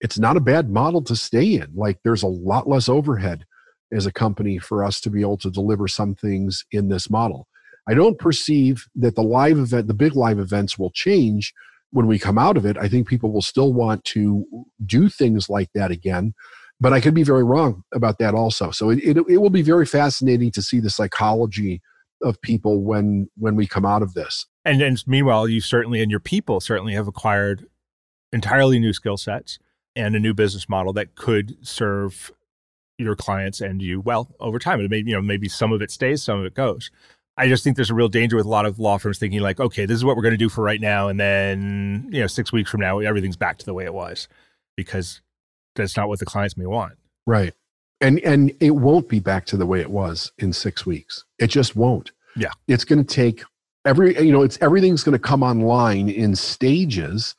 it's 0.00 0.18
not 0.18 0.36
a 0.36 0.40
bad 0.40 0.70
model 0.70 1.02
to 1.02 1.16
stay 1.16 1.54
in. 1.54 1.72
Like 1.74 1.98
there's 2.04 2.22
a 2.22 2.28
lot 2.28 2.68
less 2.68 2.88
overhead 2.88 3.44
as 3.92 4.06
a 4.06 4.12
company 4.12 4.58
for 4.58 4.84
us 4.84 5.00
to 5.00 5.10
be 5.10 5.22
able 5.22 5.38
to 5.38 5.50
deliver 5.50 5.88
some 5.88 6.14
things 6.14 6.64
in 6.70 6.88
this 6.88 7.10
model. 7.10 7.48
I 7.88 7.94
don't 7.94 8.18
perceive 8.18 8.86
that 8.96 9.14
the 9.14 9.22
live 9.22 9.58
event 9.58 9.88
the 9.88 9.94
big 9.94 10.14
live 10.14 10.38
events 10.38 10.78
will 10.78 10.90
change 10.90 11.54
when 11.90 12.06
we 12.06 12.18
come 12.18 12.38
out 12.38 12.56
of 12.56 12.66
it. 12.66 12.76
I 12.76 12.88
think 12.88 13.08
people 13.08 13.32
will 13.32 13.42
still 13.42 13.72
want 13.72 14.04
to 14.04 14.44
do 14.84 15.08
things 15.08 15.48
like 15.48 15.70
that 15.74 15.90
again 15.90 16.34
but 16.80 16.92
i 16.92 17.00
could 17.00 17.14
be 17.14 17.24
very 17.24 17.42
wrong 17.42 17.82
about 17.92 18.18
that 18.18 18.34
also. 18.34 18.70
So 18.70 18.90
it, 18.90 19.00
it, 19.00 19.16
it 19.28 19.38
will 19.38 19.50
be 19.50 19.62
very 19.62 19.84
fascinating 19.84 20.52
to 20.52 20.62
see 20.62 20.78
the 20.78 20.90
psychology 20.90 21.82
of 22.22 22.40
people 22.40 22.82
when 22.82 23.28
when 23.36 23.56
we 23.56 23.66
come 23.66 23.84
out 23.84 24.02
of 24.02 24.14
this 24.14 24.46
and 24.68 24.82
and 24.82 25.02
meanwhile 25.06 25.48
you 25.48 25.60
certainly 25.60 26.00
and 26.00 26.10
your 26.10 26.20
people 26.20 26.60
certainly 26.60 26.94
have 26.94 27.08
acquired 27.08 27.66
entirely 28.32 28.78
new 28.78 28.92
skill 28.92 29.16
sets 29.16 29.58
and 29.96 30.14
a 30.14 30.20
new 30.20 30.34
business 30.34 30.68
model 30.68 30.92
that 30.92 31.14
could 31.14 31.56
serve 31.66 32.30
your 32.98 33.16
clients 33.16 33.60
and 33.60 33.80
you 33.80 34.00
well 34.00 34.34
over 34.40 34.58
time. 34.58 34.80
It 34.80 34.90
may 34.90 34.98
you 34.98 35.14
know 35.14 35.22
maybe 35.22 35.48
some 35.48 35.72
of 35.72 35.82
it 35.82 35.90
stays 35.90 36.22
some 36.22 36.38
of 36.38 36.46
it 36.46 36.54
goes. 36.54 36.90
I 37.36 37.46
just 37.46 37.62
think 37.62 37.76
there's 37.76 37.90
a 37.90 37.94
real 37.94 38.08
danger 38.08 38.36
with 38.36 38.46
a 38.46 38.50
lot 38.50 38.66
of 38.66 38.80
law 38.80 38.98
firms 38.98 39.18
thinking 39.18 39.40
like 39.40 39.60
okay 39.60 39.86
this 39.86 39.96
is 39.96 40.04
what 40.04 40.16
we're 40.16 40.22
going 40.22 40.32
to 40.32 40.38
do 40.38 40.48
for 40.48 40.62
right 40.62 40.80
now 40.80 41.08
and 41.08 41.18
then 41.18 42.08
you 42.12 42.20
know 42.20 42.26
six 42.26 42.52
weeks 42.52 42.70
from 42.70 42.80
now 42.80 42.98
everything's 42.98 43.36
back 43.36 43.58
to 43.58 43.66
the 43.66 43.74
way 43.74 43.84
it 43.84 43.94
was 43.94 44.28
because 44.76 45.20
that's 45.74 45.96
not 45.96 46.08
what 46.08 46.18
the 46.18 46.26
clients 46.26 46.56
may 46.56 46.66
want. 46.66 46.94
Right. 47.26 47.54
And 48.00 48.20
and 48.20 48.52
it 48.60 48.72
won't 48.72 49.08
be 49.08 49.20
back 49.20 49.46
to 49.46 49.56
the 49.56 49.66
way 49.66 49.80
it 49.80 49.90
was 49.90 50.32
in 50.38 50.52
six 50.52 50.84
weeks. 50.84 51.24
It 51.38 51.48
just 51.48 51.74
won't. 51.74 52.12
Yeah. 52.36 52.50
It's 52.68 52.84
going 52.84 53.04
to 53.04 53.14
take 53.14 53.42
every 53.84 54.18
you 54.24 54.32
know 54.32 54.42
it's 54.42 54.58
everything's 54.60 55.02
going 55.02 55.14
to 55.14 55.18
come 55.18 55.42
online 55.42 56.08
in 56.08 56.34
stages. 56.34 57.34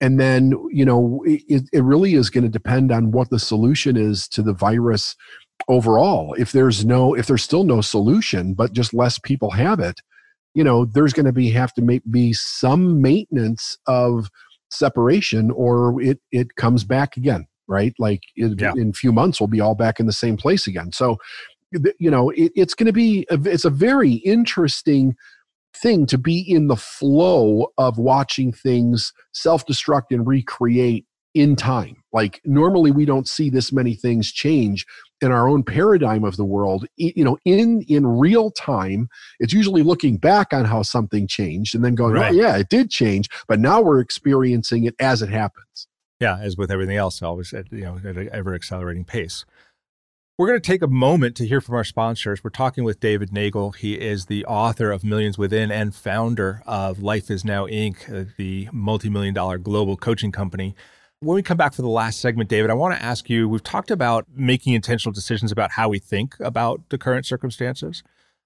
And 0.00 0.20
then 0.20 0.52
you 0.70 0.84
know 0.84 1.22
it, 1.26 1.68
it 1.72 1.82
really 1.82 2.14
is 2.14 2.30
going 2.30 2.44
to 2.44 2.50
depend 2.50 2.92
on 2.92 3.10
what 3.10 3.30
the 3.30 3.38
solution 3.38 3.96
is 3.96 4.28
to 4.28 4.42
the 4.42 4.52
virus 4.52 5.16
overall. 5.68 6.34
If 6.34 6.52
there's 6.52 6.84
no 6.84 7.14
if 7.14 7.26
there's 7.26 7.42
still 7.42 7.64
no 7.64 7.80
solution 7.80 8.54
but 8.54 8.72
just 8.72 8.92
less 8.92 9.18
people 9.18 9.50
have 9.50 9.80
it 9.80 10.00
you 10.54 10.62
know 10.62 10.84
there's 10.84 11.12
going 11.12 11.26
to 11.26 11.32
be 11.32 11.50
have 11.50 11.72
to 11.74 11.82
make, 11.82 12.02
be 12.10 12.32
some 12.32 13.00
maintenance 13.00 13.76
of 13.86 14.28
separation 14.70 15.50
or 15.52 16.00
it 16.02 16.20
it 16.32 16.56
comes 16.56 16.84
back 16.84 17.16
again 17.16 17.46
right? 17.66 17.94
Like 17.98 18.22
it, 18.36 18.60
yeah. 18.60 18.72
in 18.76 18.90
a 18.90 18.92
few 18.92 19.12
months 19.12 19.40
we'll 19.40 19.48
be 19.48 19.60
all 19.60 19.74
back 19.74 20.00
in 20.00 20.06
the 20.06 20.12
same 20.12 20.36
place 20.36 20.66
again. 20.66 20.92
So 20.92 21.18
you 21.98 22.10
know 22.10 22.30
it, 22.30 22.52
it's 22.54 22.74
going 22.74 22.86
to 22.86 22.92
be 22.92 23.26
a, 23.30 23.40
it's 23.44 23.64
a 23.64 23.70
very 23.70 24.12
interesting 24.14 25.16
thing 25.76 26.06
to 26.06 26.18
be 26.18 26.40
in 26.40 26.68
the 26.68 26.76
flow 26.76 27.72
of 27.78 27.98
watching 27.98 28.52
things 28.52 29.12
self-destruct 29.32 30.04
and 30.10 30.26
recreate 30.26 31.06
in 31.34 31.56
time. 31.56 31.96
Like 32.12 32.40
normally 32.44 32.92
we 32.92 33.04
don't 33.04 33.28
see 33.28 33.50
this 33.50 33.72
many 33.72 33.94
things 33.94 34.32
change 34.32 34.86
in 35.20 35.32
our 35.32 35.48
own 35.48 35.64
paradigm 35.64 36.24
of 36.24 36.36
the 36.36 36.44
world. 36.44 36.86
You 36.96 37.24
know 37.24 37.38
in 37.44 37.82
in 37.82 38.06
real 38.06 38.50
time 38.52 39.08
it's 39.40 39.52
usually 39.52 39.82
looking 39.82 40.16
back 40.16 40.52
on 40.52 40.64
how 40.64 40.82
something 40.82 41.26
changed 41.26 41.74
and 41.74 41.84
then 41.84 41.96
going 41.96 42.16
oh, 42.16 42.20
right. 42.20 42.32
oh 42.32 42.36
yeah 42.36 42.56
it 42.56 42.68
did 42.68 42.90
change 42.90 43.28
but 43.48 43.58
now 43.58 43.82
we're 43.82 44.00
experiencing 44.00 44.84
it 44.84 44.94
as 45.00 45.22
it 45.22 45.30
happens. 45.30 45.88
Yeah 46.20 46.38
as 46.38 46.56
with 46.56 46.70
everything 46.70 46.96
else 46.96 47.20
always 47.20 47.52
at 47.52 47.70
you 47.72 47.82
know 47.82 47.98
at 47.98 48.16
an 48.16 48.28
ever 48.32 48.54
accelerating 48.54 49.04
pace 49.04 49.44
we're 50.36 50.48
going 50.48 50.60
to 50.60 50.66
take 50.66 50.82
a 50.82 50.88
moment 50.88 51.36
to 51.36 51.46
hear 51.46 51.60
from 51.60 51.76
our 51.76 51.84
sponsors. 51.84 52.42
We're 52.42 52.50
talking 52.50 52.82
with 52.82 52.98
David 52.98 53.30
Neagle. 53.30 53.76
He 53.76 53.94
is 53.94 54.26
the 54.26 54.44
author 54.46 54.90
of 54.90 55.04
Millions 55.04 55.38
Within 55.38 55.70
and 55.70 55.94
founder 55.94 56.60
of 56.66 57.00
Life 57.00 57.30
Is 57.30 57.44
Now 57.44 57.66
Inc., 57.66 58.12
uh, 58.12 58.28
the 58.36 58.68
multi 58.72 59.08
million 59.08 59.32
dollar 59.32 59.58
global 59.58 59.96
coaching 59.96 60.32
company. 60.32 60.74
When 61.20 61.36
we 61.36 61.42
come 61.42 61.56
back 61.56 61.72
for 61.72 61.82
the 61.82 61.88
last 61.88 62.20
segment, 62.20 62.50
David, 62.50 62.70
I 62.70 62.74
want 62.74 62.96
to 62.96 63.02
ask 63.02 63.30
you 63.30 63.48
we've 63.48 63.62
talked 63.62 63.92
about 63.92 64.26
making 64.34 64.74
intentional 64.74 65.12
decisions 65.12 65.52
about 65.52 65.70
how 65.70 65.88
we 65.88 66.00
think 66.00 66.34
about 66.40 66.80
the 66.88 66.98
current 66.98 67.26
circumstances. 67.26 68.02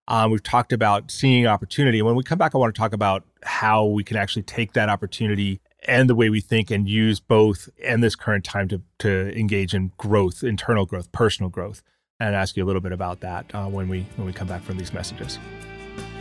Um, 0.08 0.30
we've 0.30 0.42
talked 0.42 0.74
about 0.74 1.10
seeing 1.10 1.46
opportunity. 1.46 2.02
When 2.02 2.16
we 2.16 2.22
come 2.22 2.38
back, 2.38 2.54
I 2.54 2.58
want 2.58 2.74
to 2.74 2.78
talk 2.78 2.92
about 2.92 3.24
how 3.42 3.86
we 3.86 4.04
can 4.04 4.18
actually 4.18 4.42
take 4.42 4.74
that 4.74 4.90
opportunity 4.90 5.60
and 5.86 6.08
the 6.08 6.14
way 6.14 6.30
we 6.30 6.40
think 6.40 6.70
and 6.70 6.88
use 6.88 7.20
both 7.20 7.68
and 7.84 8.02
this 8.02 8.16
current 8.16 8.44
time 8.44 8.68
to, 8.68 8.82
to 8.98 9.38
engage 9.38 9.74
in 9.74 9.92
growth, 9.96 10.42
internal 10.42 10.86
growth, 10.86 11.12
personal 11.12 11.50
growth, 11.50 11.82
and 12.20 12.34
ask 12.34 12.56
you 12.56 12.64
a 12.64 12.66
little 12.66 12.80
bit 12.80 12.92
about 12.92 13.20
that 13.20 13.46
uh, 13.54 13.66
when 13.66 13.88
we 13.88 14.06
when 14.16 14.26
we 14.26 14.32
come 14.32 14.48
back 14.48 14.62
from 14.62 14.76
these 14.76 14.92
messages. 14.92 15.38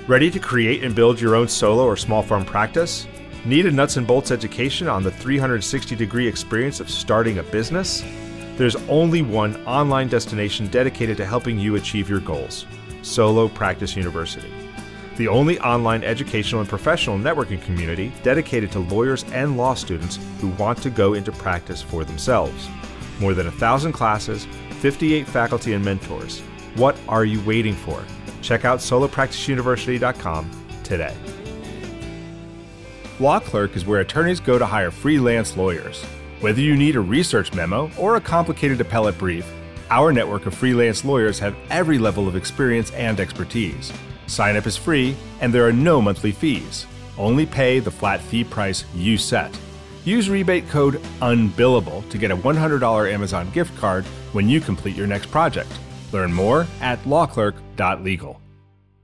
Ready 0.07 0.29
to 0.31 0.39
create 0.39 0.83
and 0.83 0.95
build 0.95 1.19
your 1.19 1.35
own 1.35 1.47
solo 1.47 1.85
or 1.85 1.97
small 1.97 2.21
farm 2.21 2.45
practice? 2.45 3.07
Need 3.45 3.65
a 3.65 3.71
nuts 3.71 3.97
and 3.97 4.05
bolts 4.05 4.31
education 4.31 4.87
on 4.87 5.03
the 5.03 5.11
360 5.11 5.95
degree 5.95 6.27
experience 6.27 6.79
of 6.79 6.89
starting 6.89 7.39
a 7.39 7.43
business? 7.43 8.03
There's 8.55 8.75
only 8.87 9.21
one 9.21 9.55
online 9.65 10.07
destination 10.07 10.67
dedicated 10.67 11.17
to 11.17 11.25
helping 11.25 11.59
you 11.59 11.75
achieve 11.75 12.09
your 12.09 12.19
goals 12.19 12.65
Solo 13.01 13.47
Practice 13.47 13.95
University 13.95 14.51
the 15.17 15.27
only 15.27 15.59
online 15.59 16.03
educational 16.03 16.61
and 16.61 16.69
professional 16.69 17.17
networking 17.17 17.61
community 17.63 18.11
dedicated 18.23 18.71
to 18.71 18.79
lawyers 18.79 19.23
and 19.31 19.57
law 19.57 19.73
students 19.73 20.19
who 20.39 20.47
want 20.49 20.81
to 20.83 20.89
go 20.89 21.13
into 21.15 21.31
practice 21.31 21.81
for 21.81 22.03
themselves. 22.03 22.69
More 23.19 23.33
than 23.33 23.47
a 23.47 23.51
thousand 23.51 23.93
classes, 23.93 24.47
58 24.79 25.27
faculty 25.27 25.73
and 25.73 25.83
mentors. 25.83 26.39
What 26.75 26.95
are 27.07 27.25
you 27.25 27.41
waiting 27.41 27.73
for? 27.73 28.03
Check 28.41 28.63
out 28.63 28.79
solopracticeuniversity.com 28.79 30.51
today. 30.83 31.15
Law 33.19 33.39
Clerk 33.39 33.75
is 33.75 33.85
where 33.85 33.99
attorneys 34.01 34.39
go 34.39 34.59
to 34.59 34.65
hire 34.65 34.91
freelance 34.91 35.57
lawyers. 35.57 36.03
Whether 36.39 36.61
you 36.61 36.77
need 36.77 36.95
a 36.95 37.01
research 37.01 37.51
memo 37.51 37.89
or 37.97 38.15
a 38.15 38.21
complicated 38.21 38.79
appellate 38.79 39.17
brief, 39.17 39.51
our 39.89 40.13
network 40.13 40.45
of 40.45 40.53
freelance 40.53 41.03
lawyers 41.03 41.39
have 41.39 41.55
every 41.71 41.97
level 41.97 42.27
of 42.27 42.35
experience 42.35 42.91
and 42.91 43.19
expertise. 43.19 43.91
Sign 44.27 44.55
up 44.55 44.67
is 44.67 44.77
free, 44.77 45.15
and 45.41 45.53
there 45.53 45.67
are 45.67 45.73
no 45.73 46.01
monthly 46.01 46.31
fees. 46.31 46.85
Only 47.17 47.45
pay 47.45 47.79
the 47.79 47.91
flat 47.91 48.21
fee 48.21 48.43
price 48.43 48.85
you 48.93 49.17
set. 49.17 49.57
Use 50.05 50.29
rebate 50.29 50.69
code 50.69 51.01
UNBILLABLE 51.21 52.03
to 52.09 52.17
get 52.17 52.31
a 52.31 52.37
$100 52.37 53.11
Amazon 53.11 53.49
gift 53.49 53.75
card 53.77 54.05
when 54.33 54.47
you 54.47 54.61
complete 54.61 54.95
your 54.95 55.07
next 55.07 55.31
project. 55.31 55.71
Learn 56.11 56.31
more 56.31 56.67
at 56.79 57.03
lawclerk.legal. 57.03 58.39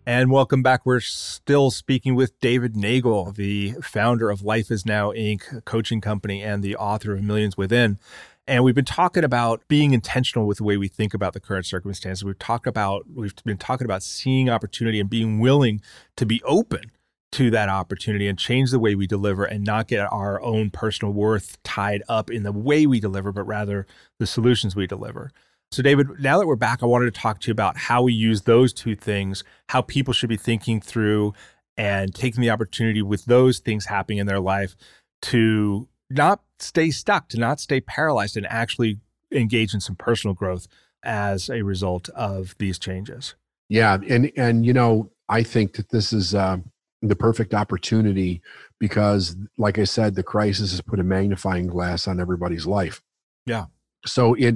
And 0.06 0.30
welcome 0.32 0.62
back. 0.62 0.86
We're 0.86 1.00
still 1.00 1.72
speaking 1.72 2.16
with 2.16 2.38
David 2.42 2.76
Neagle, 2.76 3.34
the 3.36 3.72
founder 3.82 4.30
of 4.30 4.42
Life 4.42 4.70
Is 4.70 4.86
Now 4.86 5.12
Inc., 5.12 5.64
coaching 5.64 6.02
company, 6.02 6.44
and 6.44 6.62
the 6.62 6.76
author 6.76 7.14
of 7.14 7.24
Millions 7.24 7.56
Within. 7.56 8.00
And 8.46 8.64
we've 8.64 8.76
been 8.76 8.84
talking 8.84 9.24
about 9.24 9.66
being 9.70 9.94
intentional 9.94 10.46
with 10.46 10.58
the 10.58 10.66
way 10.66 10.76
we 10.76 10.90
think 10.90 11.14
about 11.14 11.34
the 11.34 11.40
current 11.40 11.66
circumstances. 11.66 12.26
We've 12.26 12.38
talked 12.38 12.68
about 12.68 13.06
we've 13.14 13.34
been 13.46 13.58
talking 13.58 13.86
about 13.86 14.04
seeing 14.04 14.50
opportunity 14.50 15.00
and 15.00 15.10
being 15.10 15.40
willing 15.40 15.82
to 16.18 16.26
be 16.26 16.42
open 16.44 16.92
to 17.34 17.50
that 17.50 17.70
opportunity 17.70 18.28
and 18.28 18.38
change 18.38 18.70
the 18.70 18.80
way 18.80 18.96
we 18.96 19.08
deliver 19.08 19.44
and 19.44 19.64
not 19.64 19.88
get 19.88 20.12
our 20.12 20.42
own 20.42 20.70
personal 20.70 21.14
worth 21.14 21.62
tied 21.64 22.04
up 22.08 22.30
in 22.30 22.44
the 22.44 22.52
way 22.52 22.86
we 22.86 23.00
deliver, 23.00 23.32
but 23.32 23.44
rather 23.44 23.88
the 24.20 24.28
solutions 24.28 24.76
we 24.76 24.86
deliver. 24.86 25.32
So, 25.72 25.82
David, 25.82 26.20
now 26.20 26.38
that 26.38 26.46
we're 26.46 26.56
back, 26.56 26.84
I 26.84 26.86
wanted 26.86 27.12
to 27.12 27.20
talk 27.20 27.40
to 27.40 27.48
you 27.48 27.52
about 27.54 27.76
how 27.76 28.04
we 28.04 28.14
use 28.14 28.44
those 28.44 28.72
two 28.72 28.96
things, 28.96 29.44
how 29.70 29.82
people 29.82 30.14
should 30.14 30.30
be 30.30 30.38
thinking 30.38 30.80
through 30.80 31.34
and 31.76 32.14
taking 32.14 32.42
the 32.42 32.52
opportunity 32.52 33.02
with 33.02 33.26
those 33.26 33.58
things 33.58 33.86
happening 33.86 34.20
in 34.20 34.28
their 34.28 34.40
life 34.40 34.76
to 35.24 35.88
not 36.12 36.42
stay 36.64 36.92
stuck, 36.92 37.30
to 37.30 37.40
not 37.40 37.60
stay 37.60 37.82
paralyzed, 37.82 38.38
and 38.38 38.48
actually 38.48 39.00
engage 39.32 39.74
in 39.74 39.80
some 39.80 39.96
personal 39.96 40.34
growth 40.34 40.68
as 41.04 41.50
a 41.50 41.62
result 41.64 42.10
of 42.10 42.56
these 42.60 42.80
changes. 42.80 43.36
Yeah, 43.70 43.98
and 44.08 44.32
and 44.38 44.66
you 44.66 44.74
know, 44.74 45.12
I 45.30 45.44
think 45.44 45.74
that 45.76 45.90
this 45.90 46.14
is 46.14 46.36
uh, 46.36 46.58
the 47.02 47.16
perfect 47.16 47.54
opportunity 47.54 48.42
because, 48.80 49.36
like 49.58 49.78
I 49.78 49.84
said, 49.84 50.16
the 50.16 50.24
crisis 50.24 50.72
has 50.72 50.82
put 50.82 51.00
a 51.00 51.04
magnifying 51.04 51.68
glass 51.68 52.08
on 52.08 52.20
everybody's 52.20 52.66
life. 52.66 53.02
Yeah. 53.46 53.66
So 54.06 54.34
it 54.36 54.56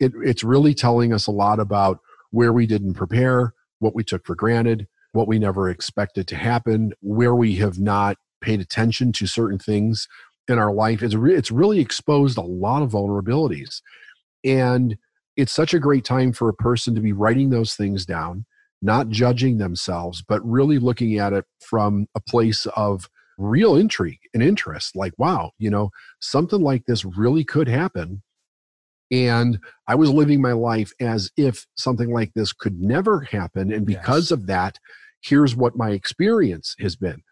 it 0.00 0.12
it's 0.22 0.44
really 0.44 0.74
telling 0.74 1.12
us 1.12 1.26
a 1.26 1.32
lot 1.32 1.60
about 1.60 2.00
where 2.30 2.52
we 2.52 2.66
didn't 2.66 2.94
prepare, 2.94 3.54
what 3.78 3.94
we 3.94 4.04
took 4.04 4.26
for 4.26 4.34
granted, 4.34 4.86
what 5.12 5.28
we 5.28 5.38
never 5.38 5.70
expected 5.70 6.28
to 6.28 6.36
happen, 6.36 6.92
where 7.00 7.34
we 7.34 7.56
have 7.56 7.78
not 7.78 8.16
paid 8.40 8.60
attention 8.60 9.12
to 9.12 9.26
certain 9.26 9.58
things 9.58 10.06
in 10.48 10.58
our 10.58 10.72
life 10.72 11.02
is 11.02 11.16
re- 11.16 11.34
it's 11.34 11.50
really 11.50 11.80
exposed 11.80 12.38
a 12.38 12.42
lot 12.42 12.82
of 12.82 12.90
vulnerabilities 12.90 13.80
and 14.44 14.96
it's 15.36 15.52
such 15.52 15.74
a 15.74 15.78
great 15.78 16.04
time 16.04 16.32
for 16.32 16.48
a 16.48 16.54
person 16.54 16.94
to 16.94 17.00
be 17.00 17.12
writing 17.12 17.50
those 17.50 17.74
things 17.74 18.04
down 18.06 18.44
not 18.80 19.08
judging 19.08 19.58
themselves 19.58 20.22
but 20.26 20.44
really 20.44 20.78
looking 20.78 21.18
at 21.18 21.32
it 21.32 21.44
from 21.60 22.06
a 22.14 22.20
place 22.20 22.66
of 22.76 23.08
real 23.36 23.76
intrigue 23.76 24.20
and 24.34 24.42
interest 24.42 24.96
like 24.96 25.12
wow 25.18 25.50
you 25.58 25.70
know 25.70 25.90
something 26.20 26.60
like 26.60 26.84
this 26.86 27.04
really 27.04 27.44
could 27.44 27.68
happen 27.68 28.22
and 29.10 29.58
i 29.86 29.94
was 29.94 30.10
living 30.10 30.40
my 30.40 30.52
life 30.52 30.92
as 31.00 31.30
if 31.36 31.66
something 31.76 32.12
like 32.12 32.32
this 32.34 32.52
could 32.52 32.80
never 32.80 33.20
happen 33.20 33.72
and 33.72 33.86
because 33.86 34.30
yes. 34.30 34.30
of 34.32 34.46
that 34.46 34.78
here's 35.22 35.54
what 35.54 35.76
my 35.76 35.90
experience 35.90 36.74
has 36.80 36.96
been 36.96 37.22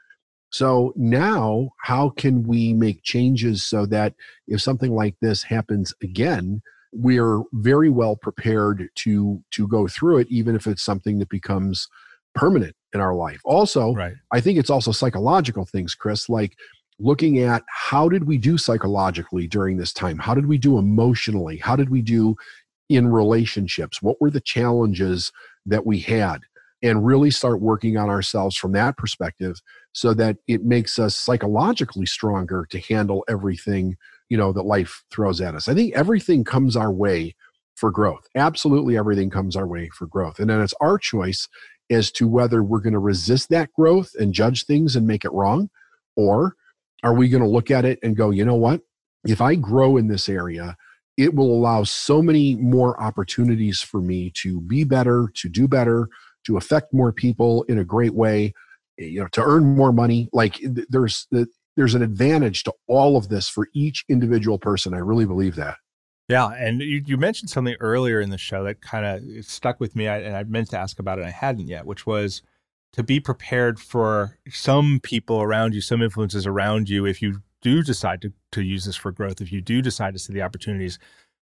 so 0.51 0.93
now, 0.97 1.71
how 1.83 2.11
can 2.11 2.45
we 2.45 2.73
make 2.73 3.03
changes 3.03 3.65
so 3.65 3.87
that 3.87 4.15
if 4.47 4.61
something 4.61 4.95
like 4.95 5.17
this 5.21 5.43
happens 5.43 5.93
again, 6.03 6.63
we're 6.93 7.43
very 7.53 7.91
well 7.91 8.17
prepared 8.17 8.89
to 8.97 9.43
to 9.51 9.69
go 9.69 9.87
through 9.89 10.19
it, 10.19 10.29
even 10.31 10.55
if 10.55 10.67
it's 10.67 10.83
something 10.83 11.19
that 11.19 11.29
becomes 11.29 11.89
permanent 12.35 12.75
in 12.93 13.01
our 13.01 13.15
life. 13.15 13.41
Also, 13.45 13.93
right. 13.95 14.15
I 14.33 14.41
think 14.41 14.59
it's 14.59 14.71
also 14.71 14.93
psychological 14.93 15.65
things, 15.65 15.95
Chris, 15.95 16.29
like 16.29 16.57
looking 16.99 17.41
at 17.41 17.63
how 17.69 18.09
did 18.09 18.25
we 18.25 18.39
do 18.39 18.57
psychologically 18.57 19.47
during 19.47 19.77
this 19.77 19.93
time? 19.93 20.19
How 20.19 20.35
did 20.35 20.47
we 20.47 20.59
do 20.59 20.79
emotionally? 20.79 21.59
How 21.59 21.77
did 21.77 21.91
we 21.91 22.03
do 22.03 22.37
in 22.89 23.09
relationships? 23.09 24.01
What 24.01 24.21
were 24.21 24.31
the 24.31 24.41
challenges 24.41 25.33
that 25.67 25.85
we 25.85 25.99
had? 25.99 26.43
And 26.87 27.05
really 27.05 27.31
start 27.31 27.61
working 27.61 27.97
on 27.97 28.09
ourselves 28.09 28.57
from 28.57 28.73
that 28.73 28.97
perspective 28.97 29.61
so 29.93 30.15
that 30.15 30.37
it 30.47 30.65
makes 30.65 30.99
us 30.99 31.17
psychologically 31.17 32.07
stronger 32.07 32.67
to 32.71 32.79
handle 32.79 33.25
everything 33.29 33.97
you 34.29 34.37
know 34.37 34.53
that 34.53 34.63
life 34.63 35.03
throws 35.11 35.41
at 35.41 35.55
us. 35.55 35.69
I 35.69 35.75
think 35.75 35.95
everything 35.95 36.45
comes 36.45 36.77
our 36.77 36.93
way 36.93 37.35
for 37.75 37.91
growth. 37.91 38.27
Absolutely 38.35 38.97
everything 38.97 39.31
comes 39.31 39.57
our 39.57 39.67
way 39.67 39.91
for 39.93 40.07
growth. 40.07 40.39
And 40.39 40.49
then 40.49 40.61
it's 40.61 40.75
our 40.81 40.99
choice 40.99 41.49
as 41.91 42.11
to 42.13 42.27
whether 42.27 42.63
we're 42.63 42.81
going 42.81 42.93
to 42.93 42.99
resist 42.99 43.49
that 43.51 43.73
growth 43.73 44.13
and 44.19 44.33
judge 44.33 44.65
things 44.65 44.97
and 44.97 45.07
make 45.07 45.25
it 45.25 45.33
wrong 45.33 45.71
or 46.17 46.55
are 47.03 47.15
we 47.15 47.29
going 47.29 47.43
to 47.43 47.49
look 47.49 47.71
at 47.71 47.85
it 47.85 47.99
and 48.03 48.17
go 48.17 48.31
you 48.31 48.45
know 48.45 48.55
what? 48.55 48.81
If 49.27 49.41
i 49.41 49.55
grow 49.57 49.97
in 49.97 50.09
this 50.09 50.29
area 50.29 50.77
it 51.17 51.35
will 51.35 51.51
allow 51.51 51.83
so 51.83 52.21
many 52.21 52.57
more 52.57 53.01
opportunities 53.01 53.81
for 53.81 54.01
me 54.01 54.31
to 54.43 54.61
be 54.61 54.85
better 54.85 55.31
to 55.35 55.49
do 55.49 55.67
better 55.67 56.09
to 56.47 56.57
affect 56.57 56.93
more 56.93 57.13
people 57.13 57.65
in 57.65 57.79
a 57.79 57.85
great 57.85 58.15
way 58.15 58.53
eh, 58.99 59.05
you 59.05 59.21
know 59.21 59.29
to 59.29 59.43
earn 59.43 59.77
more 59.77 59.93
money. 59.93 60.29
Like 60.33 60.61
there's 60.89 61.27
there's 61.77 61.95
an 61.95 62.03
advantage 62.03 62.65
to 62.65 62.73
all 62.87 63.17
of 63.17 63.29
this 63.29 63.49
for 63.49 63.69
each 63.75 64.05
individual 64.09 64.59
person. 64.59 64.95
I 64.95 64.99
really 64.99 65.27
believe 65.27 65.57
that. 65.57 65.77
Yeah 66.29 66.49
and 66.49 66.81
you, 66.81 67.03
you 67.07 67.17
mentioned 67.17 67.51
something 67.51 67.77
earlier 67.79 68.21
in 68.21 68.31
the 68.31 68.39
show 68.39 68.65
that 68.65 68.81
kind 68.81 69.07
of 69.07 69.45
stuck 69.45 69.79
with 69.79 69.95
me 69.95 70.09
and 70.09 70.37
i 70.37 70.43
meant 70.43 70.69
to 70.71 70.77
ask 70.77 70.99
about 70.99 71.19
it 71.19 71.21
and 71.21 71.29
i 71.29 71.31
hadn't 71.31 71.69
yet 71.69 71.87
which 71.87 72.05
was 72.05 72.43
to 72.97 73.03
be 73.03 73.21
prepared 73.21 73.79
for 73.79 74.39
some 74.49 75.01
people 75.03 75.43
around 75.43 75.75
you, 75.75 75.83
some 75.83 76.01
influences 76.01 76.47
around 76.47 76.89
you, 76.89 77.05
if 77.05 77.21
you 77.21 77.43
do 77.61 77.83
decide 77.83 78.23
to, 78.23 78.33
to 78.53 78.63
use 78.63 78.87
this 78.87 78.97
for 78.97 79.13
growth, 79.13 79.43
if 79.43 79.53
you 79.53 79.61
do 79.61 79.83
decide 79.83 80.15
to 80.15 80.19
see 80.19 80.33
the 80.33 80.41
opportunities 80.41 80.99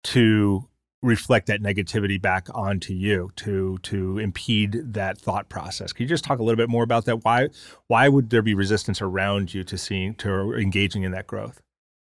to 0.05 0.67
reflect 1.05 1.47
that 1.47 1.61
negativity 1.61 2.21
back 2.21 2.47
onto 2.53 2.93
you 2.93 3.31
to 3.37 3.77
to 3.83 4.19
impede 4.19 4.93
that 4.93 5.17
thought 5.17 5.49
process. 5.49 5.93
Can 5.93 6.03
you 6.03 6.09
just 6.09 6.23
talk 6.23 6.39
a 6.39 6.43
little 6.43 6.57
bit 6.57 6.69
more 6.69 6.83
about 6.83 7.05
that? 7.05 7.23
Why 7.23 7.49
why 7.87 8.09
would 8.09 8.29
there 8.29 8.41
be 8.41 8.53
resistance 8.53 9.01
around 9.01 9.53
you 9.53 9.63
to 9.63 9.77
seeing 9.77 10.15
to 10.15 10.53
engaging 10.53 11.03
in 11.03 11.11
that 11.11 11.27
growth? 11.27 11.61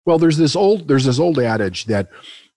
Well, 0.06 0.20
there's 0.20 0.38
this 0.38 0.56
old 0.56 0.88
there's 0.88 1.06
this 1.06 1.20
old 1.20 1.40
adage 1.40 1.86
that 1.86 2.10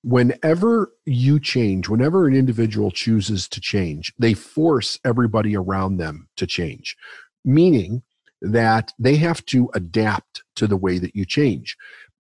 whenever 0.03 0.93
you 1.07 1.39
change, 1.39 1.89
whenever 1.89 2.27
an 2.27 2.35
individual 2.35 2.91
chooses 2.91 3.49
to 3.49 3.61
change, 3.61 4.13
they 4.19 4.35
force 4.35 4.99
everybody 5.05 5.57
around 5.57 5.97
them 5.97 6.29
to 6.37 6.47
change, 6.47 6.97
meaning 7.45 8.03
that 8.41 8.93
they 8.99 9.17
have 9.17 9.45
to 9.47 9.71
adapt 9.75 10.43
to 10.57 10.67
the 10.67 10.77
way 10.77 10.99
that 10.99 11.15
you 11.15 11.25
change 11.25 11.77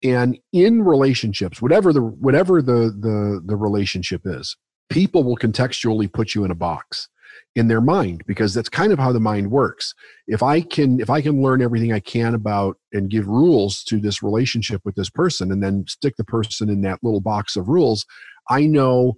and 0.06 0.38
in 0.54 0.84
relationships 0.84 1.62
whatever 1.62 1.92
the 1.92 2.02
whatever 2.02 2.62
the 2.62 2.94
the 3.00 3.42
the 3.46 3.56
relationship 3.56 4.22
is 4.26 4.56
people 4.90 5.24
will 5.24 5.38
contextually 5.38 6.12
put 6.12 6.36
you 6.36 6.44
in 6.44 6.52
a 6.52 6.56
box 6.56 7.10
in 7.56 7.68
their 7.68 7.82
mind 7.82 8.24
because 8.28 8.54
that's 8.54 8.70
kind 8.70 8.92
of 8.92 9.00
how 9.00 9.12
the 9.12 9.20
mind 9.20 9.50
works. 9.52 9.94
If 10.28 10.44
i 10.44 10.62
can 10.62 11.00
if 11.00 11.10
i 11.10 11.22
can 11.22 11.42
learn 11.42 11.62
everything 11.62 11.94
i 11.94 12.00
can 12.00 12.34
about 12.34 12.78
and 12.92 13.10
give 13.10 13.28
rules 13.28 13.84
to 13.86 14.00
this 14.00 14.22
relationship 14.22 14.82
with 14.86 14.96
this 14.96 15.10
person 15.10 15.52
and 15.52 15.64
then 15.64 15.86
stick 15.88 16.16
the 16.18 16.24
person 16.24 16.70
in 16.70 16.82
that 16.82 17.00
little 17.04 17.22
box 17.22 17.56
of 17.56 17.68
rules 17.68 18.06
i 18.50 18.66
know 18.66 19.14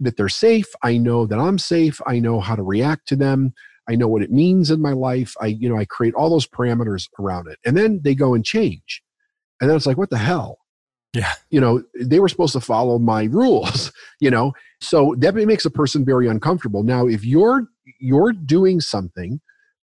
that 0.00 0.16
they're 0.16 0.28
safe. 0.28 0.66
I 0.82 0.98
know 0.98 1.24
that 1.26 1.38
i'm 1.38 1.58
safe. 1.58 2.00
I 2.06 2.18
know 2.18 2.40
how 2.40 2.56
to 2.56 2.62
react 2.62 3.06
to 3.08 3.16
them. 3.16 3.54
I 3.88 3.94
know 3.94 4.08
what 4.08 4.22
it 4.22 4.32
means 4.32 4.70
in 4.70 4.80
my 4.80 4.92
life. 4.92 5.34
I 5.40 5.46
you 5.46 5.68
know 5.68 5.76
i 5.76 5.84
create 5.84 6.14
all 6.14 6.30
those 6.30 6.46
parameters 6.46 7.08
around 7.20 7.48
it. 7.48 7.58
And 7.64 7.76
then 7.76 8.00
they 8.02 8.14
go 8.14 8.34
and 8.34 8.44
change 8.44 9.02
and 9.60 9.70
then 9.70 9.76
it's 9.76 9.86
like, 9.86 9.96
what 9.96 10.10
the 10.10 10.18
hell? 10.18 10.58
Yeah. 11.14 11.32
You 11.50 11.60
know, 11.60 11.82
they 11.98 12.18
were 12.18 12.28
supposed 12.28 12.54
to 12.54 12.60
follow 12.60 12.98
my 12.98 13.24
rules, 13.30 13.92
you 14.20 14.30
know. 14.30 14.52
So 14.80 15.14
that 15.18 15.34
makes 15.34 15.64
a 15.64 15.70
person 15.70 16.04
very 16.04 16.28
uncomfortable. 16.28 16.82
Now, 16.82 17.06
if 17.06 17.24
you're 17.24 17.68
you're 18.00 18.32
doing 18.32 18.80
something 18.80 19.40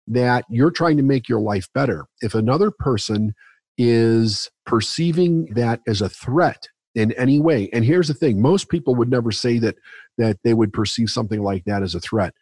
that 0.07 0.45
you're 0.49 0.71
trying 0.71 0.97
to 0.97 1.03
make 1.03 1.29
your 1.29 1.39
life 1.39 1.69
better, 1.73 2.05
if 2.21 2.33
another 2.33 2.71
person 2.71 3.33
is 3.77 4.49
perceiving 4.65 5.45
that 5.53 5.81
as 5.87 6.01
a 6.01 6.09
threat 6.09 6.67
in 6.95 7.11
any 7.13 7.39
way, 7.39 7.69
and 7.71 7.85
here's 7.85 8.07
the 8.07 8.13
thing, 8.13 8.41
most 8.41 8.69
people 8.69 8.95
would 8.95 9.09
never 9.09 9.31
say 9.31 9.59
that 9.59 9.75
that 10.17 10.37
they 10.43 10.53
would 10.53 10.73
perceive 10.73 11.09
something 11.09 11.43
like 11.43 11.63
that 11.65 11.83
as 11.83 11.93
a 11.93 11.99
threat 11.99 12.33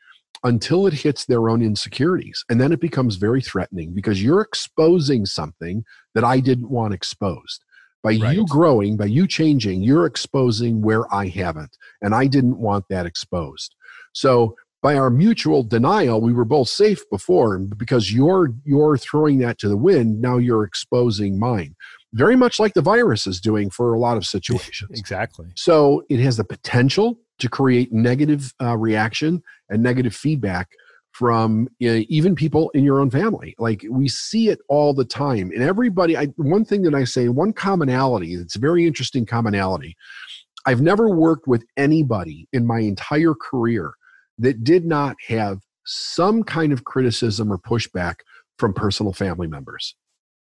until 0.43 0.87
it 0.87 0.93
hits 0.93 1.25
their 1.25 1.49
own 1.49 1.61
insecurities. 1.61 2.43
And 2.49 2.59
then 2.59 2.71
it 2.71 2.79
becomes 2.79 3.15
very 3.15 3.41
threatening 3.41 3.93
because 3.93 4.21
you're 4.21 4.41
exposing 4.41 5.25
something 5.25 5.83
that 6.15 6.23
I 6.23 6.39
didn't 6.39 6.69
want 6.69 6.93
exposed. 6.93 7.63
By 8.03 8.17
right. 8.21 8.35
you 8.35 8.45
growing, 8.47 8.95
by 8.95 9.05
you 9.05 9.27
changing, 9.27 9.81
you're 9.81 10.05
exposing 10.05 10.81
where 10.81 11.11
I 11.13 11.27
haven't. 11.27 11.77
And 12.01 12.13
I 12.13 12.27
didn't 12.27 12.59
want 12.59 12.85
that 12.89 13.05
exposed. 13.05 13.75
So 14.13 14.55
by 14.81 14.95
our 14.95 15.09
mutual 15.09 15.63
denial, 15.63 16.21
we 16.21 16.33
were 16.33 16.45
both 16.45 16.69
safe 16.69 17.01
before. 17.09 17.57
because 17.59 18.13
you're 18.13 18.53
you're 18.63 18.97
throwing 18.97 19.39
that 19.39 19.57
to 19.59 19.67
the 19.67 19.77
wind, 19.77 20.21
now 20.21 20.37
you're 20.37 20.63
exposing 20.63 21.39
mine. 21.39 21.75
Very 22.13 22.35
much 22.35 22.59
like 22.59 22.73
the 22.73 22.81
virus 22.81 23.27
is 23.27 23.41
doing 23.41 23.69
for 23.69 23.93
a 23.93 23.99
lot 23.99 24.17
of 24.17 24.25
situations. 24.35 24.97
exactly. 24.99 25.47
So 25.55 26.03
it 26.09 26.19
has 26.19 26.37
the 26.37 26.43
potential 26.43 27.19
to 27.39 27.49
create 27.49 27.91
negative 27.91 28.53
uh, 28.61 28.77
reaction 28.77 29.41
and 29.69 29.83
negative 29.83 30.15
feedback 30.15 30.69
from 31.11 31.67
you 31.79 31.91
know, 31.91 32.05
even 32.09 32.35
people 32.35 32.69
in 32.71 32.83
your 32.83 32.99
own 32.99 33.09
family. 33.09 33.55
Like 33.57 33.83
we 33.89 34.07
see 34.07 34.49
it 34.49 34.59
all 34.69 34.93
the 34.93 35.05
time. 35.05 35.51
And 35.51 35.63
everybody, 35.63 36.15
I, 36.15 36.27
one 36.35 36.63
thing 36.63 36.83
that 36.83 36.93
I 36.93 37.05
say, 37.05 37.27
one 37.27 37.53
commonality, 37.53 38.35
it's 38.35 38.55
a 38.55 38.59
very 38.59 38.85
interesting 38.85 39.25
commonality. 39.25 39.97
I've 40.67 40.81
never 40.81 41.09
worked 41.09 41.47
with 41.47 41.63
anybody 41.75 42.47
in 42.53 42.67
my 42.67 42.81
entire 42.81 43.33
career 43.33 43.93
that 44.37 44.63
did 44.63 44.85
not 44.85 45.15
have 45.27 45.61
some 45.85 46.43
kind 46.43 46.71
of 46.71 46.83
criticism 46.83 47.51
or 47.51 47.57
pushback 47.57 48.17
from 48.59 48.73
personal 48.73 49.13
family 49.13 49.47
members. 49.47 49.95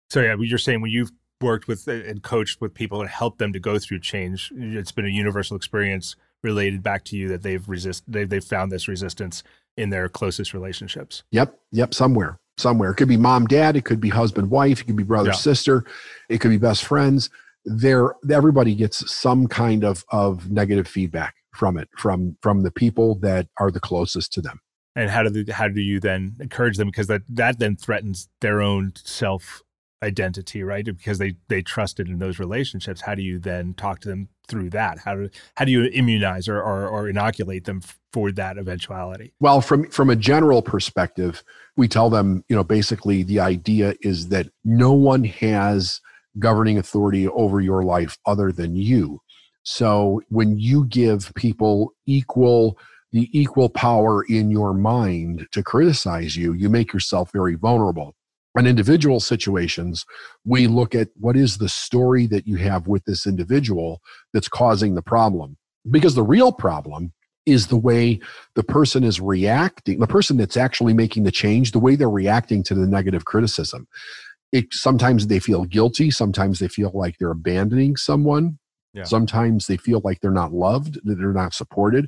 So 0.08 0.22
yeah, 0.22 0.36
you're 0.38 0.58
saying 0.58 0.80
when 0.80 0.90
you've 0.90 1.10
worked 1.42 1.68
with 1.68 1.86
and 1.88 2.22
coached 2.22 2.60
with 2.60 2.72
people 2.72 3.00
and 3.00 3.10
helped 3.10 3.38
them 3.38 3.52
to 3.52 3.60
go 3.60 3.78
through 3.78 4.00
change, 4.00 4.52
it's 4.56 4.92
been 4.92 5.06
a 5.06 5.10
universal 5.10 5.56
experience 5.56 6.16
related 6.42 6.82
back 6.82 7.04
to 7.04 7.16
you 7.16 7.28
that 7.28 7.42
they've 7.42 7.68
resist 7.68 8.04
they've, 8.06 8.28
they've 8.28 8.44
found 8.44 8.70
this 8.70 8.88
resistance 8.88 9.42
in 9.76 9.90
their 9.90 10.08
closest 10.08 10.52
relationships 10.54 11.22
yep 11.30 11.58
yep 11.70 11.94
somewhere 11.94 12.38
somewhere 12.58 12.90
it 12.90 12.94
could 12.94 13.08
be 13.08 13.16
mom 13.16 13.46
dad 13.46 13.76
it 13.76 13.84
could 13.84 14.00
be 14.00 14.08
husband 14.08 14.50
wife 14.50 14.80
it 14.80 14.84
could 14.84 14.96
be 14.96 15.02
brother 15.02 15.30
yeah. 15.30 15.34
sister 15.34 15.84
it 16.28 16.38
could 16.38 16.50
be 16.50 16.58
best 16.58 16.84
friends 16.84 17.30
there 17.64 18.14
everybody 18.30 18.74
gets 18.74 19.10
some 19.12 19.46
kind 19.46 19.84
of 19.84 20.04
of 20.10 20.50
negative 20.50 20.86
feedback 20.86 21.34
from 21.54 21.78
it 21.78 21.88
from 21.96 22.36
from 22.42 22.62
the 22.62 22.70
people 22.70 23.14
that 23.16 23.46
are 23.58 23.70
the 23.70 23.80
closest 23.80 24.32
to 24.32 24.40
them 24.40 24.60
and 24.94 25.10
how 25.10 25.22
do 25.22 25.30
they, 25.30 25.52
how 25.52 25.68
do 25.68 25.80
you 25.80 26.00
then 26.00 26.36
encourage 26.40 26.76
them 26.76 26.88
because 26.88 27.06
that 27.06 27.22
that 27.28 27.58
then 27.58 27.76
threatens 27.76 28.28
their 28.40 28.60
own 28.60 28.92
self 29.04 29.62
identity, 30.02 30.62
right? 30.62 30.84
Because 30.84 31.18
they 31.18 31.36
they 31.48 31.62
trusted 31.62 32.08
in 32.08 32.18
those 32.18 32.38
relationships. 32.38 33.02
How 33.02 33.14
do 33.14 33.22
you 33.22 33.38
then 33.38 33.74
talk 33.74 34.00
to 34.00 34.08
them 34.08 34.28
through 34.48 34.70
that? 34.70 34.98
How 34.98 35.14
do 35.14 35.30
how 35.56 35.64
do 35.64 35.72
you 35.72 35.84
immunize 35.84 36.48
or 36.48 36.60
or, 36.60 36.88
or 36.88 37.08
inoculate 37.08 37.64
them 37.64 37.82
for 38.12 38.32
that 38.32 38.58
eventuality? 38.58 39.32
Well, 39.40 39.60
from 39.60 39.88
from 39.90 40.10
a 40.10 40.16
general 40.16 40.62
perspective, 40.62 41.42
we 41.76 41.88
tell 41.88 42.10
them, 42.10 42.44
you 42.48 42.56
know, 42.56 42.64
basically 42.64 43.22
the 43.22 43.40
idea 43.40 43.94
is 44.00 44.28
that 44.28 44.48
no 44.64 44.92
one 44.92 45.24
has 45.24 46.00
governing 46.38 46.78
authority 46.78 47.28
over 47.28 47.60
your 47.60 47.82
life 47.82 48.18
other 48.26 48.52
than 48.52 48.74
you. 48.74 49.20
So 49.64 50.22
when 50.28 50.58
you 50.58 50.86
give 50.86 51.32
people 51.34 51.92
equal 52.06 52.78
the 53.12 53.28
equal 53.38 53.68
power 53.68 54.24
in 54.24 54.50
your 54.50 54.72
mind 54.72 55.46
to 55.52 55.62
criticize 55.62 56.34
you, 56.34 56.54
you 56.54 56.70
make 56.70 56.94
yourself 56.94 57.30
very 57.30 57.54
vulnerable 57.54 58.14
in 58.58 58.66
individual 58.66 59.20
situations, 59.20 60.04
we 60.44 60.66
look 60.66 60.94
at 60.94 61.08
what 61.18 61.36
is 61.36 61.58
the 61.58 61.68
story 61.68 62.26
that 62.26 62.46
you 62.46 62.56
have 62.56 62.86
with 62.86 63.04
this 63.04 63.26
individual 63.26 64.00
that's 64.32 64.48
causing 64.48 64.94
the 64.94 65.02
problem. 65.02 65.56
Because 65.90 66.14
the 66.14 66.22
real 66.22 66.52
problem 66.52 67.12
is 67.46 67.66
the 67.66 67.76
way 67.76 68.20
the 68.54 68.62
person 68.62 69.02
is 69.02 69.20
reacting, 69.20 69.98
the 69.98 70.06
person 70.06 70.36
that's 70.36 70.56
actually 70.56 70.94
making 70.94 71.24
the 71.24 71.32
change, 71.32 71.72
the 71.72 71.80
way 71.80 71.96
they're 71.96 72.10
reacting 72.10 72.62
to 72.62 72.74
the 72.74 72.86
negative 72.86 73.24
criticism. 73.24 73.88
It, 74.52 74.66
sometimes 74.70 75.26
they 75.26 75.40
feel 75.40 75.64
guilty, 75.64 76.10
sometimes 76.10 76.58
they 76.58 76.68
feel 76.68 76.92
like 76.94 77.16
they're 77.18 77.30
abandoning 77.30 77.96
someone, 77.96 78.58
yeah. 78.92 79.04
sometimes 79.04 79.66
they 79.66 79.78
feel 79.78 80.02
like 80.04 80.20
they're 80.20 80.30
not 80.30 80.52
loved, 80.52 81.00
that 81.04 81.16
they're 81.16 81.32
not 81.32 81.54
supported 81.54 82.06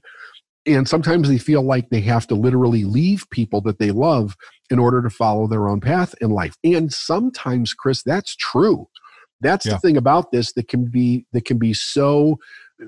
and 0.66 0.88
sometimes 0.88 1.28
they 1.28 1.38
feel 1.38 1.62
like 1.62 1.90
they 1.90 2.00
have 2.00 2.26
to 2.28 2.34
literally 2.34 2.84
leave 2.84 3.28
people 3.30 3.60
that 3.62 3.78
they 3.78 3.90
love 3.90 4.36
in 4.70 4.78
order 4.78 5.02
to 5.02 5.10
follow 5.10 5.46
their 5.46 5.68
own 5.68 5.80
path 5.80 6.14
in 6.20 6.30
life. 6.30 6.56
And 6.64 6.92
sometimes 6.92 7.74
chris 7.74 8.02
that's 8.02 8.34
true. 8.36 8.88
That's 9.40 9.66
yeah. 9.66 9.74
the 9.74 9.78
thing 9.80 9.96
about 9.96 10.32
this 10.32 10.52
that 10.54 10.68
can 10.68 10.86
be 10.86 11.26
that 11.32 11.44
can 11.44 11.58
be 11.58 11.74
so 11.74 12.38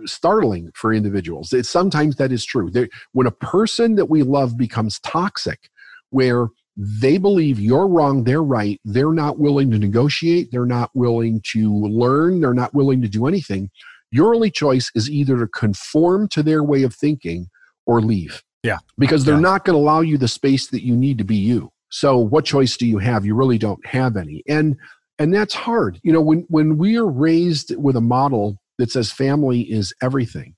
startling 0.04 0.70
for 0.74 0.92
individuals. 0.92 1.52
It, 1.52 1.66
sometimes 1.66 2.16
that 2.16 2.32
is 2.32 2.44
true. 2.44 2.70
They're, 2.70 2.88
when 3.12 3.26
a 3.26 3.32
person 3.32 3.94
that 3.96 4.06
we 4.06 4.22
love 4.22 4.56
becomes 4.56 4.98
toxic 5.00 5.68
where 6.10 6.48
they 6.76 7.16
believe 7.16 7.58
you're 7.58 7.88
wrong 7.88 8.24
they're 8.24 8.42
right 8.42 8.78
they're 8.84 9.12
not 9.12 9.38
willing 9.38 9.70
to 9.70 9.78
negotiate 9.78 10.50
they're 10.52 10.66
not 10.66 10.90
willing 10.92 11.40
to 11.42 11.74
learn 11.74 12.40
they're 12.40 12.52
not 12.52 12.74
willing 12.74 13.00
to 13.00 13.08
do 13.08 13.26
anything 13.26 13.70
your 14.10 14.34
only 14.34 14.50
choice 14.50 14.90
is 14.94 15.10
either 15.10 15.38
to 15.38 15.46
conform 15.48 16.28
to 16.28 16.42
their 16.42 16.62
way 16.62 16.82
of 16.82 16.94
thinking 16.94 17.48
or 17.86 18.00
leave. 18.00 18.42
Yeah. 18.62 18.78
Because 18.98 19.24
they're 19.24 19.36
yeah. 19.36 19.40
not 19.40 19.64
going 19.64 19.76
to 19.76 19.80
allow 19.80 20.00
you 20.00 20.18
the 20.18 20.28
space 20.28 20.68
that 20.68 20.84
you 20.84 20.96
need 20.96 21.18
to 21.18 21.24
be 21.24 21.36
you. 21.36 21.70
So 21.90 22.18
what 22.18 22.44
choice 22.44 22.76
do 22.76 22.86
you 22.86 22.98
have? 22.98 23.24
You 23.24 23.34
really 23.34 23.58
don't 23.58 23.84
have 23.86 24.16
any. 24.16 24.42
And 24.48 24.76
and 25.18 25.32
that's 25.32 25.54
hard. 25.54 25.98
You 26.02 26.12
know, 26.12 26.20
when 26.20 26.44
when 26.48 26.76
we 26.76 26.98
are 26.98 27.06
raised 27.06 27.74
with 27.76 27.96
a 27.96 28.00
model 28.00 28.58
that 28.78 28.90
says 28.90 29.10
family 29.10 29.62
is 29.62 29.94
everything, 30.02 30.56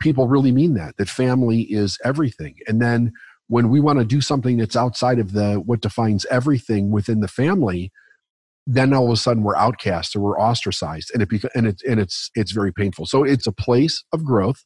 people 0.00 0.28
really 0.28 0.52
mean 0.52 0.74
that 0.74 0.96
that 0.98 1.08
family 1.08 1.62
is 1.62 1.98
everything. 2.04 2.56
And 2.66 2.82
then 2.82 3.12
when 3.48 3.68
we 3.68 3.80
want 3.80 3.98
to 3.98 4.04
do 4.04 4.20
something 4.20 4.58
that's 4.58 4.76
outside 4.76 5.18
of 5.18 5.32
the 5.32 5.54
what 5.54 5.80
defines 5.80 6.26
everything 6.30 6.90
within 6.90 7.20
the 7.20 7.28
family, 7.28 7.90
then 8.66 8.92
all 8.92 9.06
of 9.06 9.12
a 9.12 9.16
sudden 9.16 9.42
we're 9.42 9.56
outcast 9.56 10.14
or 10.14 10.20
we're 10.20 10.40
ostracized, 10.40 11.10
and 11.12 11.22
it 11.22 11.28
beca- 11.28 11.50
and 11.54 11.66
it's 11.66 11.82
and 11.84 11.98
it's 12.00 12.30
it's 12.34 12.52
very 12.52 12.72
painful. 12.72 13.06
So 13.06 13.24
it's 13.24 13.46
a 13.46 13.52
place 13.52 14.04
of 14.12 14.24
growth. 14.24 14.64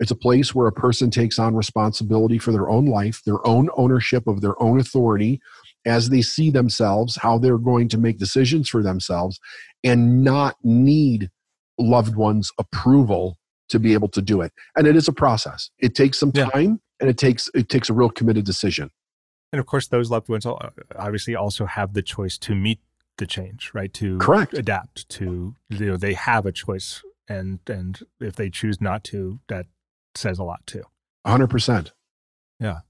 It's 0.00 0.10
a 0.10 0.16
place 0.16 0.54
where 0.54 0.68
a 0.68 0.72
person 0.72 1.10
takes 1.10 1.38
on 1.38 1.56
responsibility 1.56 2.38
for 2.38 2.52
their 2.52 2.68
own 2.68 2.86
life, 2.86 3.22
their 3.24 3.44
own 3.46 3.68
ownership 3.76 4.26
of 4.26 4.40
their 4.40 4.60
own 4.62 4.78
authority 4.78 5.40
as 5.84 6.10
they 6.10 6.22
see 6.22 6.50
themselves, 6.50 7.16
how 7.16 7.38
they're 7.38 7.58
going 7.58 7.88
to 7.88 7.98
make 7.98 8.18
decisions 8.18 8.68
for 8.68 8.82
themselves, 8.82 9.40
and 9.82 10.22
not 10.22 10.56
need 10.62 11.30
loved 11.78 12.16
ones' 12.16 12.52
approval 12.58 13.38
to 13.68 13.78
be 13.78 13.92
able 13.92 14.08
to 14.08 14.22
do 14.22 14.40
it. 14.40 14.52
And 14.76 14.86
it 14.86 14.96
is 14.96 15.08
a 15.08 15.12
process. 15.12 15.70
It 15.78 15.94
takes 15.94 16.18
some 16.18 16.32
time 16.32 16.50
yeah. 16.52 17.00
and 17.00 17.10
it 17.10 17.18
takes 17.18 17.50
it 17.54 17.68
takes 17.68 17.90
a 17.90 17.94
real 17.94 18.10
committed 18.10 18.44
decision. 18.44 18.90
And 19.52 19.60
of 19.60 19.66
course, 19.66 19.88
those 19.88 20.10
loved 20.10 20.28
ones 20.28 20.46
obviously 20.46 21.34
also 21.34 21.64
have 21.64 21.94
the 21.94 22.02
choice 22.02 22.36
to 22.38 22.54
meet 22.54 22.80
the 23.16 23.26
change, 23.26 23.70
right? 23.74 23.92
To 23.94 24.18
correct 24.18 24.54
adapt 24.54 25.08
to 25.10 25.54
you 25.70 25.86
know 25.86 25.96
they 25.96 26.14
have 26.14 26.46
a 26.46 26.52
choice, 26.52 27.02
and 27.28 27.58
and 27.66 28.00
if 28.20 28.36
they 28.36 28.50
choose 28.50 28.80
not 28.80 29.04
to, 29.04 29.40
that 29.48 29.66
says 30.18 30.38
a 30.38 30.44
lot 30.44 30.66
too. 30.66 30.82
Hundred 31.26 31.48
percent. 31.48 31.92
Yeah, 32.60 32.80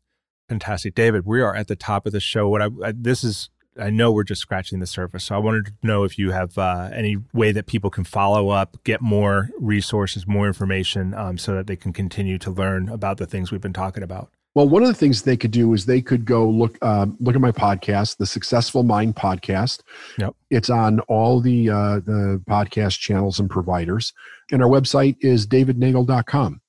fantastic, 0.48 0.94
David. 0.94 1.26
We 1.26 1.40
are 1.40 1.54
at 1.54 1.68
the 1.68 1.76
top 1.76 2.06
of 2.06 2.12
the 2.12 2.20
show. 2.20 2.48
What 2.48 2.62
I, 2.62 2.68
I 2.84 2.92
this 2.96 3.22
is 3.24 3.50
I 3.78 3.90
know 3.90 4.10
we're 4.10 4.24
just 4.24 4.40
scratching 4.40 4.80
the 4.80 4.86
surface. 4.86 5.24
So 5.24 5.34
I 5.34 5.38
wanted 5.38 5.66
to 5.66 5.72
know 5.82 6.04
if 6.04 6.18
you 6.18 6.32
have 6.32 6.58
uh, 6.58 6.90
any 6.92 7.16
way 7.32 7.52
that 7.52 7.66
people 7.66 7.90
can 7.90 8.04
follow 8.04 8.48
up, 8.48 8.76
get 8.84 9.00
more 9.00 9.50
resources, 9.58 10.26
more 10.26 10.46
information, 10.46 11.14
um, 11.14 11.38
so 11.38 11.54
that 11.54 11.66
they 11.66 11.76
can 11.76 11.92
continue 11.92 12.38
to 12.38 12.50
learn 12.50 12.88
about 12.88 13.18
the 13.18 13.26
things 13.26 13.52
we've 13.52 13.60
been 13.60 13.72
talking 13.72 14.02
about. 14.02 14.30
Well, 14.54 14.68
one 14.68 14.82
of 14.82 14.88
the 14.88 14.94
things 14.94 15.22
they 15.22 15.36
could 15.36 15.50
do 15.50 15.72
is 15.72 15.86
they 15.86 16.00
could 16.00 16.24
go 16.24 16.48
look 16.48 16.82
um, 16.84 17.16
look 17.20 17.34
at 17.34 17.40
my 17.40 17.52
podcast, 17.52 18.16
the 18.16 18.26
Successful 18.26 18.82
Mind 18.82 19.14
podcast. 19.14 19.82
Yep, 20.18 20.34
it's 20.50 20.70
on 20.70 21.00
all 21.00 21.40
the 21.40 21.70
uh, 21.70 22.00
the 22.00 22.42
podcast 22.48 22.98
channels 22.98 23.38
and 23.38 23.48
providers, 23.48 24.12
and 24.50 24.62
our 24.62 24.68
website 24.68 25.16
is 25.20 25.46
davidneagle.com. 25.46 26.60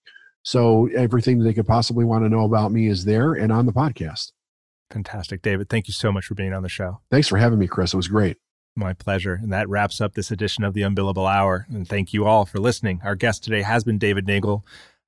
So 0.49 0.87
everything 0.95 1.37
that 1.37 1.43
they 1.43 1.53
could 1.53 1.67
possibly 1.67 2.03
want 2.03 2.25
to 2.25 2.29
know 2.29 2.43
about 2.43 2.71
me 2.71 2.87
is 2.87 3.05
there 3.05 3.33
and 3.33 3.51
on 3.51 3.67
the 3.67 3.71
podcast. 3.71 4.31
Fantastic. 4.89 5.43
David, 5.43 5.69
thank 5.69 5.87
you 5.87 5.93
so 5.93 6.11
much 6.11 6.25
for 6.25 6.33
being 6.33 6.53
on 6.53 6.63
the 6.63 6.69
show. 6.69 7.01
Thanks 7.11 7.27
for 7.27 7.37
having 7.37 7.59
me, 7.59 7.67
Chris. 7.67 7.93
It 7.93 7.97
was 7.97 8.07
great. 8.07 8.37
My 8.75 8.93
pleasure. 8.93 9.35
And 9.35 9.53
that 9.53 9.69
wraps 9.69 10.01
up 10.01 10.15
this 10.15 10.31
edition 10.31 10.63
of 10.63 10.73
the 10.73 10.81
Unbillable 10.81 11.31
Hour. 11.31 11.67
And 11.69 11.87
thank 11.87 12.13
you 12.13 12.25
all 12.25 12.45
for 12.45 12.57
listening. 12.57 12.99
Our 13.03 13.13
guest 13.13 13.43
today 13.43 13.61
has 13.61 13.83
been 13.83 13.99
David 13.99 14.25
Neagle. 14.25 14.63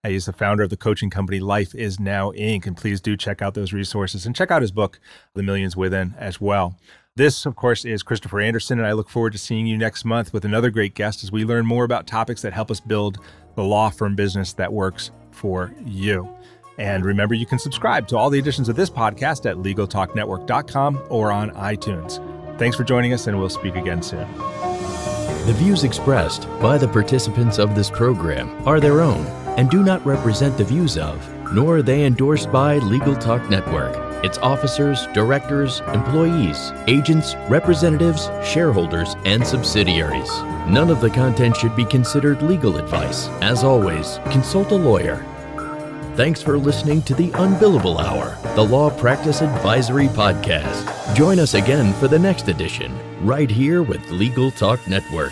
He's 0.06 0.28
the 0.28 0.34
founder 0.34 0.62
of 0.62 0.70
the 0.70 0.78
coaching 0.78 1.10
company 1.10 1.39
Life 1.39 1.74
Is 1.74 2.00
Now 2.00 2.30
Inc. 2.34 2.68
And 2.68 2.78
please 2.78 3.02
do 3.02 3.18
check 3.18 3.42
out 3.42 3.56
those 3.56 3.74
resources 3.74 4.28
and 4.28 4.36
check 4.36 4.52
out 4.52 4.62
his 4.62 4.72
book, 4.72 5.00
The 5.34 5.42
Millions 5.42 5.76
Within, 5.76 6.14
as 6.20 6.39
well. 6.39 6.78
This, 7.16 7.48
of 7.48 7.56
course, 7.56 7.84
is 7.84 8.04
Christopher 8.04 8.42
Anderson, 8.42 8.78
and 8.78 8.88
I 8.88 8.92
look 8.92 9.10
forward 9.10 9.34
to 9.34 9.39
seeing 9.39 9.66
you 9.66 9.76
next 9.76 10.06
month 10.06 10.34
with 10.34 10.46
another 10.46 10.70
great 10.70 10.94
guest 10.94 11.24
as 11.24 11.32
we 11.32 11.44
learn 11.44 11.66
more 11.66 11.84
about 11.84 12.06
topics 12.06 12.44
that 12.44 12.54
help 12.54 12.70
us 12.70 12.80
build 12.80 13.18
the 13.56 13.64
law 13.64 13.89
firm 13.89 14.16
business 14.16 14.54
that 14.54 14.72
works 14.72 15.10
for 15.32 15.74
you. 15.86 16.28
And 16.78 17.06
remember, 17.06 17.36
you 17.36 17.46
can 17.46 17.60
subscribe 17.60 18.08
to 18.08 18.18
all 18.18 18.30
the 18.30 18.40
editions 18.40 18.70
of 18.70 18.76
this 18.76 18.90
podcast 18.90 19.50
at 19.50 19.58
LegalTalkNetwork.com 19.58 21.00
or 21.10 21.32
on 21.32 21.52
iTunes. 21.52 22.20
Thanks 22.58 22.76
for 22.76 22.84
joining 22.84 23.14
us, 23.14 23.28
and 23.28 23.38
we'll 23.38 23.50
speak 23.50 23.76
again 23.76 24.02
soon. 24.02 24.28
The 25.46 25.54
views 25.58 25.84
expressed 25.84 26.48
by 26.60 26.78
the 26.78 26.88
participants 26.88 27.58
of 27.60 27.76
this 27.76 27.90
program 27.90 28.50
are 28.68 28.80
their 28.80 29.02
own 29.02 29.26
and 29.58 29.70
do 29.70 29.84
not 29.84 30.06
represent 30.06 30.58
the 30.58 30.64
views 30.64 30.98
of, 30.98 31.28
nor 31.54 31.78
are 31.78 31.82
they 31.82 32.06
endorsed 32.06 32.52
by 32.52 32.78
Legal 32.78 33.16
Talk 33.16 33.50
Network, 33.50 33.94
its 34.24 34.38
officers, 34.40 35.08
directors, 35.08 35.82
employees, 35.94 36.72
agents, 36.88 37.36
representatives, 37.50 38.30
shareholders, 38.44 39.16
and 39.26 39.46
subsidiaries. 39.46 40.30
None 40.68 40.90
of 40.90 41.02
the 41.02 41.10
content 41.10 41.58
should 41.58 41.76
be 41.76 41.86
considered 41.86 42.42
legal 42.42 42.78
advice. 42.78 43.28
As 43.42 43.64
always, 43.64 44.20
consult 44.32 44.72
a 44.72 44.76
lawyer 44.76 45.26
Thanks 46.16 46.42
for 46.42 46.58
listening 46.58 47.02
to 47.04 47.16
the 47.16 47.30
Unbillable 47.30 47.98
Hour, 47.98 48.38
the 48.54 48.62
Law 48.62 48.90
Practice 48.90 49.42
Advisory 49.42 50.08
Podcast. 50.08 51.16
Join 51.16 51.40
us 51.40 51.54
again 51.54 51.94
for 51.94 52.10
the 52.10 52.20
next 52.20 52.50
edition, 52.50 52.94
right 53.26 53.50
here 53.50 53.82
with 53.82 54.12
Legal 54.12 54.52
Talk 54.52 54.86
Network. 54.90 55.32